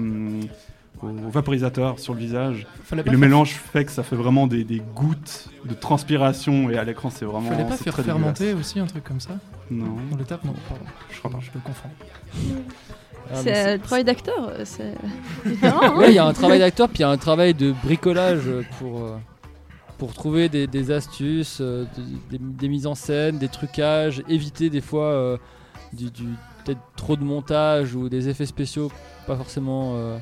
au 1.08 1.30
vaporisateur 1.30 1.99
sur 1.99 2.13
le 2.13 2.19
visage. 2.19 2.67
Et 2.91 2.95
le 2.95 3.04
faire- 3.04 3.17
mélange 3.17 3.51
fait 3.54 3.86
que 3.86 3.91
ça 3.91 4.04
fait 4.04 4.15
vraiment 4.15 4.47
des, 4.47 4.63
des 4.63 4.82
gouttes 4.95 5.49
de 5.65 5.73
transpiration 5.73 6.69
et 6.69 6.78
à 6.78 6.84
l'écran 6.84 7.10
c'est 7.10 7.25
vraiment. 7.25 7.49
Fallait 7.49 7.65
pas 7.65 7.78
faire 7.78 7.95
fermenter 7.99 8.54
aussi 8.54 8.80
un 8.80 8.86
truc 8.86 9.04
comme 9.04 9.19
ça. 9.19 9.32
Non. 9.69 9.97
Dans 10.12 10.17
l'étape 10.17 10.43
Non, 10.45 10.54
pardon. 10.69 10.86
Je 11.12 11.19
crois 11.19 11.32
pas. 11.32 11.39
Je 11.41 11.49
le 11.54 11.60
confonds. 11.60 11.89
Ah, 13.32 13.38
C'est 13.43 13.78
le 13.78 13.80
travail 13.82 14.04
d'acteur, 14.04 14.51
c'est 14.65 14.93
différent. 15.45 15.80
hein. 15.82 15.95
Ouais, 15.97 16.10
il 16.10 16.15
y 16.15 16.19
a 16.19 16.25
un 16.25 16.34
travail 16.34 16.60
d'acteur, 16.60 16.88
puis 16.89 16.99
il 16.99 17.01
y 17.01 17.06
a 17.06 17.10
un 17.10 17.17
travail 17.17 17.56
de 17.56 17.71
bricolage 17.84 18.43
pour, 18.78 18.99
euh, 19.04 19.17
pour 19.98 20.14
trouver 20.14 20.50
des, 20.50 20.68
des 20.68 20.92
astuces, 20.92 21.60
euh, 21.62 21.86
de- 21.98 22.38
des, 22.38 22.44
des 22.44 22.68
mises 22.68 22.88
en 22.88 22.96
scène, 22.96 23.38
des 23.38 23.48
trucages, 23.50 24.22
éviter 24.28 24.70
des 24.70 24.82
fois 24.82 25.06
euh, 25.06 25.38
du, 25.94 26.12
du- 26.12 26.24
peut-être 26.66 26.82
trop 26.96 27.16
de 27.16 27.24
montage 27.24 27.96
ou 27.96 28.10
des 28.10 28.28
effets 28.30 28.46
spéciaux 28.46 28.92
pas 29.28 29.36
forcément 29.36 29.94
euh, 29.96 30.18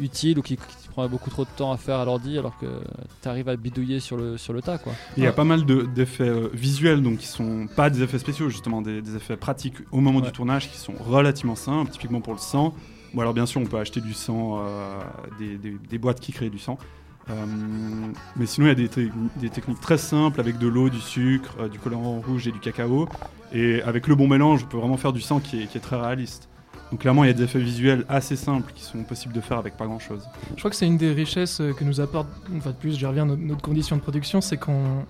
utiles 0.00 0.38
ou 0.38 0.42
qui, 0.42 0.56
qui 0.56 0.88
prennent 0.92 1.08
beaucoup 1.08 1.30
trop 1.30 1.44
de 1.44 1.50
temps 1.56 1.72
à 1.72 1.76
faire 1.76 1.98
à 1.98 2.04
l'ordi 2.04 2.36
alors 2.38 2.56
que 2.58 2.66
tu 3.22 3.28
arrives 3.28 3.48
à 3.48 3.56
bidouiller 3.56 3.98
sur 4.00 4.16
le, 4.16 4.36
sur 4.36 4.52
le 4.52 4.60
tas. 4.60 4.78
Quoi. 4.78 4.92
Il 5.16 5.22
y 5.22 5.26
a 5.26 5.32
pas 5.32 5.44
mal 5.44 5.64
de- 5.64 5.82
d'effets 5.82 6.32
visuels, 6.52 7.02
donc 7.02 7.18
qui 7.18 7.26
sont 7.26 7.66
pas 7.76 7.90
des 7.90 8.02
effets 8.02 8.18
spéciaux, 8.18 8.48
justement 8.50 8.82
des, 8.82 9.00
des 9.02 9.16
effets 9.16 9.36
pratiques 9.36 9.76
au 9.90 10.00
moment 10.00 10.18
Ouais. 10.18 10.26
du 10.26 10.32
tournage 10.32 10.70
qui 10.70 10.76
sont 10.78 10.94
relativement 11.00 11.56
simples, 11.56 11.90
typiquement 11.90 12.20
pour 12.20 12.32
le 12.34 12.38
sang. 12.38 12.74
Bon, 13.14 13.20
alors 13.20 13.34
bien 13.34 13.46
sûr, 13.46 13.60
on 13.60 13.66
peut 13.66 13.78
acheter 13.78 14.00
du 14.00 14.12
sang, 14.14 14.62
des 15.38 15.98
boîtes 15.98 16.20
qui 16.20 16.32
créent 16.32 16.50
du 16.50 16.58
sang. 16.58 16.78
Euh, 17.30 17.34
mais 18.36 18.46
sinon, 18.46 18.66
il 18.66 18.68
y 18.70 18.72
a 18.72 18.74
des, 18.74 18.88
te- 18.88 19.08
des 19.36 19.48
techniques 19.48 19.80
très 19.80 19.98
simples 19.98 20.40
avec 20.40 20.58
de 20.58 20.66
l'eau, 20.66 20.90
du 20.90 21.00
sucre, 21.00 21.54
euh, 21.60 21.68
du 21.68 21.78
colorant 21.78 22.20
rouge 22.26 22.48
et 22.48 22.52
du 22.52 22.58
cacao. 22.58 23.08
Et 23.52 23.80
avec 23.82 24.08
le 24.08 24.14
bon 24.14 24.26
mélange, 24.26 24.64
on 24.64 24.66
peut 24.66 24.76
vraiment 24.78 24.96
faire 24.96 25.12
du 25.12 25.20
sang 25.20 25.38
qui 25.38 25.62
est, 25.62 25.78
très 25.80 26.00
réaliste. 26.00 26.48
Donc 26.90 27.00
clairement, 27.00 27.24
il 27.24 27.28
y 27.28 27.30
a 27.30 27.32
des 27.32 27.44
effets 27.44 27.58
visuels 27.60 28.04
assez 28.08 28.36
simples 28.36 28.72
qui 28.74 28.82
sont 28.82 29.02
possibles 29.04 29.32
de 29.32 29.40
faire 29.40 29.56
avec 29.56 29.76
pas 29.76 29.86
grand-chose. 29.86 30.24
Je 30.50 30.58
crois 30.58 30.70
que 30.70 30.76
c'est 30.76 30.86
une 30.86 30.98
des 30.98 31.12
richesses 31.12 31.60
euh, 31.60 31.72
que 31.72 31.84
nous 31.84 32.00
apporte, 32.00 32.28
fois 32.60 32.72
de 32.72 32.76
plus, 32.76 32.98
je 32.98 33.06
reviens 33.06 33.24
notre, 33.24 33.40
notre 33.40 33.62
condition 33.62 33.96
de 33.96 34.02
production, 34.02 34.40
c'est 34.40 34.56
qu'on 34.58 35.04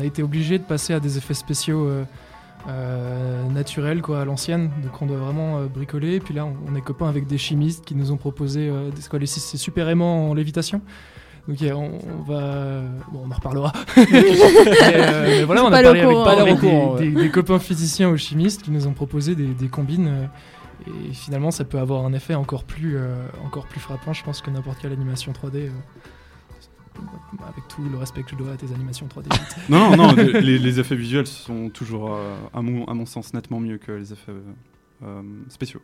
a 0.00 0.04
été 0.04 0.22
obligé 0.22 0.58
de 0.58 0.64
passer 0.64 0.94
à 0.94 1.00
des 1.00 1.18
effets 1.18 1.34
spéciaux 1.34 1.88
naturels, 3.52 4.02
quoi, 4.02 4.22
à 4.22 4.24
l'ancienne. 4.24 4.70
Donc 4.82 5.00
on 5.00 5.06
doit 5.06 5.18
vraiment 5.18 5.62
bricoler. 5.66 6.14
Et 6.14 6.20
puis 6.20 6.34
là, 6.34 6.44
on, 6.46 6.74
est 6.74 6.80
copains 6.80 7.08
avec 7.08 7.26
des 7.28 7.38
chimistes 7.38 7.84
qui 7.84 7.94
nous 7.94 8.10
ont 8.10 8.16
proposé 8.16 8.68
des, 8.68 9.02
quoi, 9.08 9.18
les- 9.20 9.26
super 9.26 9.88
aimants 9.88 10.30
en 10.30 10.34
lévitation. 10.34 10.80
Donc 11.48 11.60
yeah, 11.60 11.76
on, 11.76 11.98
on 12.18 12.22
va, 12.22 12.80
bon, 13.12 13.22
on 13.26 13.30
en 13.30 13.34
reparlera. 13.34 13.72
mais, 13.96 14.04
euh, 14.12 15.24
mais 15.26 15.44
voilà, 15.44 15.62
on 15.64 15.68
a 15.68 15.70
parlé 15.82 15.88
avec, 16.00 16.02
courant. 16.04 16.56
Courant, 16.56 16.94
des, 16.96 17.04
ouais. 17.08 17.10
des- 17.14 17.22
des 17.22 17.30
copains 17.30 17.58
physiciens 17.60 18.10
ou 18.10 18.16
chimistes 18.16 18.62
qui 18.62 18.70
nous 18.72 18.86
ont 18.88 18.92
proposé 18.92 19.34
des, 19.36 19.46
des 19.54 19.68
combines. 19.68 20.08
euh, 20.08 20.26
et 21.08 21.12
finalement, 21.12 21.50
ça 21.50 21.64
peut 21.64 21.78
avoir 21.78 22.04
un 22.04 22.12
effet 22.12 22.34
encore 22.34 22.64
plus, 22.64 22.96
euh, 22.96 23.26
encore 23.44 23.66
plus 23.66 23.80
frappant, 23.80 24.12
je 24.12 24.22
pense, 24.24 24.40
que 24.40 24.50
n'importe 24.50 24.78
quelle 24.80 24.92
animation 24.92 25.32
3D. 25.32 25.56
euh, 25.56 25.70
avec 27.48 27.68
tout 27.68 27.82
le 27.90 27.96
respect 27.98 28.22
que 28.22 28.30
je 28.30 28.36
dois 28.36 28.52
à 28.52 28.56
tes 28.56 28.72
animations 28.74 29.06
3D. 29.06 29.26
Non, 29.68 29.96
non, 29.96 30.08
non, 30.08 30.12
les, 30.14 30.58
les 30.58 30.80
effets 30.80 30.96
visuels 30.96 31.26
sont 31.26 31.68
toujours, 31.70 32.14
euh, 32.14 32.34
à, 32.54 32.62
mon, 32.62 32.84
à 32.86 32.94
mon 32.94 33.04
sens, 33.06 33.34
nettement 33.34 33.60
mieux 33.60 33.78
que 33.78 33.92
les 33.92 34.12
effets 34.12 34.32
euh, 35.04 35.22
spéciaux. 35.48 35.80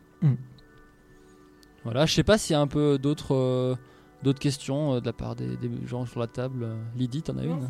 Voilà, 1.83 2.05
je 2.05 2.13
sais 2.13 2.23
pas 2.23 2.37
s'il 2.37 2.53
y 2.53 2.57
a 2.57 2.61
un 2.61 2.67
peu 2.67 2.97
d'autres 2.97 3.35
euh, 3.35 3.75
d'autres 4.23 4.39
questions 4.39 4.95
euh, 4.95 4.99
de 5.01 5.05
la 5.05 5.13
part 5.13 5.35
des, 5.35 5.55
des 5.57 5.69
gens 5.85 6.05
sur 6.05 6.19
la 6.19 6.27
table? 6.27 6.67
Lydie, 6.95 7.21
t'en 7.21 7.37
as 7.37 7.43
une? 7.43 7.67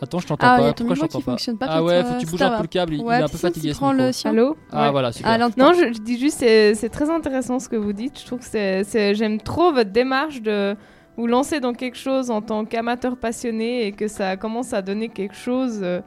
Attends, 0.00 0.20
je 0.20 0.28
t'entends 0.28 0.46
Ah, 0.48 0.58
pas. 0.58 0.72
Pourquoi 0.74 0.94
je 0.94 1.00
t'entends 1.00 1.20
pas? 1.20 1.32
fonctionne 1.32 1.58
pas, 1.58 1.66
Ah 1.68 1.82
ouais, 1.82 2.04
faut 2.04 2.14
que 2.14 2.20
tu 2.20 2.26
euh, 2.26 2.30
bouges 2.30 2.42
un 2.42 2.56
peu 2.56 2.62
le 2.62 2.68
câble. 2.68 2.94
il- 2.94 3.02
Ouais, 3.02 3.16
il 3.16 3.20
est 3.20 3.24
un 3.24 3.28
peu 3.28 3.36
fatigué. 3.36 3.70
tu 3.70 3.74
prends 3.76 3.92
le 3.92 4.12
sien. 4.12 4.30
Allô? 4.30 4.56
Ah 4.70 4.84
Ouais. 4.86 4.90
voilà, 4.92 5.10
super. 5.10 5.32
Ah, 5.32 5.38
là, 5.38 5.48
Non, 5.56 5.72
je, 5.72 5.92
je 5.92 5.98
dis 6.00 6.18
juste, 6.20 6.38
c'est 6.38 6.74
c'est 6.76 6.88
très 6.88 7.10
intéressant 7.10 7.58
ce 7.58 7.68
que 7.68 7.74
vous 7.74 7.92
dites. 7.92 8.20
Je 8.20 8.24
trouve 8.26 8.38
que 8.38 8.44
c'est- 8.44 8.84
c'est- 8.84 9.14
j'aime 9.16 9.40
trop 9.40 9.72
votre 9.72 9.90
démarche 9.90 10.40
de 10.40 10.76
vous 11.16 11.26
lancer 11.26 11.58
dans 11.58 11.72
quelque 11.72 11.96
chose 11.98 12.30
en 12.30 12.40
tant 12.42 12.64
qu'amateur 12.64 13.16
passionné 13.16 13.86
et 13.88 13.92
que 13.92 14.06
ça 14.06 14.36
commence 14.36 14.72
à 14.72 14.82
donner 14.82 15.08
quelque 15.08 15.34
chose 15.34 15.80
euh, 15.82 16.00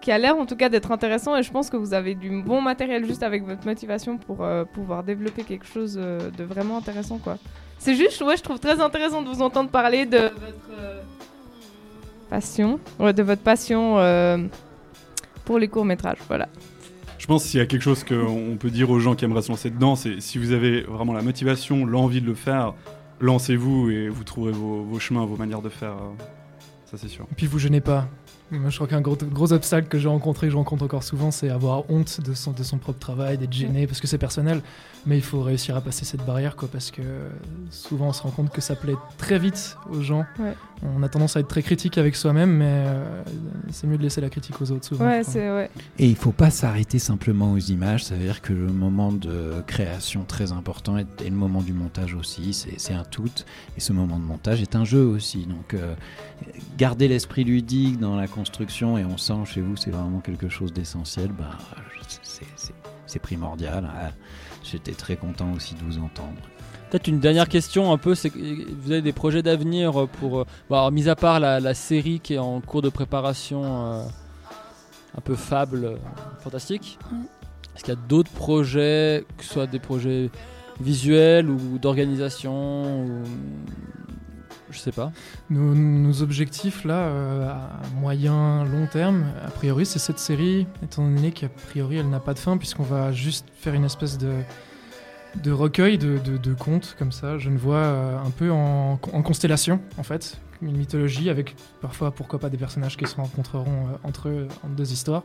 qui 0.00 0.10
a 0.10 0.16
l'air 0.16 0.36
en 0.38 0.46
tout 0.46 0.56
cas 0.56 0.70
d'être 0.70 0.90
intéressant. 0.90 1.36
Et 1.36 1.42
je 1.42 1.50
pense 1.52 1.68
que 1.68 1.76
vous 1.76 1.92
avez 1.92 2.14
du 2.14 2.42
bon 2.42 2.62
matériel 2.62 3.04
juste 3.04 3.22
avec 3.22 3.44
votre 3.44 3.66
motivation 3.66 4.16
pour 4.16 4.42
euh, 4.44 4.64
pouvoir 4.64 5.04
développer 5.04 5.42
quelque 5.42 5.66
chose 5.66 5.98
euh, 6.00 6.30
de 6.30 6.42
vraiment 6.44 6.78
intéressant. 6.78 7.18
quoi. 7.18 7.36
C'est 7.86 7.94
juste, 7.94 8.20
ouais, 8.20 8.36
je 8.36 8.42
trouve 8.42 8.58
très 8.58 8.80
intéressant 8.80 9.22
de 9.22 9.28
vous 9.28 9.42
entendre 9.42 9.70
parler 9.70 10.06
de 10.06 10.18
votre. 10.18 10.32
euh, 10.76 11.00
passion, 12.28 12.80
ouais, 12.98 13.12
de 13.12 13.22
votre 13.22 13.42
passion 13.42 13.96
euh, 14.00 14.38
pour 15.44 15.60
les 15.60 15.68
courts 15.68 15.84
métrages. 15.84 16.18
Voilà. 16.26 16.48
Je 17.16 17.26
pense 17.28 17.44
s'il 17.44 17.60
y 17.60 17.62
a 17.62 17.66
quelque 17.66 17.82
chose 17.82 18.02
qu'on 18.02 18.56
peut 18.58 18.70
dire 18.70 18.90
aux 18.90 18.98
gens 18.98 19.14
qui 19.14 19.24
aimeraient 19.24 19.42
se 19.42 19.50
lancer 19.50 19.70
dedans, 19.70 19.94
c'est 19.94 20.20
si 20.20 20.36
vous 20.38 20.50
avez 20.50 20.80
vraiment 20.80 21.12
la 21.12 21.22
motivation, 21.22 21.86
l'envie 21.86 22.20
de 22.20 22.26
le 22.26 22.34
faire, 22.34 22.74
lancez-vous 23.20 23.88
et 23.90 24.08
vous 24.08 24.24
trouverez 24.24 24.50
vos, 24.50 24.82
vos 24.82 24.98
chemins, 24.98 25.24
vos 25.24 25.36
manières 25.36 25.62
de 25.62 25.68
faire. 25.68 25.92
euh, 25.92 26.24
Ça, 26.90 26.96
c'est 26.96 27.06
sûr. 27.08 27.24
Et 27.30 27.34
puis 27.36 27.46
vous 27.46 27.60
gênez 27.60 27.80
pas. 27.80 28.08
Moi, 28.50 28.70
je 28.70 28.76
crois 28.76 28.86
qu'un 28.86 29.00
gros, 29.00 29.16
gros 29.16 29.52
obstacle 29.52 29.88
que 29.88 29.98
j'ai 29.98 30.08
rencontré, 30.08 30.46
que 30.46 30.52
je 30.52 30.56
rencontre 30.56 30.84
encore 30.84 31.02
souvent, 31.02 31.30
c'est 31.32 31.50
avoir 31.50 31.90
honte 31.90 32.20
de 32.20 32.32
son, 32.32 32.52
de 32.52 32.62
son 32.62 32.78
propre 32.78 32.98
travail, 33.00 33.38
d'être 33.38 33.52
gêné, 33.52 33.86
parce 33.88 34.00
que 34.00 34.06
c'est 34.06 34.18
personnel. 34.18 34.60
Mais 35.04 35.16
il 35.16 35.22
faut 35.22 35.40
réussir 35.42 35.76
à 35.76 35.80
passer 35.80 36.04
cette 36.04 36.24
barrière, 36.24 36.56
quoi, 36.56 36.68
parce 36.70 36.90
que 36.90 37.02
souvent 37.70 38.08
on 38.08 38.12
se 38.12 38.22
rend 38.22 38.30
compte 38.30 38.50
que 38.50 38.60
ça 38.60 38.74
plaît 38.74 38.96
très 39.18 39.38
vite 39.38 39.76
aux 39.90 40.00
gens. 40.00 40.24
Ouais. 40.38 40.54
On 40.96 41.02
a 41.02 41.08
tendance 41.08 41.36
à 41.36 41.40
être 41.40 41.48
très 41.48 41.62
critique 41.62 41.96
avec 41.96 42.16
soi-même, 42.16 42.50
mais 42.50 42.66
euh, 42.68 43.22
c'est 43.70 43.86
mieux 43.86 43.96
de 43.98 44.02
laisser 44.02 44.20
la 44.20 44.28
critique 44.30 44.60
aux 44.60 44.70
autres 44.72 44.84
souvent. 44.84 45.06
Ouais, 45.06 45.22
ouais. 45.34 45.70
Et 45.98 46.08
il 46.08 46.16
faut 46.16 46.32
pas 46.32 46.50
s'arrêter 46.50 46.98
simplement 46.98 47.52
aux 47.52 47.58
images, 47.58 48.04
ça 48.04 48.14
veut 48.16 48.24
dire 48.24 48.42
que 48.42 48.52
le 48.52 48.66
moment 48.72 49.12
de 49.12 49.62
création 49.66 50.24
très 50.24 50.50
important 50.52 50.98
est- 50.98 51.22
et 51.24 51.30
le 51.30 51.36
moment 51.36 51.62
du 51.62 51.72
montage 51.72 52.14
aussi, 52.14 52.52
c'est 52.52 52.74
c'est 52.78 52.92
un 52.94 53.04
tout. 53.04 53.30
Et 53.76 53.80
ce 53.80 53.92
moment 53.92 54.18
de 54.18 54.24
montage 54.24 54.60
est 54.60 54.74
un 54.76 54.84
jeu 54.84 55.04
aussi. 55.04 55.46
Donc 55.46 55.72
euh, 55.74 55.94
garder 56.78 57.08
l'esprit 57.08 57.44
ludique 57.44 57.98
dans 57.98 58.16
la 58.16 58.26
construction, 58.36 58.98
et 58.98 59.04
on 59.04 59.16
sent 59.16 59.44
chez 59.46 59.60
vous 59.62 59.76
c'est 59.76 59.90
vraiment 59.90 60.20
quelque 60.20 60.48
chose 60.48 60.72
d'essentiel, 60.72 61.30
bah, 61.32 61.50
c'est- 62.22 63.18
primordial. 63.20 63.88
Ah, 63.96 64.10
J'étais 64.62 64.92
très 64.92 65.16
content 65.16 65.52
aussi 65.54 65.74
de 65.74 65.82
vous 65.82 65.98
entendre. 65.98 66.40
Peut-être 66.90 67.08
une 67.08 67.18
dernière 67.20 67.48
question 67.48 67.92
un 67.92 67.98
peu, 67.98 68.14
c'est 68.14 68.30
que 68.30 68.38
vous 68.38 68.92
avez 68.92 69.00
des 69.02 69.12
projets 69.12 69.42
d'avenir 69.42 70.06
pour, 70.20 70.40
euh, 70.40 70.44
bon, 70.68 70.76
alors, 70.76 70.92
mis 70.92 71.08
à 71.08 71.16
part 71.16 71.40
la, 71.40 71.58
la 71.60 71.72
série 71.74 72.20
qui 72.20 72.34
est 72.34 72.38
en 72.38 72.60
cours 72.60 72.82
de 72.82 72.88
préparation, 72.90 73.62
euh, 73.64 74.02
un 75.16 75.20
peu 75.20 75.34
fable, 75.34 75.84
euh, 75.84 75.96
fantastique. 76.40 76.98
Est-ce 77.74 77.84
qu'il 77.84 77.94
y 77.94 77.96
a 77.96 78.00
d'autres 78.08 78.30
projets, 78.32 79.24
que 79.38 79.44
ce 79.44 79.52
soit 79.54 79.66
des 79.66 79.78
projets 79.80 80.30
visuels 80.80 81.48
ou 81.48 81.78
d'organisation 81.78 83.04
ou 83.06 83.22
je 84.76 84.80
sais 84.80 84.92
pas. 84.92 85.10
Nos, 85.50 86.22
objectifs 86.22 86.84
là, 86.84 86.94
euh, 86.94 87.48
à 87.48 87.70
moyen, 87.98 88.64
long 88.64 88.86
terme, 88.86 89.24
a 89.44 89.50
priori, 89.50 89.86
c'est 89.86 89.98
cette 89.98 90.18
série, 90.18 90.66
étant 90.82 91.02
donné 91.02 91.32
qu'a 91.32 91.48
priori 91.48 91.96
elle 91.96 92.10
n'a 92.10 92.20
pas 92.20 92.34
de 92.34 92.38
fin, 92.38 92.56
puisqu'on 92.56 92.82
va 92.82 93.12
juste 93.12 93.46
faire 93.54 93.74
une 93.74 93.84
espèce 93.84 94.18
de, 94.18 95.50
recueil 95.50 95.98
de, 95.98 96.54
contes 96.54 96.94
comme 96.98 97.12
ça. 97.12 97.38
Je 97.38 97.50
ne 97.50 97.58
vois 97.58 97.76
euh, 97.76 98.18
un 98.18 98.30
peu 98.30 98.50
en, 98.50 98.96
constellation, 98.96 99.80
en 99.98 100.02
fait, 100.02 100.38
une 100.62 100.76
mythologie 100.76 101.30
avec 101.30 101.56
parfois, 101.80 102.10
pourquoi 102.10 102.38
pas, 102.38 102.50
des 102.50 102.58
personnages 102.58 102.96
qui 102.96 103.06
se 103.06 103.16
rencontreront 103.16 103.86
euh, 103.86 103.96
entre 104.04 104.28
eux 104.28 104.48
en 104.62 104.68
deux 104.68 104.92
histoires. 104.92 105.24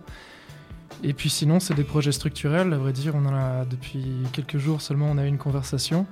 Et 1.04 1.14
puis 1.14 1.30
sinon, 1.30 1.60
c'est 1.60 1.74
des 1.74 1.84
projets 1.84 2.12
structurels. 2.12 2.74
À 2.74 2.78
vrai 2.78 2.94
dire, 2.94 3.16
on 3.16 3.26
en 3.26 3.34
a 3.34 3.66
depuis 3.66 4.24
quelques 4.34 4.58
jours 4.58 4.82
seulement, 4.82 5.08
on 5.10 5.18
a 5.18 5.26
eu 5.26 5.28
une 5.28 5.38
conversation. 5.38 6.06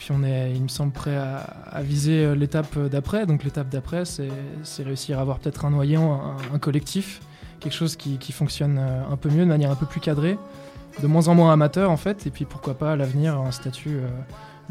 Puis 0.00 0.12
on 0.12 0.24
est, 0.24 0.52
il 0.54 0.62
me 0.62 0.68
semble, 0.68 0.92
prêt 0.92 1.14
à, 1.14 1.82
viser 1.82 2.24
euh, 2.24 2.34
l'étape 2.34 2.78
d'après. 2.88 3.26
Donc 3.26 3.44
l'étape 3.44 3.68
d'après, 3.68 4.04
c'est 4.06 4.82
réussir 4.82 5.18
à 5.18 5.20
avoir 5.20 5.38
peut-être 5.38 5.66
un 5.66 5.70
noyau, 5.70 6.00
un, 6.00 6.58
collectif, 6.58 7.20
quelque 7.60 7.74
chose 7.74 7.96
qui, 7.96 8.32
fonctionne 8.32 8.78
euh, 8.78 9.02
un 9.12 9.16
peu 9.18 9.28
mieux, 9.28 9.44
de 9.44 9.50
manière 9.50 9.70
un 9.70 9.74
peu 9.74 9.84
plus 9.84 10.00
cadrée, 10.00 10.38
de 11.02 11.06
moins 11.06 11.28
en 11.28 11.34
moins 11.34 11.52
amateur 11.52 11.90
en 11.90 11.98
fait. 11.98 12.26
Et 12.26 12.30
puis 12.30 12.46
pourquoi 12.46 12.78
pas 12.78 12.92
à 12.92 12.96
l'avenir 12.96 13.38
un 13.38 13.50
statut 13.50 13.96
euh, 13.98 14.08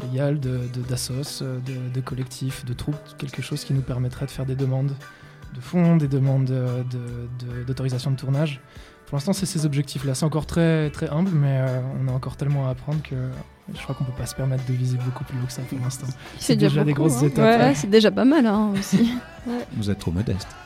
légal 0.00 0.40
d'assos, 0.88 1.42
euh, 1.42 1.60
de, 1.94 2.00
collectif, 2.00 2.64
de 2.64 2.72
troupe, 2.72 2.96
quelque 3.16 3.40
chose 3.40 3.64
qui 3.64 3.72
nous 3.72 3.82
permettrait 3.82 4.26
de 4.26 4.32
faire 4.32 4.46
des 4.46 4.56
demandes 4.56 4.96
de 5.54 5.60
fonds, 5.60 5.96
des 5.96 6.08
demandes 6.08 6.50
euh, 6.50 6.82
de- 6.90 7.46
de- 7.46 7.64
d'autorisation 7.64 8.10
de, 8.10 8.16
tournage. 8.16 8.60
Pour 9.06 9.16
l'instant, 9.16 9.32
c'est 9.32 9.46
ces 9.46 9.66
objectifs-là. 9.66 10.14
C'est 10.14 10.24
encore 10.24 10.46
très, 10.46 10.90
très 10.90 11.08
humble, 11.08 11.32
mais 11.32 11.58
euh, 11.60 11.80
on 12.00 12.08
a 12.08 12.12
encore 12.12 12.36
tellement 12.36 12.68
à 12.68 12.70
apprendre 12.70 13.02
que 13.02 13.16
je 13.74 13.82
crois 13.82 13.94
qu'on 13.94 14.04
peut 14.04 14.12
pas 14.16 14.26
se 14.26 14.34
permettre 14.34 14.64
de 14.66 14.72
viser 14.72 14.96
beaucoup 14.98 15.24
plus 15.24 15.38
haut 15.38 15.46
que 15.46 15.52
ça 15.52 15.62
pour 15.62 15.78
l'instant. 15.78 16.06
C'est 16.38 16.56
déjà 16.56 16.84
des 16.84 16.92
beaucoup, 16.92 17.08
grosses 17.08 17.22
hein. 17.22 17.26
étapes. 17.26 17.58
Ouais, 17.60 17.66
Ouais. 17.66 17.74
c'est 17.74 17.90
déjà 17.90 18.10
pas 18.10 18.24
mal 18.24 18.46
hein, 18.46 18.72
aussi. 18.78 19.14
Vous 19.72 19.90
êtes 19.90 19.98
trop 19.98 20.10
modeste. 20.12 20.48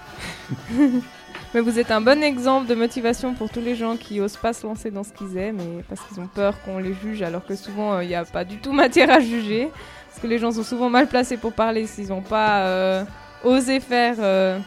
Mais 1.55 1.61
vous 1.61 1.79
êtes 1.79 1.93
un 1.93 2.01
bon 2.01 2.21
exemple 2.21 2.67
de 2.67 2.75
motivation 2.75 3.33
pour 3.35 3.49
tous 3.49 3.61
les 3.61 3.77
gens 3.77 3.97
qui 3.97 4.21
osent 4.21 4.37
pas 4.37 4.53
se 4.53 4.67
lancer 4.67 4.91
dans 4.91 5.05
ce 5.05 5.13
qu'ils 5.13 5.37
aiment 5.37 5.61
et 5.61 5.85
parce 5.89 6.01
qu'ils 6.01 6.19
ont 6.21 6.27
peur 6.27 6.61
qu'on 6.65 6.79
les 6.79 6.95
juge 6.95 7.23
alors 7.23 7.47
que 7.47 7.55
souvent 7.55 8.01
il 8.01 8.09
n'y 8.09 8.17
a 8.17 8.25
pas 8.25 8.45
du 8.45 8.57
tout 8.57 8.73
matière 8.73 9.09
à 9.11 9.21
juger. 9.21 9.71
Parce 10.09 10.21
que 10.21 10.27
les 10.27 10.39
gens 10.39 10.51
sont 10.51 10.65
souvent 10.65 10.91
mal 10.91 11.07
placés 11.07 11.37
pour 11.37 11.53
parler 11.53 11.87
s'ils 11.87 12.09
n'ont 12.09 12.23
pas 12.23 12.67
euh, 12.67 13.05
osé 13.45 13.79
faire 13.79 14.17
euh, 14.19 14.59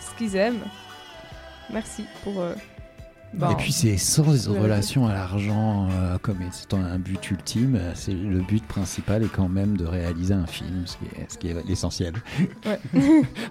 ce 0.00 0.18
qu'ils 0.18 0.36
aiment. 0.36 0.64
Merci 1.72 2.04
pour... 2.22 2.42
Et 3.50 3.54
puis 3.56 3.72
c'est 3.72 3.96
sans 3.96 4.24
Ouais. 4.48 4.58
relation 4.60 5.06
à 5.06 5.12
l'argent 5.12 5.88
euh, 5.90 6.16
comme 6.22 6.36
étant 6.42 6.78
un 6.78 6.98
but 6.98 7.30
ultime, 7.30 7.78
c'est 7.94 8.12
le 8.12 8.38
but 8.40 8.64
principal 8.66 9.22
est 9.22 9.28
quand 9.32 9.48
même 9.48 9.76
de 9.76 9.84
réaliser 9.84 10.34
un 10.34 10.46
film, 10.46 10.82
ce 10.86 10.96
qui 10.96 11.04
est, 11.06 11.30
ce 11.32 11.38
qui 11.38 11.48
est 11.48 11.66
l'essentiel. 11.66 12.12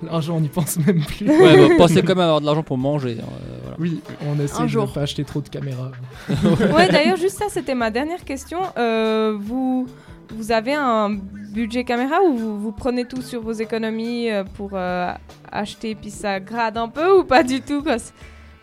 L'argent, 0.04 0.38
on 0.38 0.42
n'y 0.42 0.48
pense 0.50 0.78
même 0.80 1.04
plus. 1.04 1.28
Ouais, 1.30 1.70
bah, 1.70 1.76
pensez 1.78 2.02
quand 2.02 2.10
même 2.16 2.20
à 2.20 2.24
avoir 2.26 2.42
de 2.42 2.46
l'argent 2.46 2.64
pour 2.64 2.78
manger. 2.78 3.18
hein, 3.22 3.26
euh, 3.32 3.58
voilà. 3.62 3.78
Oui, 3.80 4.02
on 4.26 4.40
essaie 4.40 4.58
Un 4.62 4.64
de 4.64 4.68
jour. 4.68 4.88
ne 4.88 4.94
pas 4.94 5.02
acheter 5.02 5.24
trop 5.24 5.42
de 5.42 5.50
caméras. 5.50 5.92
Ouais, 6.74 6.88
d'ailleurs, 6.90 7.18
juste 7.18 7.38
ça, 7.38 7.46
c'était 7.50 7.76
ma 7.76 7.90
dernière 7.92 8.24
question. 8.24 8.60
Euh, 8.78 9.38
vous, 9.40 9.88
vous 10.36 10.52
avez 10.52 10.74
un 10.74 11.10
budget 11.54 11.84
caméra 11.84 12.18
ou 12.28 12.36
vous, 12.36 12.60
vous 12.60 12.72
prenez 12.72 13.06
tout 13.06 13.22
sur 13.22 13.42
vos 13.42 13.52
économies 13.52 14.30
euh, 14.32 14.44
pour 14.56 14.72
euh, 14.74 15.12
acheter 15.52 15.94
puis 15.94 16.10
ça 16.10 16.40
grade 16.40 16.78
un 16.78 16.88
peu 16.90 17.20
ou 17.20 17.24
pas 17.24 17.44
du 17.44 17.62
tout 17.62 17.84
quoi 17.84 17.98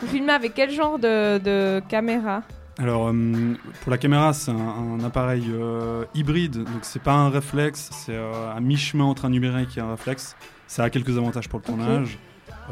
Vous 0.01 0.07
filmez 0.07 0.33
avec 0.33 0.55
quel 0.55 0.71
genre 0.71 0.99
de, 0.99 1.39
de 1.39 1.83
caméra 1.89 2.43
Alors, 2.79 3.09
euh, 3.09 3.55
pour 3.83 3.91
la 3.91 3.99
caméra, 3.99 4.33
c'est 4.33 4.51
un, 4.51 4.57
un 5.01 5.05
appareil 5.05 5.45
euh, 5.51 6.05
hybride, 6.15 6.59
donc 6.65 6.83
c'est 6.83 7.03
pas 7.03 7.13
un 7.15 7.29
réflexe, 7.29 7.91
c'est 7.93 8.15
euh, 8.15 8.53
un 8.55 8.61
mi-chemin 8.61 9.05
entre 9.05 9.27
un 9.27 9.31
numérique 9.31 9.77
et 9.77 9.81
un 9.81 9.91
réflexe. 9.91 10.37
Ça 10.67 10.85
a 10.85 10.91
quelques 10.91 11.17
avantages 11.19 11.49
pour 11.49 11.59
le 11.59 11.65
tournage. 11.65 12.19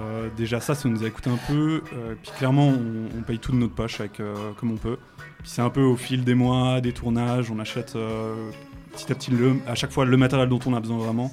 Euh, 0.00 0.28
déjà, 0.36 0.60
ça, 0.60 0.74
ça 0.76 0.88
nous 0.88 1.02
a 1.04 1.10
coûté 1.10 1.28
un 1.28 1.38
peu. 1.48 1.82
euh, 1.92 2.14
puis 2.22 2.30
clairement, 2.38 2.68
on, 2.68 3.08
on 3.18 3.22
paye 3.22 3.38
tout 3.40 3.50
de 3.52 3.56
notre 3.56 3.74
poche 3.74 3.98
avec, 4.00 4.20
euh, 4.20 4.34
comme 4.58 4.70
on 4.70 4.76
peut. 4.76 4.96
Puis 5.40 5.48
c'est 5.50 5.62
un 5.62 5.70
peu 5.70 5.82
au 5.82 5.96
fil 5.96 6.24
des 6.24 6.34
mois, 6.34 6.80
des 6.80 6.92
tournages, 6.92 7.50
on 7.50 7.58
achète 7.58 7.94
euh, 7.96 8.50
petit 8.92 9.10
à 9.10 9.14
petit 9.16 9.30
le, 9.32 9.56
à 9.66 9.74
chaque 9.74 9.90
fois 9.90 10.04
le 10.04 10.16
matériel 10.16 10.48
dont 10.48 10.60
on 10.66 10.74
a 10.74 10.80
besoin 10.80 10.98
vraiment. 10.98 11.30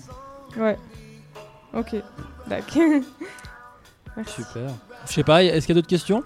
Ouais. 0.57 0.77
Ok. 1.73 1.95
D'accord. 2.47 2.81
Merci. 4.17 4.41
Super. 4.43 4.71
Je 5.07 5.13
sais 5.13 5.23
pas, 5.23 5.43
est-ce 5.43 5.65
qu'il 5.65 5.75
y 5.75 5.77
a 5.77 5.81
d'autres 5.81 5.87
questions? 5.87 6.23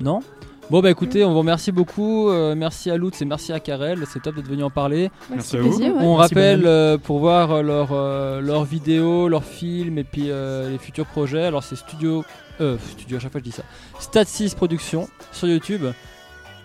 Non? 0.00 0.20
Bon 0.68 0.80
bah 0.80 0.90
écoutez, 0.90 1.24
on 1.24 1.32
vous 1.32 1.38
remercie 1.38 1.70
beaucoup. 1.70 2.28
euh, 2.28 2.54
merci 2.56 2.90
à 2.90 2.96
Lutz 2.96 3.22
et 3.22 3.24
merci 3.24 3.52
à 3.52 3.60
Karel. 3.60 4.02
C'est 4.12 4.20
top 4.20 4.34
d'être 4.34 4.48
venu 4.48 4.64
en 4.64 4.70
parler. 4.70 5.10
Merci 5.30 5.56
à 5.56 5.60
Avec 5.60 5.70
vous. 5.70 5.78
plaisir, 5.78 5.94
ouais. 5.96 6.02
On 6.02 6.16
Merci, 6.18 6.34
rappelle 6.34 6.66
euh, 6.66 6.98
pour 6.98 7.20
voir 7.20 7.52
euh, 7.52 7.62
leurs 7.62 7.92
euh, 7.92 8.40
leurs 8.40 8.64
vidéos, 8.64 9.28
leurs 9.28 9.44
films 9.44 9.96
et 9.98 10.02
puis 10.04 10.24
euh, 10.28 10.68
les 10.70 10.78
futurs 10.78 11.06
projets. 11.06 11.44
Alors 11.44 11.62
c'est 11.62 11.76
Studio, 11.76 12.24
euh, 12.60 12.76
Studio 12.92 13.16
à 13.18 13.20
chaque 13.20 13.30
fois 13.30 13.40
je 13.40 13.44
dis 13.44 13.52
ça. 13.52 13.62
Stat 14.00 14.24
6 14.24 14.56
Production 14.56 15.08
sur 15.30 15.46
YouTube. 15.46 15.84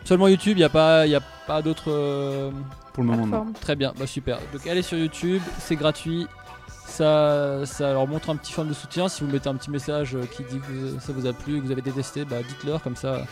Seulement 0.04 0.28
YouTube, 0.28 0.54
il 0.58 0.62
n'y 0.62 0.64
a 0.66 0.70
pas, 0.70 1.06
y 1.06 1.14
a 1.14 1.22
pas 1.46 1.62
d'autres. 1.62 1.92
euh, 1.92 2.50
Pour 2.94 3.04
le 3.04 3.10
moment, 3.12 3.28
non. 3.28 3.54
Très 3.62 3.76
bien, 3.76 3.94
bah 4.00 4.08
super. 4.08 4.40
Donc 4.52 4.66
allez 4.66 4.82
sur 4.82 4.98
YouTube, 4.98 5.44
c'est 5.60 5.76
gratuit. 5.76 6.26
Ça, 6.92 7.66
ça 7.66 7.94
leur 7.94 8.06
montre 8.08 8.30
un 8.30 8.36
petit 8.36 8.52
forme 8.52 8.68
de 8.68 8.74
soutien. 8.74 9.08
Si 9.08 9.24
vous 9.24 9.32
mettez 9.32 9.48
un 9.50 9.56
petit 9.56 9.72
message 9.72 10.16
euh, 10.16 10.24
qui 10.26 10.44
dit 10.44 10.60
que 10.60 11.00
ça 11.00 11.14
vous 11.14 11.26
a 11.26 11.34
plu, 11.34 11.60
que 11.62 11.66
vous 11.66 11.72
avez 11.72 11.82
détesté, 11.82 12.26
bah 12.26 12.38
dites-leur 12.48 12.82
comme 12.84 12.96
ça. 12.96 13.26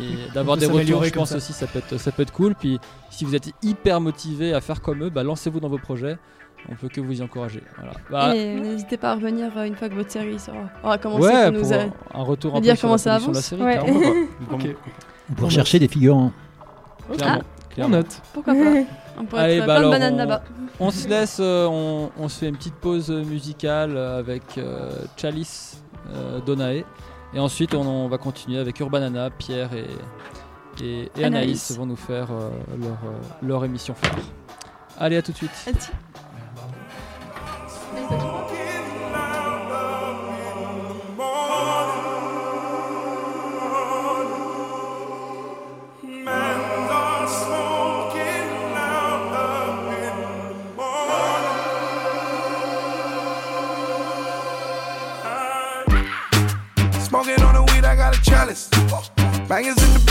Et 0.00 0.30
d'avoir 0.34 0.56
des 0.56 0.66
retours, 0.66 1.02
je 1.04 1.10
comme 1.10 1.20
pense 1.22 1.30
ça. 1.30 1.36
aussi, 1.36 1.52
ça 1.52 1.66
peut, 1.66 1.80
être, 1.80 1.98
ça 1.98 2.12
peut 2.12 2.22
être 2.22 2.32
cool. 2.32 2.54
Puis 2.54 2.78
si 3.10 3.24
vous 3.24 3.34
êtes 3.34 3.50
hyper 3.62 4.00
motivé 4.00 4.54
à 4.54 4.60
faire 4.60 4.80
comme 4.80 5.02
eux, 5.04 5.10
bah 5.10 5.22
lancez-vous 5.24 5.58
dans 5.60 5.68
vos 5.68 5.78
projets. 5.78 6.16
On 6.70 6.74
peut 6.74 6.88
que 6.88 7.00
vous 7.00 7.20
y 7.20 7.22
encourager. 7.22 7.62
Voilà. 7.76 7.92
Bah, 8.10 8.36
Et 8.36 8.54
n'hésitez 8.54 8.96
pas 8.96 9.12
à 9.12 9.14
revenir 9.16 9.50
euh, 9.56 9.64
une 9.64 9.76
fois 9.76 9.88
que 9.88 9.94
votre 9.94 10.10
série 10.10 10.38
sera, 10.38 10.56
aura 10.82 10.98
commencé 10.98 11.24
ouais, 11.26 11.50
pour 11.52 11.60
pour 11.60 11.68
nous 11.68 11.72
a- 11.74 11.86
un 12.14 12.22
retour 12.22 12.56
un 12.56 12.60
dire 12.60 12.76
comment 12.80 12.94
la 12.94 12.98
ça 12.98 13.18
de 13.18 13.24
la 13.24 13.28
avance. 13.30 13.40
série. 13.44 13.62
Ouais. 13.62 13.78
Pour 15.36 15.50
chercher 15.50 15.78
des 15.80 15.88
figurants. 15.88 16.32
Clairement, 17.12 17.42
On 17.70 17.74
clairement. 17.74 17.96
note. 17.96 18.22
Pourquoi 18.32 18.54
pas 18.54 18.60
On 19.18 19.24
pourrait 19.24 19.42
Allez, 19.42 19.58
bah 19.60 19.64
plein 19.64 19.74
de 19.74 19.78
alors, 19.78 19.90
bananes 19.92 20.14
on- 20.14 20.18
là-bas. 20.18 20.42
On 20.78 20.90
se 20.90 21.08
laisse, 21.08 21.38
euh, 21.40 21.66
on, 21.66 22.10
on 22.18 22.28
se 22.28 22.38
fait 22.40 22.48
une 22.48 22.56
petite 22.56 22.74
pause 22.74 23.10
musicale 23.10 23.96
avec 23.96 24.42
euh, 24.58 24.90
Chalice 25.16 25.82
euh, 26.14 26.40
Donae. 26.40 26.84
Et 27.34 27.38
ensuite, 27.40 27.74
on, 27.74 27.80
on 27.86 28.08
va 28.08 28.18
continuer 28.18 28.58
avec 28.58 28.78
Urbanana, 28.80 29.30
Pierre 29.30 29.70
et, 29.74 29.86
et, 30.84 31.10
et 31.16 31.24
Anaïs. 31.24 31.70
Anaïs. 31.70 31.76
vont 31.78 31.86
nous 31.86 31.96
faire 31.96 32.28
euh, 32.30 32.50
leur, 32.78 32.98
leur 33.42 33.64
émission 33.64 33.94
phare. 33.94 34.16
Allez, 34.98 35.16
à 35.16 35.22
tout 35.22 35.32
de 35.32 35.36
suite. 35.36 35.90
Bangers 59.56 59.82
in 59.82 59.94
the 59.94 60.05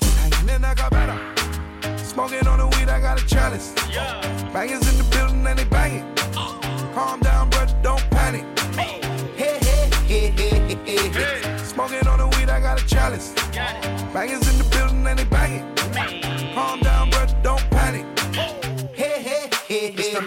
just 0.00 0.16
hanging 0.18 0.54
in, 0.54 0.64
I 0.64 0.74
got 0.74 0.90
better. 0.90 1.18
Smoking 1.98 2.46
on 2.46 2.58
the 2.58 2.66
weed, 2.76 2.88
I 2.88 3.00
got 3.00 3.20
a 3.20 3.26
chalice. 3.26 3.72
Bangers 4.52 4.86
in 4.90 4.98
the 4.98 5.04
building 5.10 5.46
and 5.46 5.58
they 5.58 5.64
banging. 5.64 6.06
Calm 6.94 7.20
down, 7.20 7.50
brother, 7.50 7.74
don't 7.82 8.10
panic. 8.10 8.44
Hey, 8.74 9.00
hey, 9.36 9.58
hey, 10.06 10.30
hey, 10.30 10.76
hey, 10.84 11.08
hey. 11.08 11.58
Smoking 11.58 12.06
on 12.08 12.18
the 12.18 12.26
weed, 12.36 12.50
I 12.50 12.60
got 12.60 12.80
a 12.82 12.86
chalice. 12.86 13.32
Bangers 14.12 14.46
in 14.50 14.58
the 14.58 14.69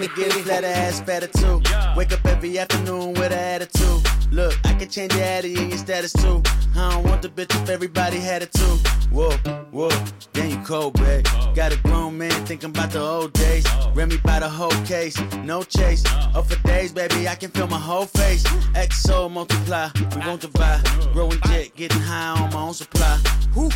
get 0.08 0.32
flatter 0.34 0.68
ass 0.68 1.00
fatter 1.02 1.28
too. 1.28 1.62
Wake 1.96 2.12
up 2.12 2.26
every 2.26 2.58
afternoon 2.60 3.14
with 3.14 3.32
an 3.32 3.34
attitude. 3.34 4.02
Look, 4.32 4.58
I 4.66 4.74
can 4.74 4.90
change 4.90 5.14
your 5.14 5.24
attitude 5.24 5.60
and 5.60 5.70
your 5.70 5.78
status 5.78 6.14
too. 6.14 6.42
I 6.76 6.92
don't 6.92 7.04
want 7.08 7.22
the 7.22 7.30
bitch 7.30 7.54
if 7.62 7.70
everybody 7.70 8.18
had 8.18 8.42
it 8.42 8.52
too. 8.52 8.78
Whoa, 9.12 9.32
whoa, 9.72 9.90
damn 10.34 10.50
you 10.50 10.58
cold, 10.66 10.94
babe. 10.94 11.26
Got 11.54 11.72
a 11.74 11.78
grown 11.78 12.18
man 12.18 12.32
thinking 12.46 12.72
about 12.72 12.92
the 12.92 13.00
old 13.00 13.34
days. 13.34 13.66
Remy 13.94 14.18
by 14.18 14.40
the 14.40 14.50
whole 14.50 14.72
case, 14.86 15.16
no 15.44 15.64
chase. 15.64 16.04
Up 16.36 16.48
for 16.48 16.62
days, 16.68 16.92
baby, 16.92 17.28
I 17.28 17.36
can 17.36 17.52
feel 17.52 17.68
my 17.68 17.80
whole 17.80 18.06
face. 18.06 18.44
XO 18.74 19.30
multiply, 19.30 19.90
we 20.16 20.26
won't 20.26 20.42
divide. 20.42 20.84
Growing 21.14 21.40
jet, 21.48 21.76
getting 21.76 22.02
high 22.02 22.42
on 22.42 22.52
my 22.52 22.62
own 22.62 22.74
supply. 22.74 23.18
Whew. 23.54 23.70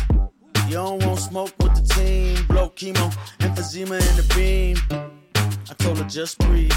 You 0.66 0.74
don't 0.74 1.04
want 1.06 1.18
smoke 1.20 1.52
with 1.60 1.74
the 1.74 1.94
team. 1.94 2.46
Blow 2.48 2.70
chemo, 2.70 3.10
emphysema 3.38 4.00
in 4.10 4.16
the 4.16 4.34
beam. 4.34 5.17
I 5.70 5.74
told 5.74 5.98
her 5.98 6.04
just 6.04 6.38
breathe. 6.38 6.72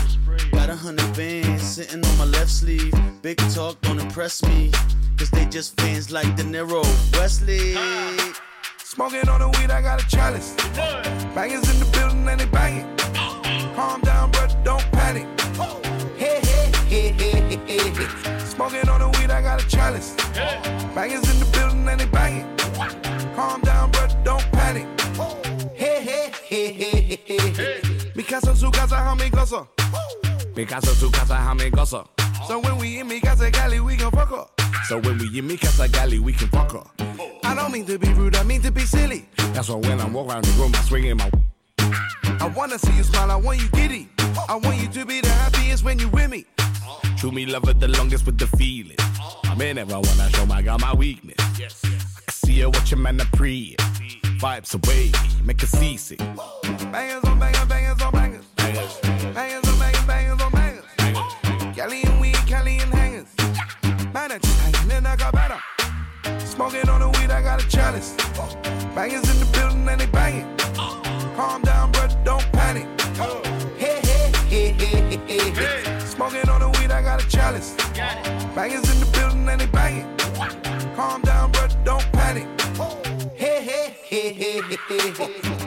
Got 0.52 0.70
a 0.70 0.76
hundred 0.76 1.16
bands 1.16 1.64
sitting 1.64 2.04
on 2.04 2.18
my 2.18 2.26
left 2.26 2.50
sleeve. 2.50 2.94
Big 3.22 3.38
talk 3.54 3.80
don't 3.82 4.00
impress 4.00 4.44
me. 4.44 4.70
Cause 5.18 5.30
they 5.30 5.46
just 5.46 5.80
fans 5.80 6.12
like 6.12 6.36
De 6.36 6.44
Niro. 6.44 6.84
Wesley. 7.14 7.76
Smoking 8.80 9.30
on 9.30 9.40
the 9.40 9.48
weed, 9.58 9.72
I 9.72 9.82
got 9.82 10.04
a 10.04 10.08
chalice. 10.10 10.56
Bangers 11.34 11.70
in 11.74 11.80
the 11.80 11.90
building 11.94 12.28
and 12.28 12.42
they 12.42 12.46
banging. 12.46 12.98
Calm 13.76 14.02
down, 14.02 14.30
brother, 14.32 14.60
don't 14.66 14.84
panic. 14.92 15.26
Hey, 16.18 16.42
hey, 16.44 16.72
hey, 16.90 17.12
hey, 17.12 17.60
hey, 17.66 17.90
hey. 17.90 18.40
Smoking 18.40 18.90
on 18.90 19.00
the 19.00 19.08
weed, 19.20 19.32
I 19.32 19.42
got 19.42 19.64
a 19.64 19.68
chalice. 19.70 20.21
Su 29.12 29.12
casa, 29.12 29.12
how 29.12 29.16
me 29.16 29.30
goza. 29.30 29.68
Mi 30.56 30.66
casa, 30.66 31.00
tu 31.00 31.12
casa, 31.12 31.56
me 31.56 31.70
goza. 31.70 32.06
So 32.48 32.60
when 32.60 32.78
we 32.78 33.00
in 33.00 33.08
mi 33.08 33.20
casa, 33.20 33.52
Cali, 33.52 33.80
we 33.80 33.96
gon' 33.96 34.12
fuck 34.12 34.32
up. 34.32 34.62
So 34.88 35.00
when 35.00 35.18
we 35.18 35.40
in 35.40 35.48
mi 35.48 35.58
casa 35.58 35.88
galley, 35.88 36.20
we 36.20 36.34
can 36.34 36.48
fuck 36.50 36.72
her. 36.72 36.84
I 37.44 37.56
don't 37.56 37.72
mean 37.72 37.86
to 37.86 37.98
be 37.98 38.10
rude, 38.14 38.36
I 38.36 38.44
mean 38.44 38.62
to 38.62 38.72
be 38.72 38.82
silly. 38.82 39.26
That's 39.54 39.70
why 39.70 39.76
when 39.76 40.00
I 40.02 40.08
walk 40.08 40.30
around 40.30 40.46
the 40.46 40.52
room, 40.60 40.72
I 40.76 40.82
swing 40.82 41.06
in 41.06 41.18
my. 41.18 41.30
I 42.40 42.48
wanna 42.56 42.80
see 42.80 42.94
you 42.94 43.04
smile, 43.04 43.32
I 43.32 43.36
want 43.36 43.62
you 43.62 43.70
giddy. 43.70 44.10
I 44.50 44.56
want 44.56 44.78
you 44.82 44.88
to 44.88 45.06
be 45.06 45.22
the 45.22 45.30
happiest 45.30 45.84
when 45.84 46.00
you 46.00 46.10
with 46.10 46.30
me. 46.30 46.46
True 47.18 47.32
me 47.32 47.46
love 47.46 47.66
her 47.66 47.74
the 47.74 47.88
longest 47.88 48.26
with 48.26 48.38
the 48.38 48.48
feeling. 48.58 48.98
Man, 49.58 49.76
never 49.76 50.00
wanna 50.00 50.30
show 50.32 50.46
my 50.46 50.62
girl 50.62 50.80
my 50.80 50.94
weakness. 50.94 51.38
I 51.40 52.22
can 52.26 52.34
see 52.34 52.60
her 52.62 52.70
watching 52.70 53.02
man 53.02 53.20
a 53.20 53.26
pre. 53.26 53.76
Vibes 54.40 54.74
away, 54.74 55.12
make 55.44 55.62
her 55.62 55.68
seasick. 55.68 56.18
Bangers 56.18 57.24
on 57.26 57.40
bangers 57.40 57.51
Smoking 66.62 66.90
on 66.90 67.00
the 67.00 67.10
weed, 67.20 67.32
I 67.32 67.42
got 67.42 67.60
a 67.60 67.68
chalice. 67.68 68.14
Bangers 68.94 69.28
in 69.34 69.40
the 69.40 69.50
building 69.52 69.90
and 69.90 70.00
they 70.00 70.06
banging. 70.06 70.46
Calm 71.36 71.64
down, 71.64 71.92
brother, 71.92 72.16
don't 72.24 72.52
panic. 72.52 72.86
Hey, 73.80 74.00
hey, 74.04 74.32
hey, 74.48 75.20
hey, 75.26 75.50
hey. 75.50 76.00
Smoking 76.02 76.48
on 76.50 76.60
the 76.62 76.70
weed, 76.80 76.92
I 76.92 77.02
got 77.02 77.20
a 77.20 77.28
chalice. 77.28 77.74
Bangers 78.54 78.88
in 78.94 79.00
the 79.00 79.10
building 79.12 79.50
and 79.50 79.60
they 79.60 79.66
banging. 79.66 80.06
Calm 80.96 81.24
down, 81.24 81.52
brother, 81.52 81.76
don't 81.84 82.06
panic. 82.12 82.46
Hey, 83.34 83.64
hey, 83.64 83.96
hey, 84.04 84.32
hey, 84.32 85.14
hey. 85.18 85.61